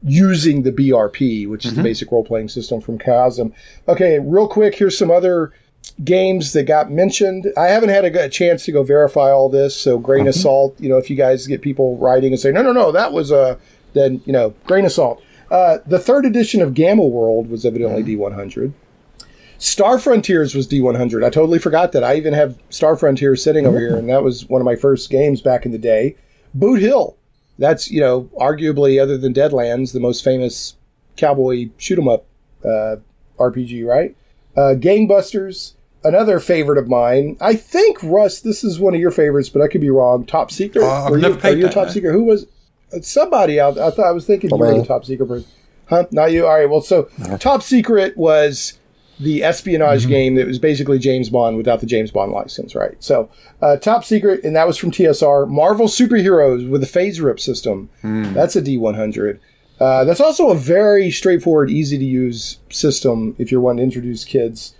[0.03, 1.83] using the BRP, which is the mm-hmm.
[1.83, 3.53] basic role playing system from Chaosium.
[3.87, 5.53] Okay, real quick, here's some other
[6.03, 7.51] games that got mentioned.
[7.57, 10.41] I haven't had a, good chance to go verify all this, so grain of mm-hmm.
[10.41, 10.79] salt.
[10.79, 13.31] You know, if you guys get people writing and say, no, no, no, that was
[13.31, 13.57] a,
[13.93, 15.23] then you know, grain of salt.
[15.53, 18.73] Uh, the third edition of Gamma World was evidently D100.
[19.59, 21.23] Star Frontiers was D100.
[21.23, 22.03] I totally forgot that.
[22.03, 25.11] I even have Star Frontiers sitting over here, and that was one of my first
[25.11, 26.15] games back in the day.
[26.55, 27.15] Boot Hill.
[27.59, 30.75] That's, you know, arguably, other than Deadlands, the most famous
[31.17, 32.25] cowboy shoot 'em up
[32.65, 32.95] uh,
[33.39, 34.15] RPG, right?
[34.57, 35.73] Uh, Gangbusters,
[36.03, 37.37] another favorite of mine.
[37.39, 40.25] I think, Russ, this is one of your favorites, but I could be wrong.
[40.25, 40.83] Top Secret?
[40.83, 41.93] Uh, I've Were never you, played Are you a Top no.
[41.93, 42.11] Secret?
[42.11, 42.47] Who was
[43.01, 45.49] somebody out I thought I was thinking you were the Top Secret person.
[45.87, 46.05] Huh?
[46.11, 46.45] Not you?
[46.45, 48.79] All right, well, so Top Secret was
[49.19, 52.95] the espionage game that was basically James Bond without the James Bond license, right?
[52.99, 53.29] So,
[53.61, 55.47] uh, Top Secret, and that was from TSR.
[55.47, 57.89] Marvel Superheroes with the FASERIP system.
[58.33, 59.39] That's a D100.
[59.79, 64.23] Uh, that's also a very straightforward, easy to use system if you're wanting to introduce
[64.25, 64.75] kids.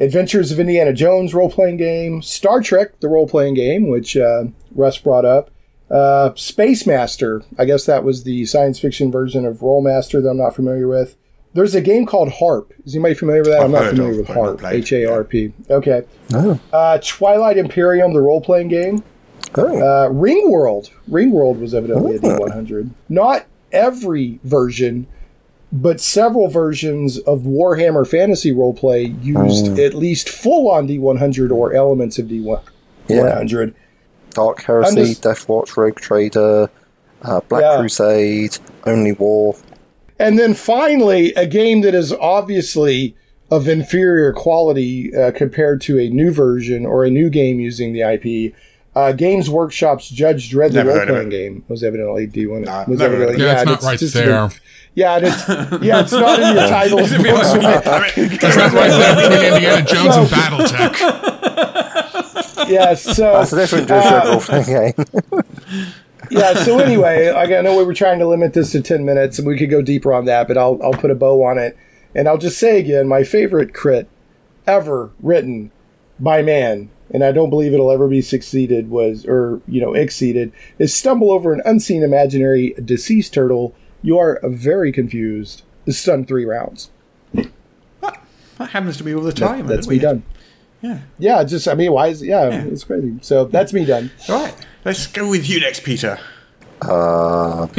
[0.00, 2.22] Adventures of Indiana Jones role playing game.
[2.22, 4.44] Star Trek, the role playing game, which uh,
[4.74, 5.50] Russ brought up.
[5.90, 10.38] Uh, Space Master, I guess that was the science fiction version of Rolemaster that I'm
[10.38, 11.16] not familiar with.
[11.54, 12.72] There's a game called Harp.
[12.84, 13.60] Is anybody familiar with that?
[13.62, 14.64] I'm I've not familiar of, with Harp.
[14.64, 15.52] H A R P.
[15.70, 16.02] Okay.
[16.34, 16.60] Oh.
[16.72, 19.02] Uh, Twilight Imperium, the role playing game.
[19.54, 19.80] Oh.
[20.04, 20.90] Uh, Ring World.
[21.08, 22.90] Ring World was evidently a D100.
[23.08, 25.06] Not every version,
[25.72, 29.86] but several versions of Warhammer Fantasy Roleplay used Mm.
[29.86, 33.74] at least full on D100 or elements of D100.
[34.36, 36.70] Dark Heresy, I'm just- Death Watch, Rogue Trader,
[37.22, 37.78] uh, Black Yeah.
[37.80, 39.56] Crusade, Only War.
[40.18, 43.16] And then finally, a game that is obviously
[43.50, 48.02] of inferior quality uh, compared to a new version or a new game using the
[48.02, 48.52] IP.
[48.94, 52.64] Uh, Games Workshop's Judge Dredd the Never role playing game was evidently D1.
[52.64, 53.46] Nah, was never heard of evidently, it.
[53.46, 54.48] Yeah, it's and not right just there.
[54.48, 54.58] been-
[54.94, 55.48] yeah, and it's
[55.84, 56.98] yeah, it's not in your title.
[57.00, 61.35] It's a bit I mean, It's not right there between Indiana Jones and BattleTech.
[62.68, 65.92] yeah, so That's a different Judge uh, Dredd game.
[66.30, 66.54] yeah.
[66.54, 69.46] So anyway, like, I know we were trying to limit this to ten minutes, and
[69.46, 71.76] we could go deeper on that, but I'll I'll put a bow on it,
[72.14, 74.08] and I'll just say again, my favorite crit
[74.66, 75.70] ever written
[76.18, 80.52] by man, and I don't believe it'll ever be succeeded was or you know exceeded
[80.78, 83.74] is stumble over an unseen imaginary deceased turtle.
[84.02, 85.62] You are very confused.
[85.86, 86.90] Is stunned three rounds.
[87.32, 87.50] that
[88.58, 89.66] happens to me all the time.
[89.66, 90.24] that's isn't me done.
[90.82, 90.98] Yeah.
[91.18, 93.18] Yeah, just I mean, why is yeah, it's crazy.
[93.22, 94.10] So that's me done.
[94.28, 94.54] All right.
[94.84, 96.18] Let's go with you next, Peter.
[96.82, 97.66] Uh,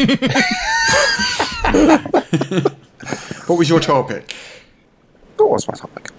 [3.48, 4.36] What was your topic?
[5.38, 6.10] What was my topic?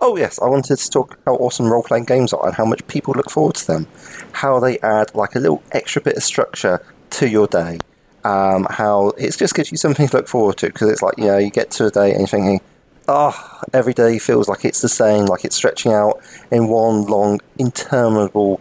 [0.00, 3.12] Oh yes, I wanted to talk how awesome role-playing games are and how much people
[3.14, 3.86] look forward to them.
[4.32, 7.78] How they add like a little extra bit of structure to your day.
[8.24, 11.26] Um, how it just gives you something to look forward to because it's like you
[11.26, 12.60] know you get to a day and you're thinking,
[13.08, 16.20] oh, every day feels like it's the same, like it's stretching out
[16.50, 18.60] in one long, interminable,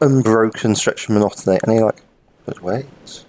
[0.00, 2.02] unbroken stretch of monotony, and you're like,
[2.44, 3.24] but wait,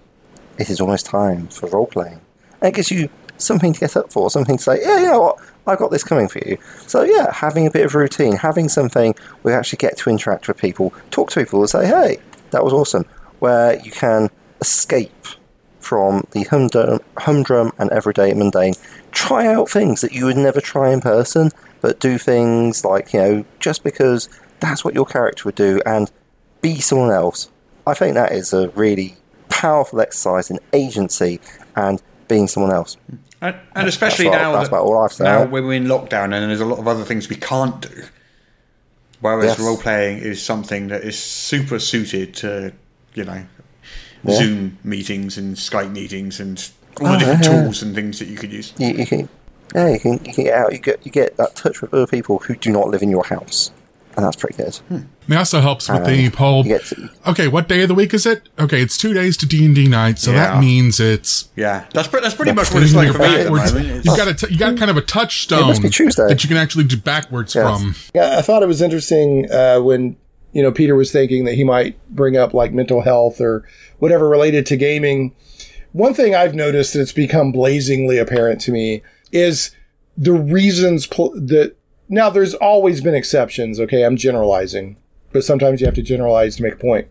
[0.58, 2.20] it is almost time for role playing.
[2.62, 5.22] And it gives you something to get up for, something to say, yeah, you know
[5.22, 6.58] what, I've got this coming for you.
[6.88, 10.48] So yeah, having a bit of routine, having something where you actually get to interact
[10.48, 12.18] with people, talk to people and say, hey,
[12.52, 13.06] that was awesome,
[13.40, 14.30] where you can
[14.62, 15.26] escape
[15.84, 18.74] from the humdrum, humdrum and everyday mundane.
[19.12, 21.52] Try out things that you would never try in person,
[21.82, 24.30] but do things like, you know, just because
[24.60, 26.12] that's what your character would do and
[26.62, 27.50] be someone else.
[27.86, 29.18] I think that is a really
[29.50, 31.40] powerful exercise in agency
[31.76, 32.96] and being someone else.
[33.42, 35.26] And, and especially That's now, that's that, about all I've said.
[35.26, 38.04] now when we're in lockdown and there's a lot of other things we can't do.
[39.20, 39.60] Whereas Yes.
[39.60, 42.74] role playing is something that is super suited to,
[43.14, 43.46] you know,
[44.26, 44.36] Yeah.
[44.38, 46.58] Zoom meetings and Skype meetings and
[47.02, 47.62] all the Oh, different yeah, yeah.
[47.64, 48.74] tools and things that you could use.
[48.78, 49.30] You, you can,
[49.76, 50.72] yeah, you can, you can get out.
[50.72, 53.26] You get you get that touch with other people who do not live in your
[53.26, 53.72] house,
[54.16, 54.80] and that's pretty good.
[54.90, 56.64] And it also helps with the poll.
[56.64, 58.48] to- Okay, what day of the week is it?
[58.60, 60.52] Okay, it's two days to D and D night, so Yeah.
[60.54, 63.32] that means it's Yeah, that's pre- that's pretty much what it's like for me at
[63.32, 63.74] the backwards.
[63.74, 64.06] moment.
[64.06, 66.84] You've got a t- you got kind of a touchstone be that you can actually
[66.86, 67.96] do backwards from.
[68.14, 70.16] Yeah, I thought it was interesting uh, when
[70.52, 73.64] you know Peter was thinking that he might bring up like mental health or
[74.04, 75.34] whatever related to gaming.
[75.94, 79.02] One thing I've noticed that's become blazingly apparent to me
[79.32, 79.74] is
[80.18, 81.78] the reasons pl- that
[82.10, 83.80] now there's always been exceptions.
[83.80, 84.98] Okay, I'm generalizing,
[85.32, 87.08] but sometimes you have to generalize to make a point.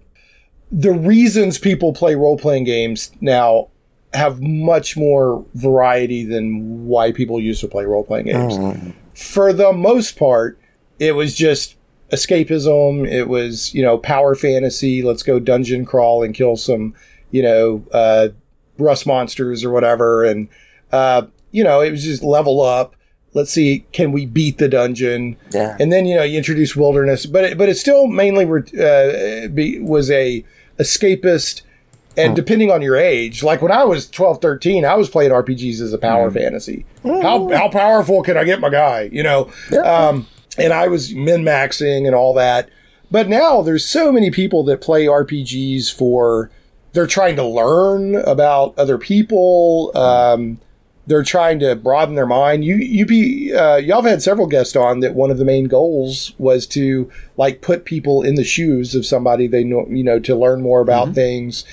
[0.70, 3.68] The reasons people play role playing games now
[4.12, 8.92] have much more variety than why people used to play role playing games oh.
[9.14, 10.60] for the most part,
[10.98, 11.76] it was just
[12.12, 13.08] escapism.
[13.10, 15.02] It was, you know, power fantasy.
[15.02, 16.94] Let's go dungeon crawl and kill some,
[17.30, 18.28] you know, uh,
[18.78, 20.24] rust monsters or whatever.
[20.24, 20.48] And,
[20.92, 22.94] uh, you know, it was just level up.
[23.34, 25.38] Let's see, can we beat the dungeon?
[25.52, 25.74] Yeah.
[25.80, 29.48] And then, you know, you introduce wilderness, but it, but it still mainly re- uh,
[29.48, 30.44] be, was a
[30.78, 31.62] escapist.
[32.14, 35.80] And depending on your age, like when I was 12, 13, I was playing RPGs
[35.80, 36.84] as a power fantasy.
[37.02, 39.08] How, how powerful can I get my guy?
[39.10, 39.50] You know?
[39.82, 40.26] Um,
[40.58, 42.68] and I was min maxing and all that.
[43.10, 46.50] But now there's so many people that play RPGs for,
[46.92, 49.92] they're trying to learn about other people.
[49.94, 50.58] Um,
[51.06, 52.64] they're trying to broaden their mind.
[52.64, 55.64] You you be uh, y'all have had several guests on that one of the main
[55.64, 60.20] goals was to like put people in the shoes of somebody they know you know
[60.20, 61.64] to learn more about things.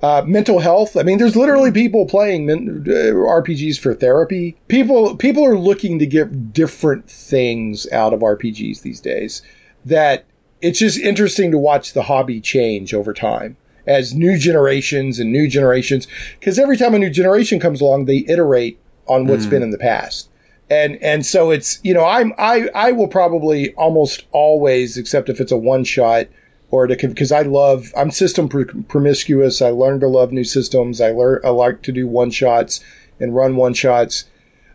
[0.00, 0.96] Uh, mental health.
[0.96, 4.56] I mean, there's literally people playing men, uh, RPGs for therapy.
[4.68, 9.42] People people are looking to get different things out of RPGs these days.
[9.84, 10.24] That
[10.60, 13.56] it's just interesting to watch the hobby change over time
[13.88, 16.06] as new generations and new generations
[16.38, 19.50] because every time a new generation comes along they iterate on what's Mm.
[19.50, 20.28] been in the past
[20.68, 25.40] and and so it's you know i'm i i will probably almost always except if
[25.40, 26.26] it's a one shot
[26.70, 31.00] or to because i love i'm system pr- promiscuous i learn to love new systems
[31.00, 32.80] i learn i like to do one shots
[33.20, 34.24] and run one shots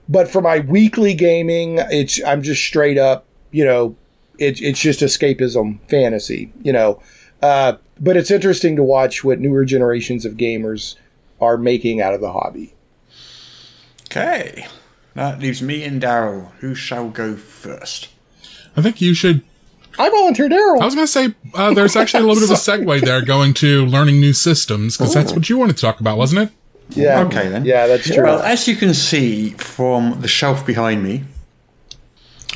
[0.09, 3.95] but for my weekly gaming it's i'm just straight up you know
[4.39, 7.01] it, it's just escapism fantasy you know
[7.43, 10.95] uh, but it's interesting to watch what newer generations of gamers
[11.41, 12.73] are making out of the hobby.
[14.05, 14.65] Okay,
[15.13, 16.53] that leaves me and Daryl.
[16.59, 18.07] Who shall go first?
[18.77, 19.43] I think you should.
[19.99, 20.81] I volunteered Daryl.
[20.81, 23.21] I was going to say uh, there's actually a little bit of a segue there
[23.21, 26.53] going to learning new systems because that's what you wanted to talk about, wasn't it?
[26.89, 27.21] Yeah.
[27.23, 27.65] Okay then.
[27.65, 28.23] Yeah, that's true.
[28.23, 31.23] Well, as you can see from the shelf behind me,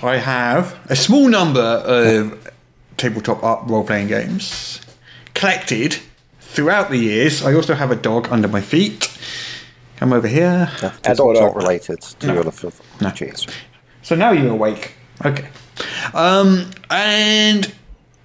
[0.04, 2.52] I have a small number of
[2.98, 4.82] tabletop art role playing games
[5.34, 5.98] collected
[6.40, 7.44] throughout the years.
[7.44, 9.10] I also have a dog under my feet.
[9.98, 10.72] Come over here.
[10.82, 12.52] The dog's not related to your other
[13.02, 13.10] No.
[13.10, 13.50] Jeez.
[14.04, 14.94] So now you're awake.
[15.26, 15.48] Okay.
[16.14, 17.74] Um, and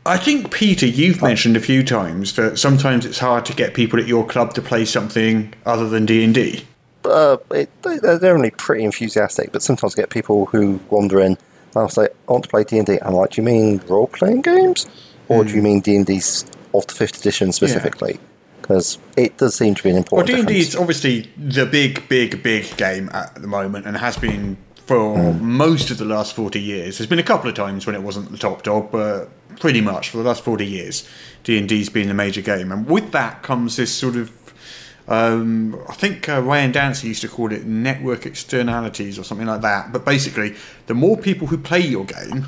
[0.06, 3.98] I think, Peter, you've mentioned a few times that sometimes it's hard to get people
[4.00, 6.64] at your club to play something other than D&D.
[7.04, 11.26] Uh, it, they- they're generally pretty enthusiastic, but sometimes get people who wander in
[11.74, 12.98] and I'll say, I want to play D&D.
[13.00, 14.86] I'm like, do you mean role-playing games?
[15.28, 18.20] Or do you mean D&D's of the 5th edition specifically?
[18.60, 20.68] Because it does seem to be an important Well, D&D difference.
[20.74, 25.90] is obviously the big, big, big game at the moment and has been for most
[25.90, 26.98] of the last 40 years.
[26.98, 29.28] There's been a couple of times when it wasn't the top dog, but
[29.58, 31.08] pretty much for the last 40 years,
[31.44, 32.72] D&D's been the major game.
[32.72, 34.30] And with that comes this sort of
[35.08, 39.60] Um, I think uh, Ryan Dancey used to call it network externalities or something like
[39.62, 39.92] that.
[39.92, 40.54] But basically,
[40.86, 42.46] the more people who play your game,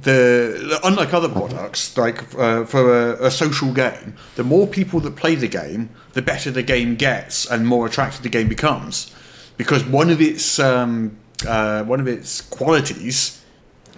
[0.00, 5.16] the unlike other products, like uh, for a, a social game, the more people that
[5.16, 9.14] play the game, the better the game gets and more attractive the game becomes.
[9.56, 11.16] Because one of its um,
[11.46, 13.42] uh, one of its qualities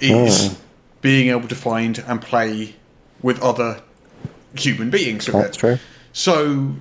[0.00, 0.56] is Mm.
[1.00, 2.74] being able to find and play
[3.22, 3.80] with other
[4.54, 5.26] human beings.
[5.26, 5.60] That's it.
[5.60, 5.78] true.
[6.12, 6.74] So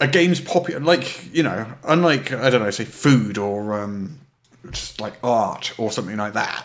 [0.00, 4.18] a game's popular, like you know, unlike I don't know, say food or um,
[4.70, 6.64] just like art or something like that,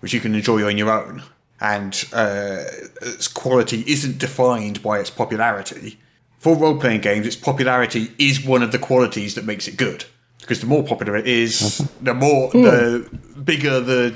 [0.00, 1.22] which you can enjoy on your own,
[1.60, 2.64] and uh,
[3.02, 5.98] its quality isn't defined by its popularity.
[6.38, 10.04] For role playing games, its popularity is one of the qualities that makes it good.
[10.42, 13.08] Because the more popular it is, the more the
[13.42, 14.14] bigger the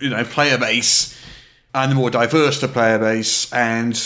[0.00, 1.18] you know player base,
[1.74, 4.00] and the more diverse the player base, and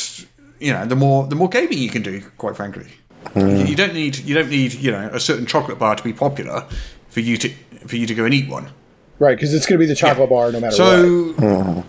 [0.61, 2.23] you know the more the more gaming you can do.
[2.39, 2.87] Quite frankly,
[3.35, 3.69] Mm.
[3.69, 6.65] you don't need you don't need you know a certain chocolate bar to be popular
[7.11, 7.49] for you to
[7.87, 8.71] for you to go and eat one.
[9.19, 11.85] Right, because it's going to be the chocolate bar no matter So, what.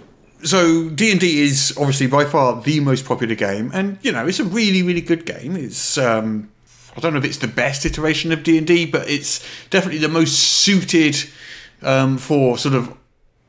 [0.48, 4.26] so D and D is obviously by far the most popular game, and you know
[4.28, 5.56] it's a really really good game.
[5.56, 6.50] It's um,
[6.98, 10.00] I don't know if it's the best iteration of D and D, but it's definitely
[10.00, 11.18] the most suited
[11.82, 12.96] um, for sort of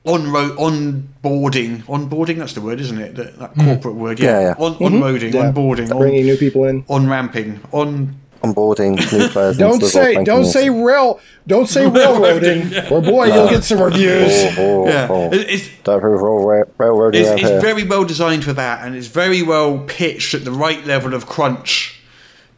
[0.04, 2.36] on road onboarding onboarding.
[2.38, 3.16] That's the word, isn't it?
[3.16, 4.20] That, that corporate word.
[4.20, 4.64] Yeah, Yeah, yeah.
[4.64, 4.88] On Mhm.
[5.00, 5.52] onboarding, Yeah.
[5.52, 9.58] onboarding, on, Bringing new people in, on ramping, on onboarding new players.
[9.58, 14.32] Don't say, don't say rail, don't say railroading, or boy, you'll get some reviews.
[14.32, 15.06] Oh, oh, Yeah.
[15.10, 15.26] oh.
[15.32, 19.08] It- it's- Don't rail- rail- railroading It's, it's very well designed for that, and it's
[19.08, 21.99] very well pitched at the right level of crunch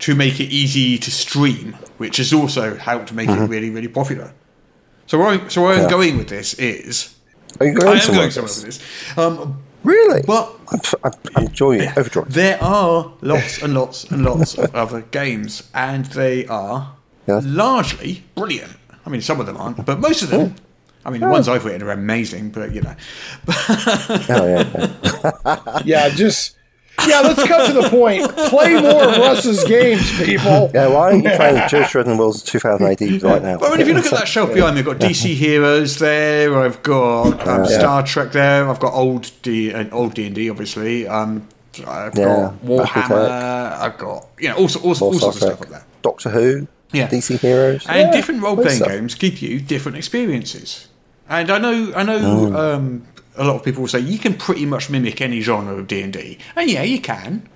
[0.03, 4.33] to make it easy to stream, which has also helped make it really, really popular.
[5.07, 5.91] So where, I, so where I'm Mm-hmm.
[5.91, 7.15] Going with this is,
[7.61, 9.19] Are you I am somewhere going somewhere with this.
[9.19, 10.23] Um, Really?
[10.24, 11.97] but I'm, I'm, I'm enjoying it.
[11.99, 12.29] Overjoyed.
[12.29, 16.95] there are lots and lots and lots of other games, and they are
[17.27, 17.45] Yes.
[17.45, 18.73] largely brilliant.
[19.05, 20.55] I mean, some of them aren't, but most of them.
[21.05, 22.95] I mean, the ones I've written are amazing, but you know.
[24.29, 24.91] Oh, yeah,
[25.45, 25.83] yeah.
[25.85, 26.57] Yeah, just
[27.06, 27.20] yeah.
[27.20, 28.31] Let's cut to the point.
[28.48, 30.70] Play more of Russ's games, people.
[30.74, 33.59] Yeah, why aren't you playing Joe Shredden World's 2008 right now?
[33.59, 35.98] Well, I mean, if you look at that shelf behind me, I've got DC Heroes
[35.98, 36.56] there.
[36.59, 37.78] I've got um, Yeah.
[37.78, 38.69] Star Trek there.
[38.69, 41.06] I've got old D and old D and D, obviously.
[41.09, 41.48] Um,
[41.86, 43.73] I've Yeah, got Warhammer.
[43.81, 45.60] I've got you know all, all, all sorts of stuff Trek.
[45.62, 45.85] up there.
[46.02, 47.09] Doctor Who, Yeah.
[47.09, 47.86] DC Heroes.
[47.89, 50.89] And Yeah, different role playing games give you different experiences.
[51.28, 52.55] And I know, I know, Mm.
[52.56, 53.06] um,
[53.36, 56.02] a lot of people will say you can pretty much mimic any genre of D
[56.02, 57.48] and D, and yeah, you can,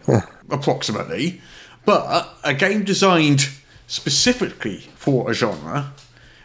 [0.51, 1.41] approximately.
[1.85, 3.49] But a game designed
[3.87, 5.93] specifically for a genre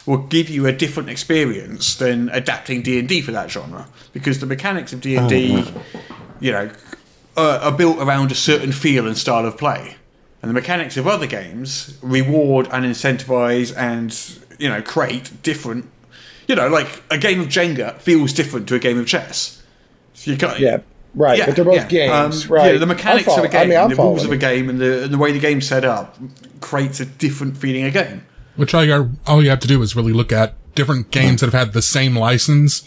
[0.06, 4.40] will give you a different experience than adapting D and D for that genre, because
[4.40, 5.82] the mechanics of D and D, oh,
[6.40, 6.70] you know,
[7.36, 9.96] are, are built around a certain feel and style of play.
[10.42, 14.12] And the mechanics of other games reward and incentivize and,
[14.58, 15.88] you know, create different.
[16.48, 19.62] You know, like a game of Jenga feels different to a game of chess.
[20.14, 20.58] So you can't.
[20.58, 20.78] Yeah,
[21.14, 21.38] right.
[21.38, 21.88] Yeah, but they're both yeah.
[21.88, 22.72] games, Um, right?
[22.72, 24.36] Yeah, the mechanics I'm of a follow- I game, mean, I'm the rules of a
[24.36, 26.18] game, and the, and the way the game's set up
[26.60, 28.24] creates a different feeling of game.
[28.56, 31.50] Which all you, all you have to do is really look at different games that
[31.52, 32.82] have had the same license.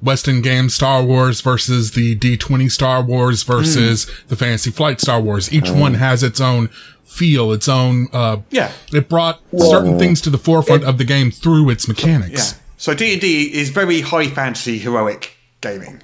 [0.00, 5.20] West End Games Star Wars versus the D20 Star Wars versus the Fantasy Flight Star
[5.20, 5.52] Wars.
[5.52, 6.68] Each one has its own
[7.04, 8.70] feel, its own, uh, Yeah.
[8.92, 12.52] it brought certain things to the forefront of the game through its mechanics.
[12.52, 12.58] Yeah.
[12.78, 16.00] So D and D is very high fantasy heroic gaming.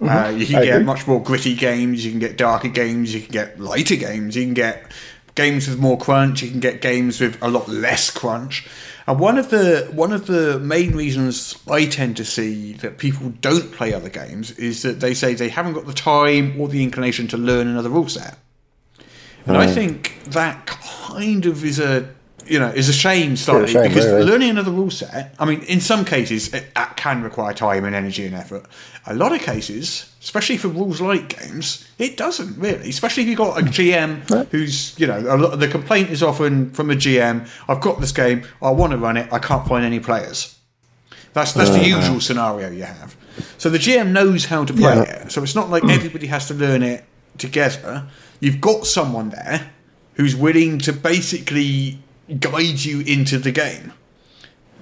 [0.00, 0.38] Uh, Mhm.
[0.38, 0.84] you can I get agree.
[0.84, 2.04] much more gritty games.
[2.04, 3.12] You can get darker games.
[3.14, 4.36] You can get lighter games.
[4.36, 4.92] You can get
[5.34, 6.42] games with more crunch.
[6.42, 8.66] You can get games with a lot less crunch.
[9.08, 13.32] And one of the one of the main reasons I tend to see that people
[13.40, 16.82] don't play other games is that they say they haven't got the time or the
[16.82, 18.36] inclination to learn another rule set.
[19.46, 22.10] And I think that kind of is a
[22.48, 24.24] you know is a shame slightly shame, because really.
[24.24, 25.34] learning another rule set.
[25.38, 28.66] I mean, in some cases, it, that can require time and energy and effort.
[29.06, 32.88] A lot of cases, especially for rules like games, it doesn't really.
[32.90, 36.70] Especially if you've got a GM who's you know a lot, the complaint is often
[36.72, 37.48] from a GM.
[37.68, 38.42] I've got this game.
[38.62, 39.32] I want to run it.
[39.32, 40.56] I can't find any players.
[41.34, 41.96] That's that's the Uh-huh.
[41.98, 43.16] usual scenario you have.
[43.58, 45.02] So the GM knows how to play Yeah.
[45.02, 45.32] it.
[45.32, 47.04] So it's not like everybody has to learn it
[47.36, 48.04] together.
[48.40, 49.70] You've got someone there
[50.14, 51.98] who's willing to basically
[52.40, 53.92] guide you into the game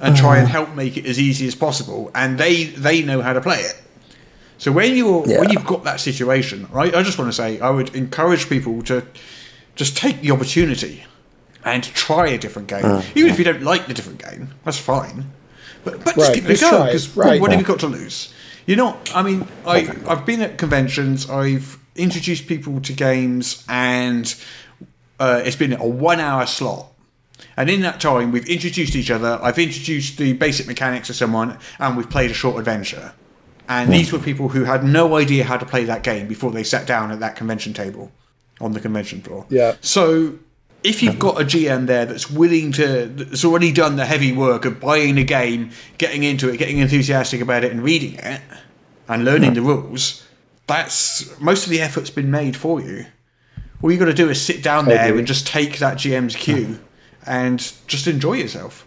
[0.00, 2.10] and try and help make it as easy as possible.
[2.14, 3.80] And they they know how to play it.
[4.58, 5.40] So when you yeah.
[5.40, 6.94] when you've got that situation, right?
[6.94, 9.06] I just want to say I would encourage people to
[9.74, 11.04] just take the opportunity
[11.64, 13.16] and try a different game, Mm.
[13.16, 14.50] even if you don't like the different game.
[14.64, 15.32] That's fine,
[15.84, 17.40] but but just Right, give it a go because right.
[17.40, 18.32] what have you got to lose?
[18.66, 19.14] You're not.
[19.14, 21.28] I mean, I I've been at conventions.
[21.30, 24.34] I've introduced people to games, and
[25.20, 26.88] uh, it's been a one-hour slot.
[27.56, 29.38] And in that time, we've introduced each other.
[29.42, 33.12] I've introduced the basic mechanics to someone, and we've played a short adventure.
[33.68, 36.62] And these were people who had no idea how to play that game before they
[36.62, 38.12] sat down at that convention table
[38.60, 39.46] on the convention floor.
[39.48, 39.74] Yeah.
[39.80, 40.38] So
[40.84, 44.64] if you've got a GM there that's willing to, that's already done the heavy work
[44.64, 48.40] of buying the game, getting into it, getting enthusiastic about it, and reading it,
[49.08, 50.24] and learning the rules,
[50.66, 53.06] that's most of the effort's been made for you.
[53.82, 56.78] All you've got to do is sit down there and just take that GM's cue
[57.26, 58.86] and just enjoy yourself.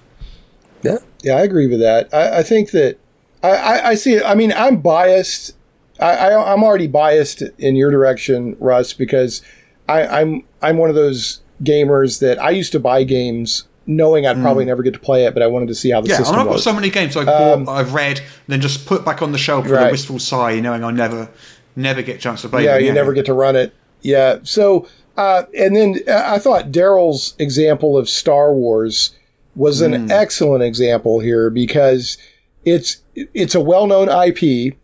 [0.82, 2.14] Yeah, yeah, I agree with that.
[2.14, 2.98] I, I think that
[3.44, 4.24] I, I, I see it.
[4.26, 5.56] I mean, I'm biased.
[6.00, 9.42] I, I, I'm already biased in your direction, Russ, because
[9.88, 14.40] I, I'm I'm one of those gamers that I used to buy games knowing I'd
[14.40, 16.36] probably never get to play it, but I wanted to see how the yeah, system
[16.36, 19.24] and I've got so many games I've Um, bought, I've read, then just put back
[19.24, 21.28] on the shelf with a wistful sigh, knowing I'll never,
[21.76, 23.74] never get a chance to play yeah, you never get to run it.
[24.02, 24.40] Yeah.
[24.44, 24.88] So,
[25.20, 29.16] uh, and then uh, I thought Daryl's example of Star Wars
[29.56, 30.12] was an Mm.
[30.12, 32.18] excellent example here because
[32.64, 34.76] it's it's a well known IP.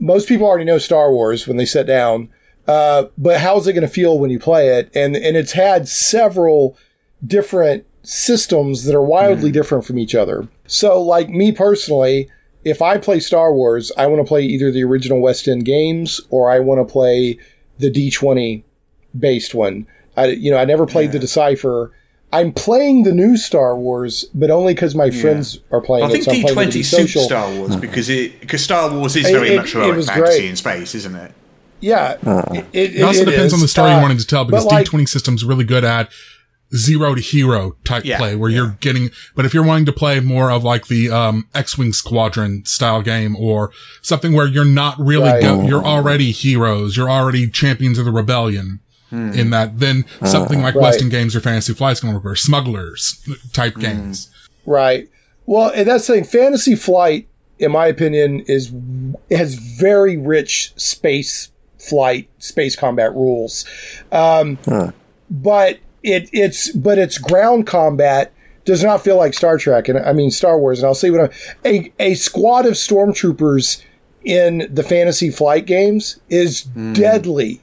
[0.00, 2.28] Most people already know Star Wars when they sit down,
[2.66, 4.90] uh, but how's it going to feel when you play it?
[4.94, 6.76] And and it's had several
[7.24, 10.48] different systems that are wildly different from each other.
[10.66, 12.28] So, like me personally,
[12.64, 16.20] if I play Star Wars, I want to play either the original West End games
[16.30, 17.38] or I want to play
[17.78, 18.62] the D20
[19.18, 19.86] based one.
[20.16, 21.92] I, you know, I never played the Decipher.
[22.32, 26.22] I'm playing the new Star Wars, but only because my friends are playing I think
[26.22, 26.24] it.
[26.24, 27.22] So I'm playing D20 it to be suits social.
[27.22, 30.20] Star Wars because it because Star Wars is It- very it- much it like fantasy
[30.40, 30.44] great.
[30.50, 31.32] in space, isn't it?
[31.80, 32.12] Yeah,
[32.52, 33.54] it, it, It also it depends is.
[33.54, 36.08] on the story Uh, you wanted to tell because like- D20 system's really good at
[36.74, 40.18] zero to hero type Yeah, play where you're getting, but if you're wanting to play
[40.18, 43.70] more of like the, um, X-Wing squadron style game or
[44.02, 45.42] something where you're not really, Right.
[45.42, 48.80] go, you're already heroes, you're already champions of the rebellion.
[49.14, 49.32] Hmm.
[49.38, 50.82] In that, then something like Right.
[50.82, 53.16] West End games or Fantasy Flight's going to work, or smugglers
[53.52, 53.80] type Hmm.
[53.80, 54.28] games.
[54.66, 55.08] Right.
[55.46, 56.24] Well, and that's the thing.
[56.24, 57.26] Fantasy Flight,
[57.58, 58.72] in my opinion, is
[59.30, 63.64] has very rich space flight, space combat rules.
[64.10, 64.58] Um,
[65.30, 68.32] But it it's but its ground combat
[68.64, 70.78] does not feel like Star Trek, and I mean Star Wars.
[70.78, 71.30] And I'll say what I'm,
[71.64, 73.82] a a squad of stormtroopers
[74.24, 76.62] in the Fantasy Flight games is
[76.94, 77.60] deadly.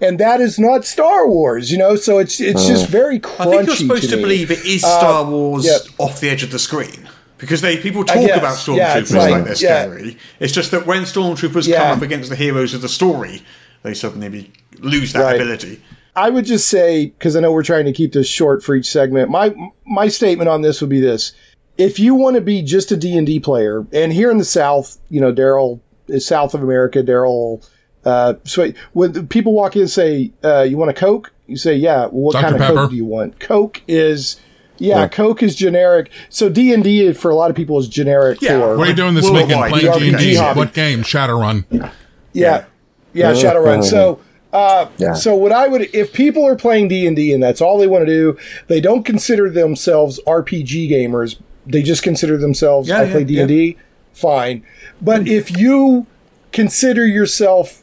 [0.00, 1.94] And that is not Star Wars, you know.
[1.96, 3.40] So it's it's just very crunchy.
[3.40, 4.22] I think you're supposed to, me.
[4.22, 5.78] believe it is Uh, Star Wars yeah.
[5.98, 7.08] off the edge of the screen.
[7.38, 9.84] Because they people talk guess, about stormtroopers yeah, it's like, like- they're yeah.
[9.84, 10.16] scary.
[10.40, 11.78] It's just that when stormtroopers Yeah.
[11.88, 13.42] come up against the heroes of the story,
[13.82, 15.40] they suddenly be, lose that Right.
[15.40, 15.80] ability.
[16.16, 18.90] I would just say because I know we're trying to keep this short for each
[18.90, 19.30] segment.
[19.30, 19.54] My
[19.86, 21.32] my statement on this would be this:
[21.78, 24.44] if you want to be just a D and D player, and here in the
[24.44, 27.02] South, you know, Daryl is South of America.
[27.02, 27.66] Daryl,
[28.04, 31.74] uh, so when people walk in and say, uh, "You want a Coke?" You say,
[31.74, 32.42] "Yeah." Well, what Dr.
[32.44, 32.74] kind of Pepper.
[32.74, 33.38] Coke do you want?
[33.40, 34.40] Coke is.
[34.78, 35.08] Yeah, Yeah.
[35.08, 36.10] Coke is generic.
[36.30, 38.78] So D and D for a lot of people is generic for.
[38.78, 39.72] What are you doing this worldwide.
[39.72, 39.92] weekend?
[39.92, 40.34] Playing D and RPG D.
[40.36, 40.58] hobby.
[40.58, 41.02] What game?
[41.02, 41.90] Shadowrun.
[42.32, 42.64] Yeah,
[43.12, 43.84] yeah, Shadowrun.
[43.84, 44.20] So,
[44.54, 45.12] uh, Yeah.
[45.12, 47.86] so what I would, if people are playing D and D and that's all they
[47.88, 51.36] want to do, they don't consider themselves RPG gamers.
[51.66, 53.76] They just consider themselves Yeah, I yeah, play D and D.
[54.14, 54.62] Fine,
[55.02, 56.06] but if you
[56.52, 57.82] consider yourself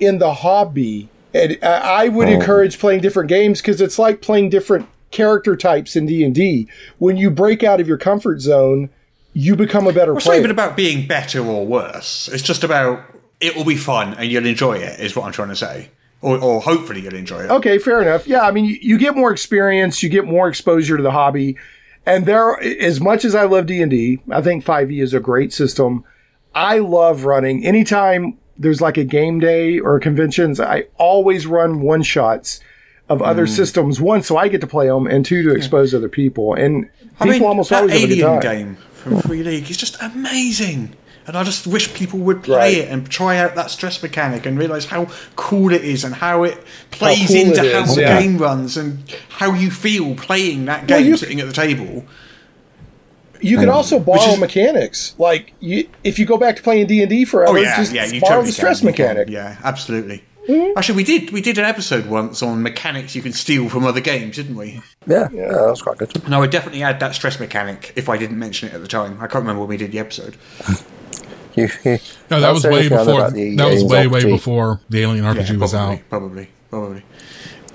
[0.00, 2.32] in the hobby, and I would Oh.
[2.32, 6.68] encourage playing different games because it's like playing different character types in D and D.
[6.98, 8.90] When you break out of your comfort zone,
[9.34, 10.40] you become a better Well, it's not player.
[10.40, 12.28] even about being better or worse.
[12.32, 13.00] It's just about
[13.40, 14.98] it will be fun and you'll enjoy it.
[15.00, 15.88] Is what I'm trying to say,
[16.22, 17.50] or, or hopefully you'll enjoy it.
[17.50, 18.26] Okay, fair enough.
[18.26, 21.56] Yeah, I mean, you, you get more experience, you get more exposure to the hobby,
[22.04, 25.14] and there, as much as I love D and D, I think Five E is
[25.14, 26.04] a great system.
[26.54, 27.64] I love running.
[27.64, 32.60] Anytime there's like a game day or conventions, I always run one shots
[33.08, 33.50] of other Mm.
[33.56, 34.00] systems.
[34.00, 36.54] One, so I get to play them, and two, to expose other people.
[36.54, 36.88] And
[37.20, 39.96] I people mean, almost that always have a Alien game from Free League is just
[40.02, 40.90] amazing.
[41.26, 44.58] And I just wish people would play it and try out that stress mechanic and
[44.58, 46.56] realize how cool it is and how it
[46.90, 48.18] plays cool into it how is, the yeah.
[48.20, 48.98] game runs and
[49.28, 52.04] how you feel playing that Well, game you- sitting at the table.
[53.40, 53.72] You can Mm.
[53.74, 55.14] also Which borrow is- mechanics.
[55.18, 57.92] Like you, if you go back to playing D and D forever, Oh yeah, just
[57.92, 59.28] yeah, you borrow totally the stress can, you can, mechanic.
[59.30, 60.24] Yeah, absolutely.
[60.78, 64.00] Actually, we did we did an episode once on mechanics you can steal from other
[64.00, 64.80] games, didn't we?
[65.06, 66.24] Yeah, yeah, that was quite good.
[66.24, 68.88] And I would definitely add that stress mechanic if I didn't mention it at the
[68.88, 69.18] time.
[69.20, 70.36] I can't remember when we did the episode.
[71.54, 71.98] You, you,
[72.30, 73.20] No, that was say way anything I know before.
[73.30, 76.08] That was Aliens way, way before the Alien RPG Yeah, was probably, out.
[76.08, 77.02] Probably, probably.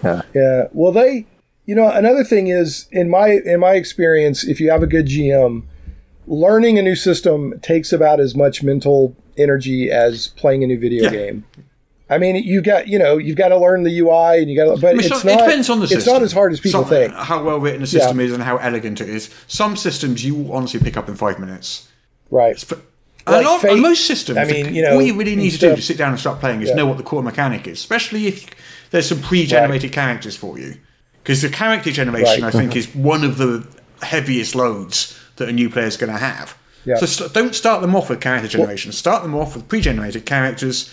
[0.04, 0.22] Yeah.
[0.34, 0.64] Yeah.
[0.72, 1.26] Well, they,
[1.66, 5.06] you know, another thing is in my in my experience, if you have a good
[5.08, 5.64] GM,
[6.28, 11.04] learning a new system takes about as much mental energy as playing a new video
[11.06, 11.10] Yeah.
[11.10, 11.46] game.
[12.10, 14.76] I mean, you got you know you've got to learn the UI and you got
[14.76, 15.40] to, but I mean, it's so- not.
[15.40, 15.98] it depends on the system.
[16.00, 17.14] It's not as hard as people Some- think.
[17.14, 18.26] How well written the system Yeah.
[18.28, 19.30] is and how elegant it is.
[19.48, 21.88] Some systems you will honestly pick up in five minutes.
[22.30, 22.62] Right.
[23.26, 25.58] And Like on, Fate, most systems, I mean, you know, all you really need to
[25.58, 26.76] do to sit down and start playing is Yeah.
[26.76, 28.46] know what the core mechanic is, especially if
[28.92, 30.76] there's some pre-generated characters for you.
[31.24, 32.54] Because the character generation, Right.
[32.54, 33.66] I think, is one of the
[34.02, 36.56] heaviest loads that a new player is going to have.
[36.86, 36.98] Yeah.
[36.98, 38.92] So st- don't start them off with character generation.
[38.92, 40.90] Start them off with pre-generated characters,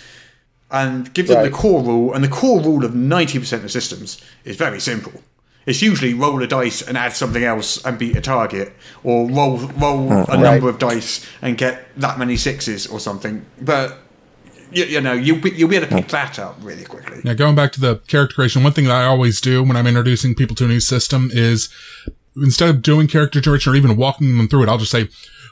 [0.71, 1.45] and give them Right.
[1.45, 2.15] the core rule.
[2.15, 5.13] And the core rule of ninety percent of systems is very simple.
[5.67, 9.59] It's usually roll a dice and add something else and beat a target, or roll
[9.59, 10.39] roll oh, a Right.
[10.41, 13.45] number of dice and get that many sixes or something.
[13.61, 13.99] But
[14.73, 17.21] you, you know you'll be, you'll be able to pick that up really quickly.
[17.25, 19.87] Now, going back to the character creation, one thing that I always do when I'm
[19.87, 21.69] introducing people to a new system is
[22.37, 25.09] instead of doing character generation or even walking them through it, I'll just say,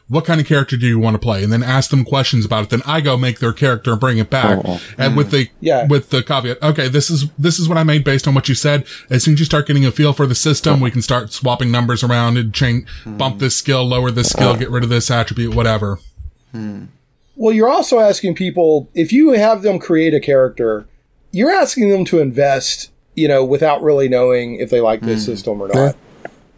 [0.09, 1.45] what kind of character do you want to play?
[1.45, 2.71] And then ask them questions about it.
[2.71, 4.59] Then I go make their character and bring it back.
[4.65, 4.81] Oh, oh.
[4.97, 5.87] And with the, Yeah.
[5.87, 8.55] with the caveat, okay, this is, this is what I made based on what you
[8.55, 8.87] said.
[9.11, 11.71] As soon as you start getting a feel for the system, we can start swapping
[11.71, 15.55] numbers around and change, bump this skill, lower this skill, get rid of this attribute,
[15.55, 15.99] whatever.
[16.53, 16.85] Hmm.
[17.39, 20.89] Well, you're also asking people if you have them create a character,
[21.31, 25.33] you're asking them to invest, you know, without really knowing if they like this hmm.
[25.33, 25.97] system or not.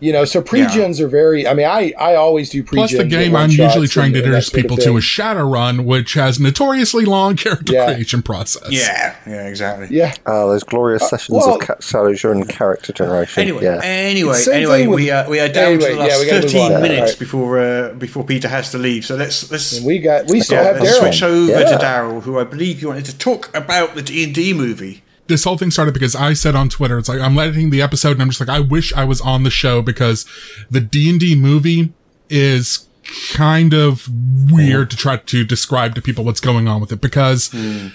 [0.01, 1.47] You know, so pre-gens are very.
[1.47, 2.93] I mean, I I always do pre-gens.
[2.93, 4.87] Plus, the game I'm usually trying and- to and introduce people thing.
[4.87, 7.87] to is Shadowrun, which has notoriously long character Yeah.
[7.93, 8.69] creation process.
[8.71, 9.89] Yeah, yeah, exactly.
[9.91, 10.15] Yeah.
[10.27, 13.43] Ah, those glorious sessions well- of ca- shadow during character generation.
[13.43, 13.81] Anyway, yeah.
[13.83, 16.83] anyway, anyway, with- we are we are down Anyway, to the last we thirteen on.
[16.83, 17.19] minutes Right.
[17.19, 19.05] before uh, before Peter has to leave.
[19.05, 21.01] So let's let's And we got we still yeah, have let's Daryl.
[21.01, 21.77] switch over Yeah.
[21.77, 25.03] to Daryl, who I believe you wanted to talk about the D and D movie.
[25.31, 28.13] This whole thing started because I said on Twitter, it's like I'm editing the episode
[28.13, 30.27] and I'm just like, I wish I was on the show because
[30.71, 31.95] the D and D movie
[32.29, 32.87] is
[33.29, 34.09] kind of
[34.53, 37.89] weird to try to describe to people what's going on with it because hmm.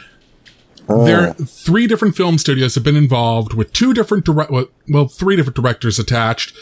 [0.87, 1.33] there oh.
[1.45, 5.55] three different film studios have been involved with two different direct, well, well, three different
[5.55, 6.55] directors attached,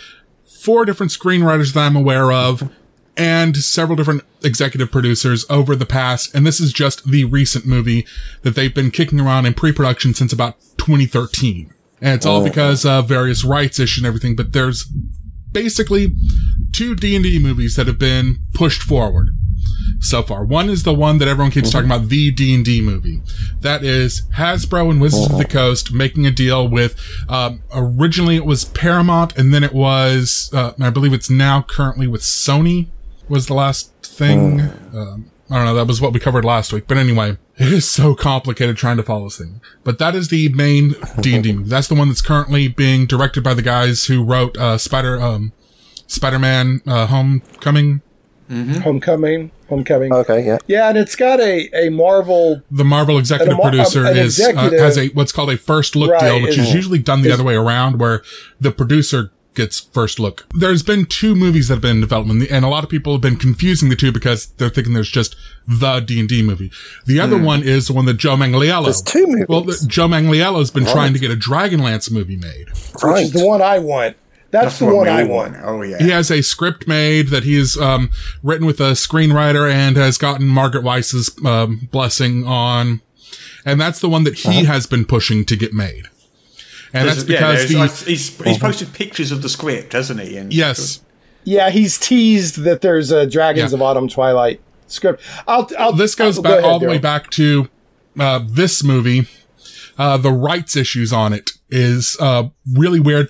[0.43, 2.69] four different screenwriters that I'm aware of,
[3.15, 6.33] and several different executive producers over the past.
[6.33, 8.05] And this is just the recent movie
[8.41, 11.73] that they've been kicking around in pre-production since about 2013.
[12.01, 14.85] And it's all because of various rights issues and everything, but there's
[15.53, 16.15] basically
[16.73, 19.29] two D&D movies that have been pushed forward
[20.01, 20.43] so far.
[20.43, 23.21] One is the one that everyone keeps talking about, the D&D movie.
[23.61, 26.99] That is Hasbro and Wizards of the Coast making a deal with,
[27.29, 32.07] um, originally it was Paramount and then it was, uh, I believe it's now currently
[32.07, 32.87] with Sony
[33.33, 34.61] was the last thing.
[34.93, 35.75] Um, I don't know.
[35.75, 36.85] That was what we covered last week.
[36.87, 39.59] But anyway, it is so complicated trying to follow this thing.
[39.83, 41.69] But that is the main D&D movie.
[41.69, 45.51] That's the one that's currently being directed by the guys who wrote, uh, Spider, um,
[46.07, 48.01] Spider-Man, uh, Homecoming.
[48.49, 50.13] Homecoming, Homecoming.
[50.13, 50.57] Okay, yeah.
[50.67, 52.61] Yeah, and it's got a a Marvel.
[52.69, 55.95] the Marvel executive mar- producer an is executive- uh, has a what's called a first
[55.95, 58.21] look Right, deal, which is, is- usually done the is- other way around, where
[58.61, 60.45] the producer gets first look.
[60.53, 63.21] There's been two movies that have been in development, and a lot of people have
[63.21, 65.35] been confusing the two because they're thinking there's just
[65.67, 66.71] the D and D movie.
[67.05, 68.83] The other one is the one that Joe Manganiello.
[68.85, 69.45] There's two movies.
[69.47, 72.69] Well, the, Joe Manganiello's been trying to get a Dragonlance movie made.
[72.69, 73.23] Which Right.
[73.25, 74.17] is the one I want.
[74.51, 75.55] That's, the one I want.
[75.63, 75.97] Oh yeah.
[75.97, 78.11] He has a script made that he's um,
[78.43, 83.01] written with a screenwriter and has gotten Margaret Weis's um, blessing on,
[83.65, 86.07] and that's the one that he has been pushing to get made.
[86.95, 90.19] And There's- that's because there's, the like, he's he's posted pictures of the script, hasn't
[90.21, 90.37] he?
[90.37, 91.01] And yes,
[91.43, 93.77] Yeah, he's teased that there's a Dragons Yeah.
[93.77, 95.21] of Autumn Twilight script.
[95.47, 95.69] I'll.
[95.77, 97.67] I'll this goes I'll- back go ahead, all the way back to
[98.19, 99.27] uh, this movie.
[99.97, 103.27] Uh, the rights issues on it is uh, really weird.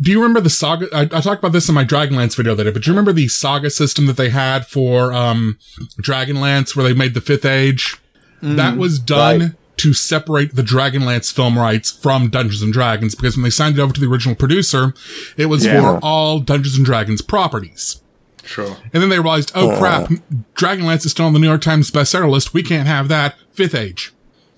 [0.00, 0.88] Do you remember the saga?
[0.94, 2.94] I, I talked about this in my Dragonlance video that I did, but do you
[2.94, 5.58] remember the saga system that they had for um,
[6.00, 7.96] Dragonlance where they made the fifth age?
[8.42, 9.50] that was done right.
[9.80, 13.82] To separate the Dragonlance film rights from Dungeons and Dragons because when they signed it
[13.82, 14.94] over to the original producer,
[15.36, 15.80] it was Yeah.
[15.80, 18.00] for all Dungeons and Dragons properties.
[18.44, 18.76] Sure.
[18.92, 20.10] And then they realized, oh crap,
[20.54, 22.54] Dragonlance is still on the New York Times bestseller list.
[22.54, 23.36] We can't have that.
[23.52, 24.12] Fifth Age.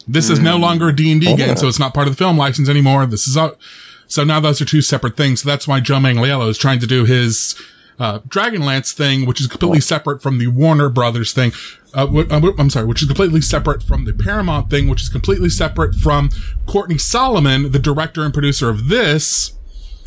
[0.06, 2.68] This is no longer a D&D game, so it's not part of the film license
[2.68, 3.06] anymore.
[3.06, 3.56] This is a,
[4.08, 5.42] so now those are two separate things.
[5.42, 7.54] So that's why Joe Manganiello is trying to do his,
[7.98, 11.52] uh, Dragonlance thing, which is completely separate from the Warner Brothers thing.
[11.94, 15.48] Uh, uh, I'm sorry, which is completely separate from the Paramount thing, which is completely
[15.51, 16.31] separate from
[16.66, 19.52] Courtney Solomon, the director and producer of this,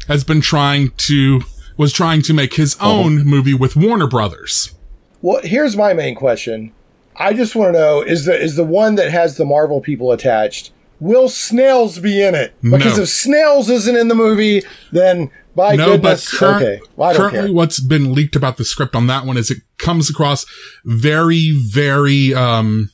[0.08, 1.42] has been trying to,
[1.78, 4.74] was trying to make his own movie with Warner Brothers.
[5.22, 6.72] Well, here's my main question.
[7.18, 10.12] I just want to know: is the is the one that has the Marvel people
[10.12, 10.72] attached?
[11.00, 12.54] Will Snails be in it?
[12.62, 13.04] Because No.
[13.04, 17.40] if Snails isn't in the movie, then by no, goodness, but current, okay, well, currently
[17.42, 17.54] care.
[17.54, 20.46] what's been leaked about the script on that one is it comes across
[20.84, 22.92] very, very, um,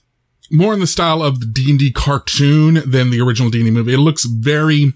[0.52, 3.94] more in the style of the D&D cartoon than the original D&D movie.
[3.94, 4.94] It looks very,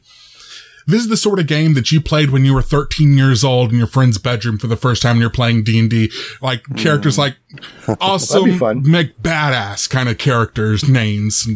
[0.85, 3.71] this is the sort of game that you played when you were 13 years old
[3.71, 6.11] in your friend's bedroom for the first time and you're playing D&D.
[6.41, 7.37] Like characters like
[8.01, 11.47] awesome, make badass kind of characters, names.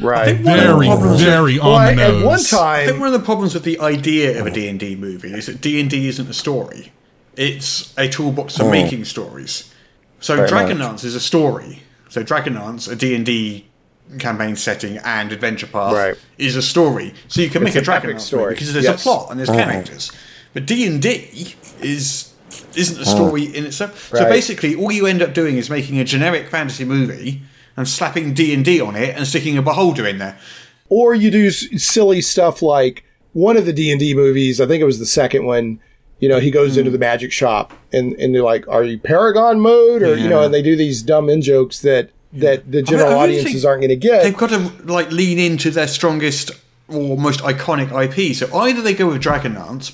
[0.00, 0.36] Right.
[0.36, 0.86] Very,
[1.16, 2.52] very on the nose.
[2.52, 5.60] I think one of the problems with the idea of a D&D movie is that
[5.60, 6.92] D&D isn't a story.
[7.36, 8.70] It's a toolbox for Mm.
[8.70, 9.64] making stories.
[10.20, 11.82] So Very Dragonlance is a story.
[12.08, 13.66] So Dragonlance, a D&D
[14.18, 16.14] campaign setting and adventure path Right.
[16.38, 17.14] is a story.
[17.28, 18.40] So you can It's make a an epic Dragonlance story.
[18.42, 19.00] story because there's Yes.
[19.00, 19.62] a plot and there's Mhm.
[19.64, 20.10] characters.
[20.54, 22.26] But D&D is
[22.74, 24.10] isn't a story in itself.
[24.12, 27.42] So basically all you end up doing is making a generic fantasy movie
[27.78, 30.38] and slapping D&D on it and sticking a beholder in there.
[30.90, 34.86] or you do s- silly stuff like one of the D&D movies, I think it
[34.86, 35.80] was the second one,
[36.18, 36.78] you know, he goes Hmm.
[36.80, 40.02] into the magic shop and, and they're like, are you Paragon mode?
[40.02, 43.26] Or, you know, and they do these dumb in jokes that, that the general I
[43.26, 44.22] really audiences aren't going to get.
[44.22, 46.50] They've got to like lean into their strongest
[46.88, 48.34] or most iconic IP.
[48.34, 49.92] So either they go with Dragonlance,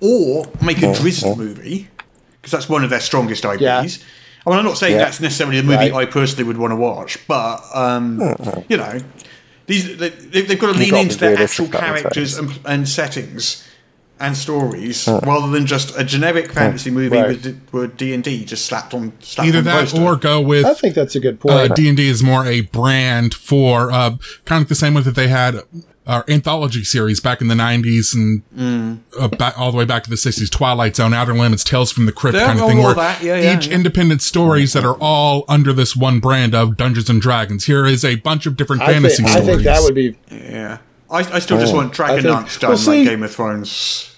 [0.00, 1.88] or make a Drizzt movie
[2.40, 3.60] because that's one of their strongest IPs.
[3.62, 3.86] Yeah.
[4.46, 5.04] I mean, I'm not saying Yeah.
[5.04, 5.94] that's necessarily the movie Right.
[5.94, 8.20] I personally would want to watch, but um,
[8.68, 8.98] you know,
[9.66, 13.66] these they, they- they've got to lean got into their actual characters and, and settings
[14.20, 15.20] and stories Uh.
[15.24, 17.28] rather than just a generic fantasy movie Right.
[17.28, 20.00] with, with D and D just slapped on slapped Either on that poster.
[20.02, 21.74] or go with I think that's a good uh, point.
[21.76, 25.14] D and D is more a brand for uh, kind of the same way that
[25.16, 25.56] they had
[26.06, 28.98] our anthology series back in the '90s and Mm.
[29.18, 30.50] uh, back all the way back to the '60s.
[30.50, 32.94] Twilight Zone, Outer Limits, Tales from the Crypt, Yeah, kind of thing, where.
[32.96, 33.74] Yeah, yeah, each yeah.
[33.74, 37.64] independent stories that are all under this one brand of Dungeons and Dragons.
[37.66, 39.46] Here is a bunch of different I fantasy think, I stories.
[39.48, 40.78] think that would be Yeah.
[41.10, 41.76] I, I still just Oh.
[41.76, 44.08] want I think- Dragonlance done well, see- like Game of Thrones.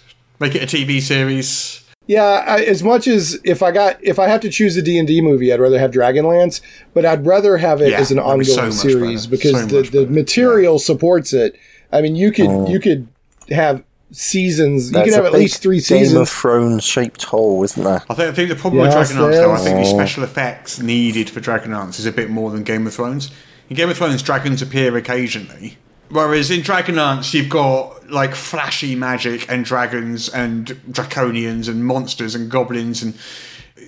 [0.41, 1.81] Make it a TV series.
[2.07, 4.99] Yeah, I, as much as if I got if I have to choose a D
[4.99, 6.61] and D movie, I'd rather have Dragonlance,
[6.93, 9.31] but I'd rather have it Yeah, as an that'd be so ongoing series better.
[9.31, 11.57] because So the, the material supports it.
[11.93, 13.09] I mean, you could you could
[13.51, 14.87] have seasons.
[14.87, 15.99] You There's could have at least three seasons.
[15.99, 16.21] Game seasons.
[16.21, 18.03] of Thrones shaped hole, isn't there?
[18.09, 20.25] I think, I think the problem Yes, with Dragonlance, though, I there think the special
[20.25, 23.31] effects needed for Dragonlance is a bit more than Game of Thrones.
[23.71, 25.79] In Game of Thrones, dragons appear occasionally.
[26.11, 32.51] Whereas in Dragonlance, you've got like flashy magic and dragons and draconians and monsters and
[32.51, 33.15] goblins and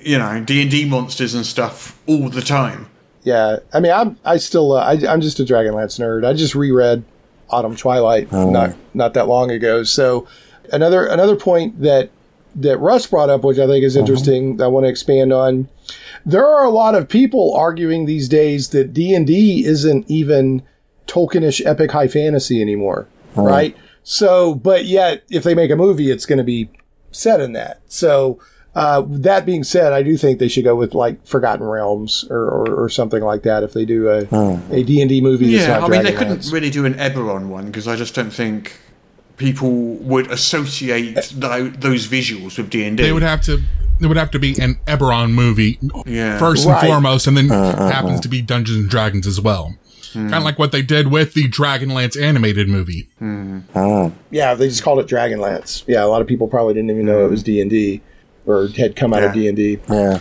[0.03, 2.89] you know D and D monsters and stuff all the time.
[3.23, 6.27] Yeah, I mean, I'm I still uh, I, I'm just a Dragonlance nerd.
[6.27, 7.05] I just reread
[7.51, 8.51] Autumn Twilight oh.
[8.51, 9.83] not not that long ago.
[9.83, 10.27] So
[10.73, 12.11] another another point that
[12.57, 14.03] that Russ brought up, which I think is uh-huh.
[14.03, 15.69] interesting, that I want to expand on.
[16.25, 20.63] There are a lot of people arguing these days that D and D isn't even
[21.07, 23.07] Tolkienish epic high fantasy anymore,
[23.37, 23.45] oh.
[23.45, 23.77] right?
[24.03, 26.71] So, but yet, if they make a movie, it's going to be
[27.11, 27.81] set in that.
[27.89, 28.41] So,
[28.77, 32.43] uh, that being said, I do think they should go with like Forgotten Realms or,
[32.45, 35.47] or, or something like that if they do a a a D and D movie.
[35.47, 36.19] Yeah, I mean they Dragonlance.
[36.19, 38.79] couldn't really do an Eberron one because I just don't think
[39.39, 43.03] people would associate tho- those visuals with D and D.
[43.03, 43.61] They would have to.
[44.01, 46.39] It would have to be an Eberron movie Yeah.
[46.39, 46.87] first and Right.
[46.87, 49.75] foremost, and then Uh, happens to be Dungeons and Dragons as well.
[50.13, 50.25] Hmm.
[50.29, 53.09] Kind of like what they did with the Dragonlance animated movie.
[54.31, 55.83] Yeah, they just called it Dragonlance.
[55.87, 58.03] Yeah, a lot of people probably didn't even know it was D and D
[58.47, 59.49] or had come out of D Yeah.
[59.49, 59.79] and D.
[59.91, 60.19] Yeah.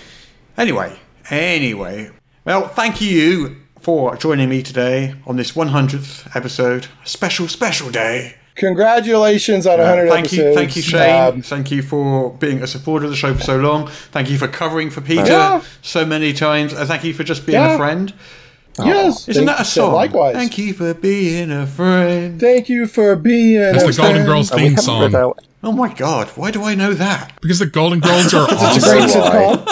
[0.57, 0.97] Anyway,
[1.29, 2.09] anyway,
[2.43, 8.35] well, thank you for joining me today on this 100th episode, a special, special day.
[8.55, 10.55] Congratulations on Uh, 100 thank you, episodes.
[10.57, 11.21] thank you, Shane.
[11.35, 13.89] Um, thank you for being a supporter of the show for so long.
[14.11, 15.61] Thank you for covering for Peter Yeah.
[15.81, 16.71] so many times.
[16.71, 17.73] And thank you for just being Yeah.
[17.75, 18.13] a friend.
[18.79, 19.93] Yes, isn't that a song?
[19.93, 20.35] likewise.
[20.35, 22.39] Thank you for being a friend.
[22.39, 23.61] Thank you for being.
[23.61, 24.25] That's a the Golden friend.
[24.27, 25.33] Girls theme song.
[25.65, 27.31] Oh my god, why do I know that?
[27.41, 28.91] Because the Golden Girls are It's a awesome.
[28.91, 29.65] great sitcom.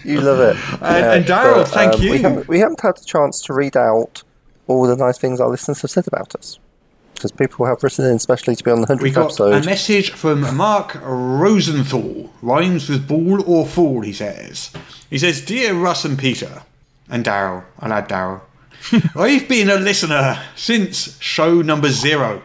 [0.04, 0.56] You love it.
[0.82, 2.10] And- and Daryl, thank um, you.
[2.12, 4.22] We haven't, we haven't had the chance to read out
[4.68, 6.58] all the nice things our listeners have said about us.
[7.14, 9.62] Because people have written in, especially to be on the 100th We got episode.
[9.62, 12.30] a message from Mark Rosenthal.
[12.40, 14.70] Rhymes with ball or fool, he says.
[15.10, 16.62] He says, Dear Russ and Peter,
[17.10, 18.40] and Daryl, I'll add Daryl,
[19.16, 22.40] I've been a listener since show number zero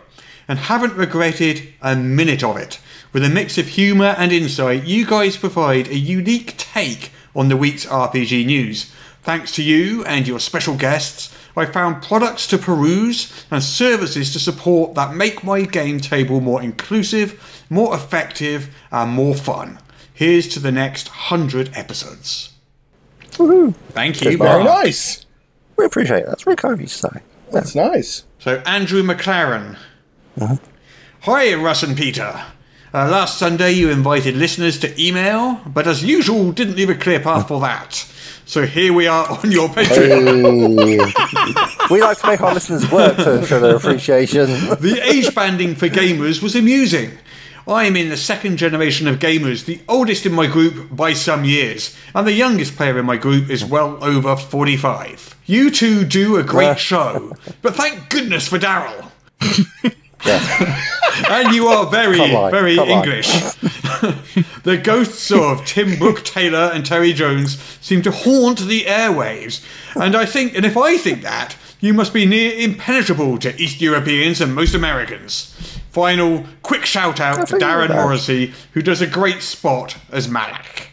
[0.47, 2.79] and haven't regretted a minute of it.
[3.13, 7.57] With a mix of humour and insight, you guys provide a unique take on the
[7.57, 8.91] week's RPG news.
[9.23, 14.39] Thanks to you and your special guests, I found products to peruse and services to
[14.39, 19.79] support that make my game table more inclusive, more effective, and more fun.
[20.13, 22.53] Here's to the next 100 episodes.
[23.21, 24.37] Thank you.
[24.37, 25.25] Very nice.
[25.77, 26.29] We appreciate that.
[26.29, 27.21] That's very kind of you to say.
[27.51, 28.23] That's nice.
[28.39, 29.77] So, Andrew McLaren.
[31.21, 32.45] Hi, Russ and Peter.
[32.93, 37.19] Uh, last Sunday, you invited listeners to email, but as usual, didn't leave a clear
[37.19, 37.93] path for that.
[38.45, 41.09] So here we are on your Patreon.
[41.09, 41.93] Hey.
[41.93, 44.47] we like to make our listeners work to show their appreciation.
[44.47, 47.11] the age banding for gamers was amusing.
[47.67, 51.43] I am in the second generation of gamers, the oldest in my group by some
[51.43, 55.35] years, and the youngest player in my group is well over 45.
[55.45, 57.33] You two do a great show,
[57.63, 59.09] but thank goodness for Daryl.
[60.25, 62.17] and you are very,
[62.49, 62.77] very.
[62.77, 63.27] English.
[64.63, 69.63] the ghosts of Tim Brooke Taylor and Terry Jones seem to haunt the airwaves.
[69.95, 73.81] And I think, and if I think that, you must be near impenetrable to East
[73.81, 75.53] Europeans and most Americans.
[75.91, 77.89] Final quick shout out to Darren.
[77.89, 80.89] Morrissey, who does a great spot as Malak.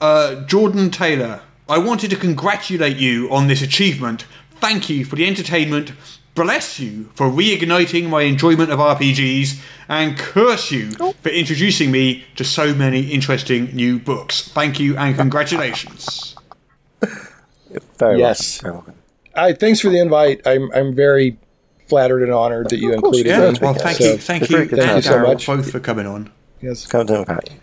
[0.00, 4.24] Uh, Jordan Taylor, I wanted to congratulate you on this achievement.
[4.52, 5.92] Thank you for the entertainment.
[6.34, 11.12] Bless you for reigniting my enjoyment of RPGs, and curse you oh.
[11.22, 14.48] for introducing me to so many interesting new books.
[14.48, 16.36] Thank you and congratulations.
[17.98, 18.62] Very Yes.
[18.62, 18.84] well.
[18.86, 18.96] Very.
[19.34, 20.40] I thanks for the invite.
[20.46, 21.36] I'm I'm very
[21.88, 25.02] flattered and honored that you included Yeah, well, thank So, you, thank you, Thank you
[25.02, 25.46] so Daryl much.
[25.46, 26.30] both for coming on.
[26.62, 26.86] Yes.
[26.86, 27.56] Can't do it without you.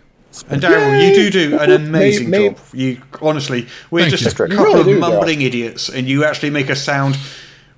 [0.50, 2.58] And Daryl, you do do an amazing May- may- job.
[2.74, 4.44] You honestly, we're just you.
[4.44, 5.00] a couple really of do, Daryl.
[5.00, 7.16] mumbling idiots, and you actually make us sound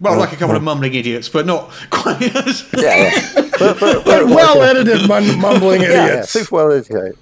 [0.01, 2.66] well like a couple of mumbling idiots, but not quite as.
[2.77, 3.28] Yeah, yeah.
[3.59, 6.31] But, but, But well edited mum- mumbling yeah, yeah, idiots.
[6.31, 7.16] super well edited.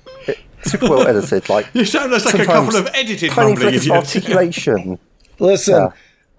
[0.62, 1.48] Super well edited.
[1.48, 3.90] Like You sound like a couple of edited mumbling idiots.
[3.90, 4.98] articulation.
[5.38, 5.90] Listen, Yeah.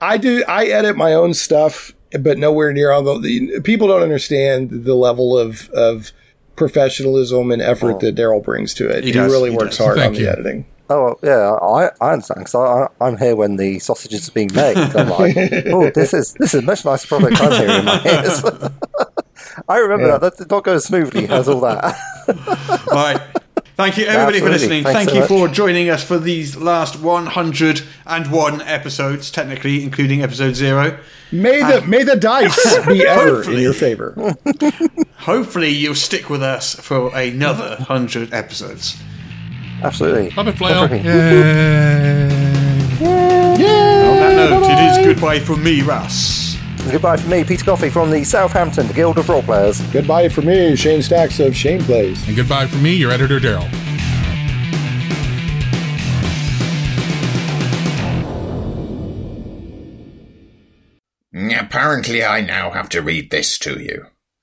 [0.02, 0.44] I do.
[0.48, 4.95] I edit my own stuff, but nowhere near all the, the people don't understand the
[4.95, 6.11] level of of
[6.56, 7.99] professionalism and effort oh.
[7.99, 9.03] that Daryl brings to it.
[9.03, 9.86] He He, does, really he works does.
[9.86, 10.66] hard Thank on the editing.
[10.91, 14.76] Oh yeah, I, I understand because I, I'm here when the sausages are being made.
[14.78, 15.36] I'm like,
[15.68, 18.44] oh, this is this is a much nicer product I'm hearing in my ears.
[19.70, 20.18] I remember Yeah.
[20.18, 20.22] that.
[20.22, 21.26] That did not go smoothly.
[21.28, 21.95] Has all that.
[22.88, 23.22] All right.
[23.76, 24.84] Thank you, everybody, for listening.
[24.84, 25.30] Thanks Thank so you much.
[25.30, 30.99] for joining us for these last 101 episodes, technically, including episode zero.
[31.32, 32.57] May the may the dice
[32.88, 34.16] be ever in your favor.
[35.20, 39.02] Hopefully, you'll stick with us for another 100 episodes.
[39.84, 40.30] Absolutely.
[40.31, 40.88] Puppet flail.
[40.88, 41.06] Perfect.
[41.06, 42.23] Yay.
[43.01, 46.57] On that note, it is goodbye from me, Russ.
[46.91, 49.81] Goodbye from me, Peter Coffey from the Southampton Guild of Role Players.
[49.91, 52.27] Goodbye from me, Shane Sachs of Shane Plays.
[52.27, 53.69] And goodbye from me, your editor, Daryl.
[61.60, 64.07] Apparently, I now have to read this to you.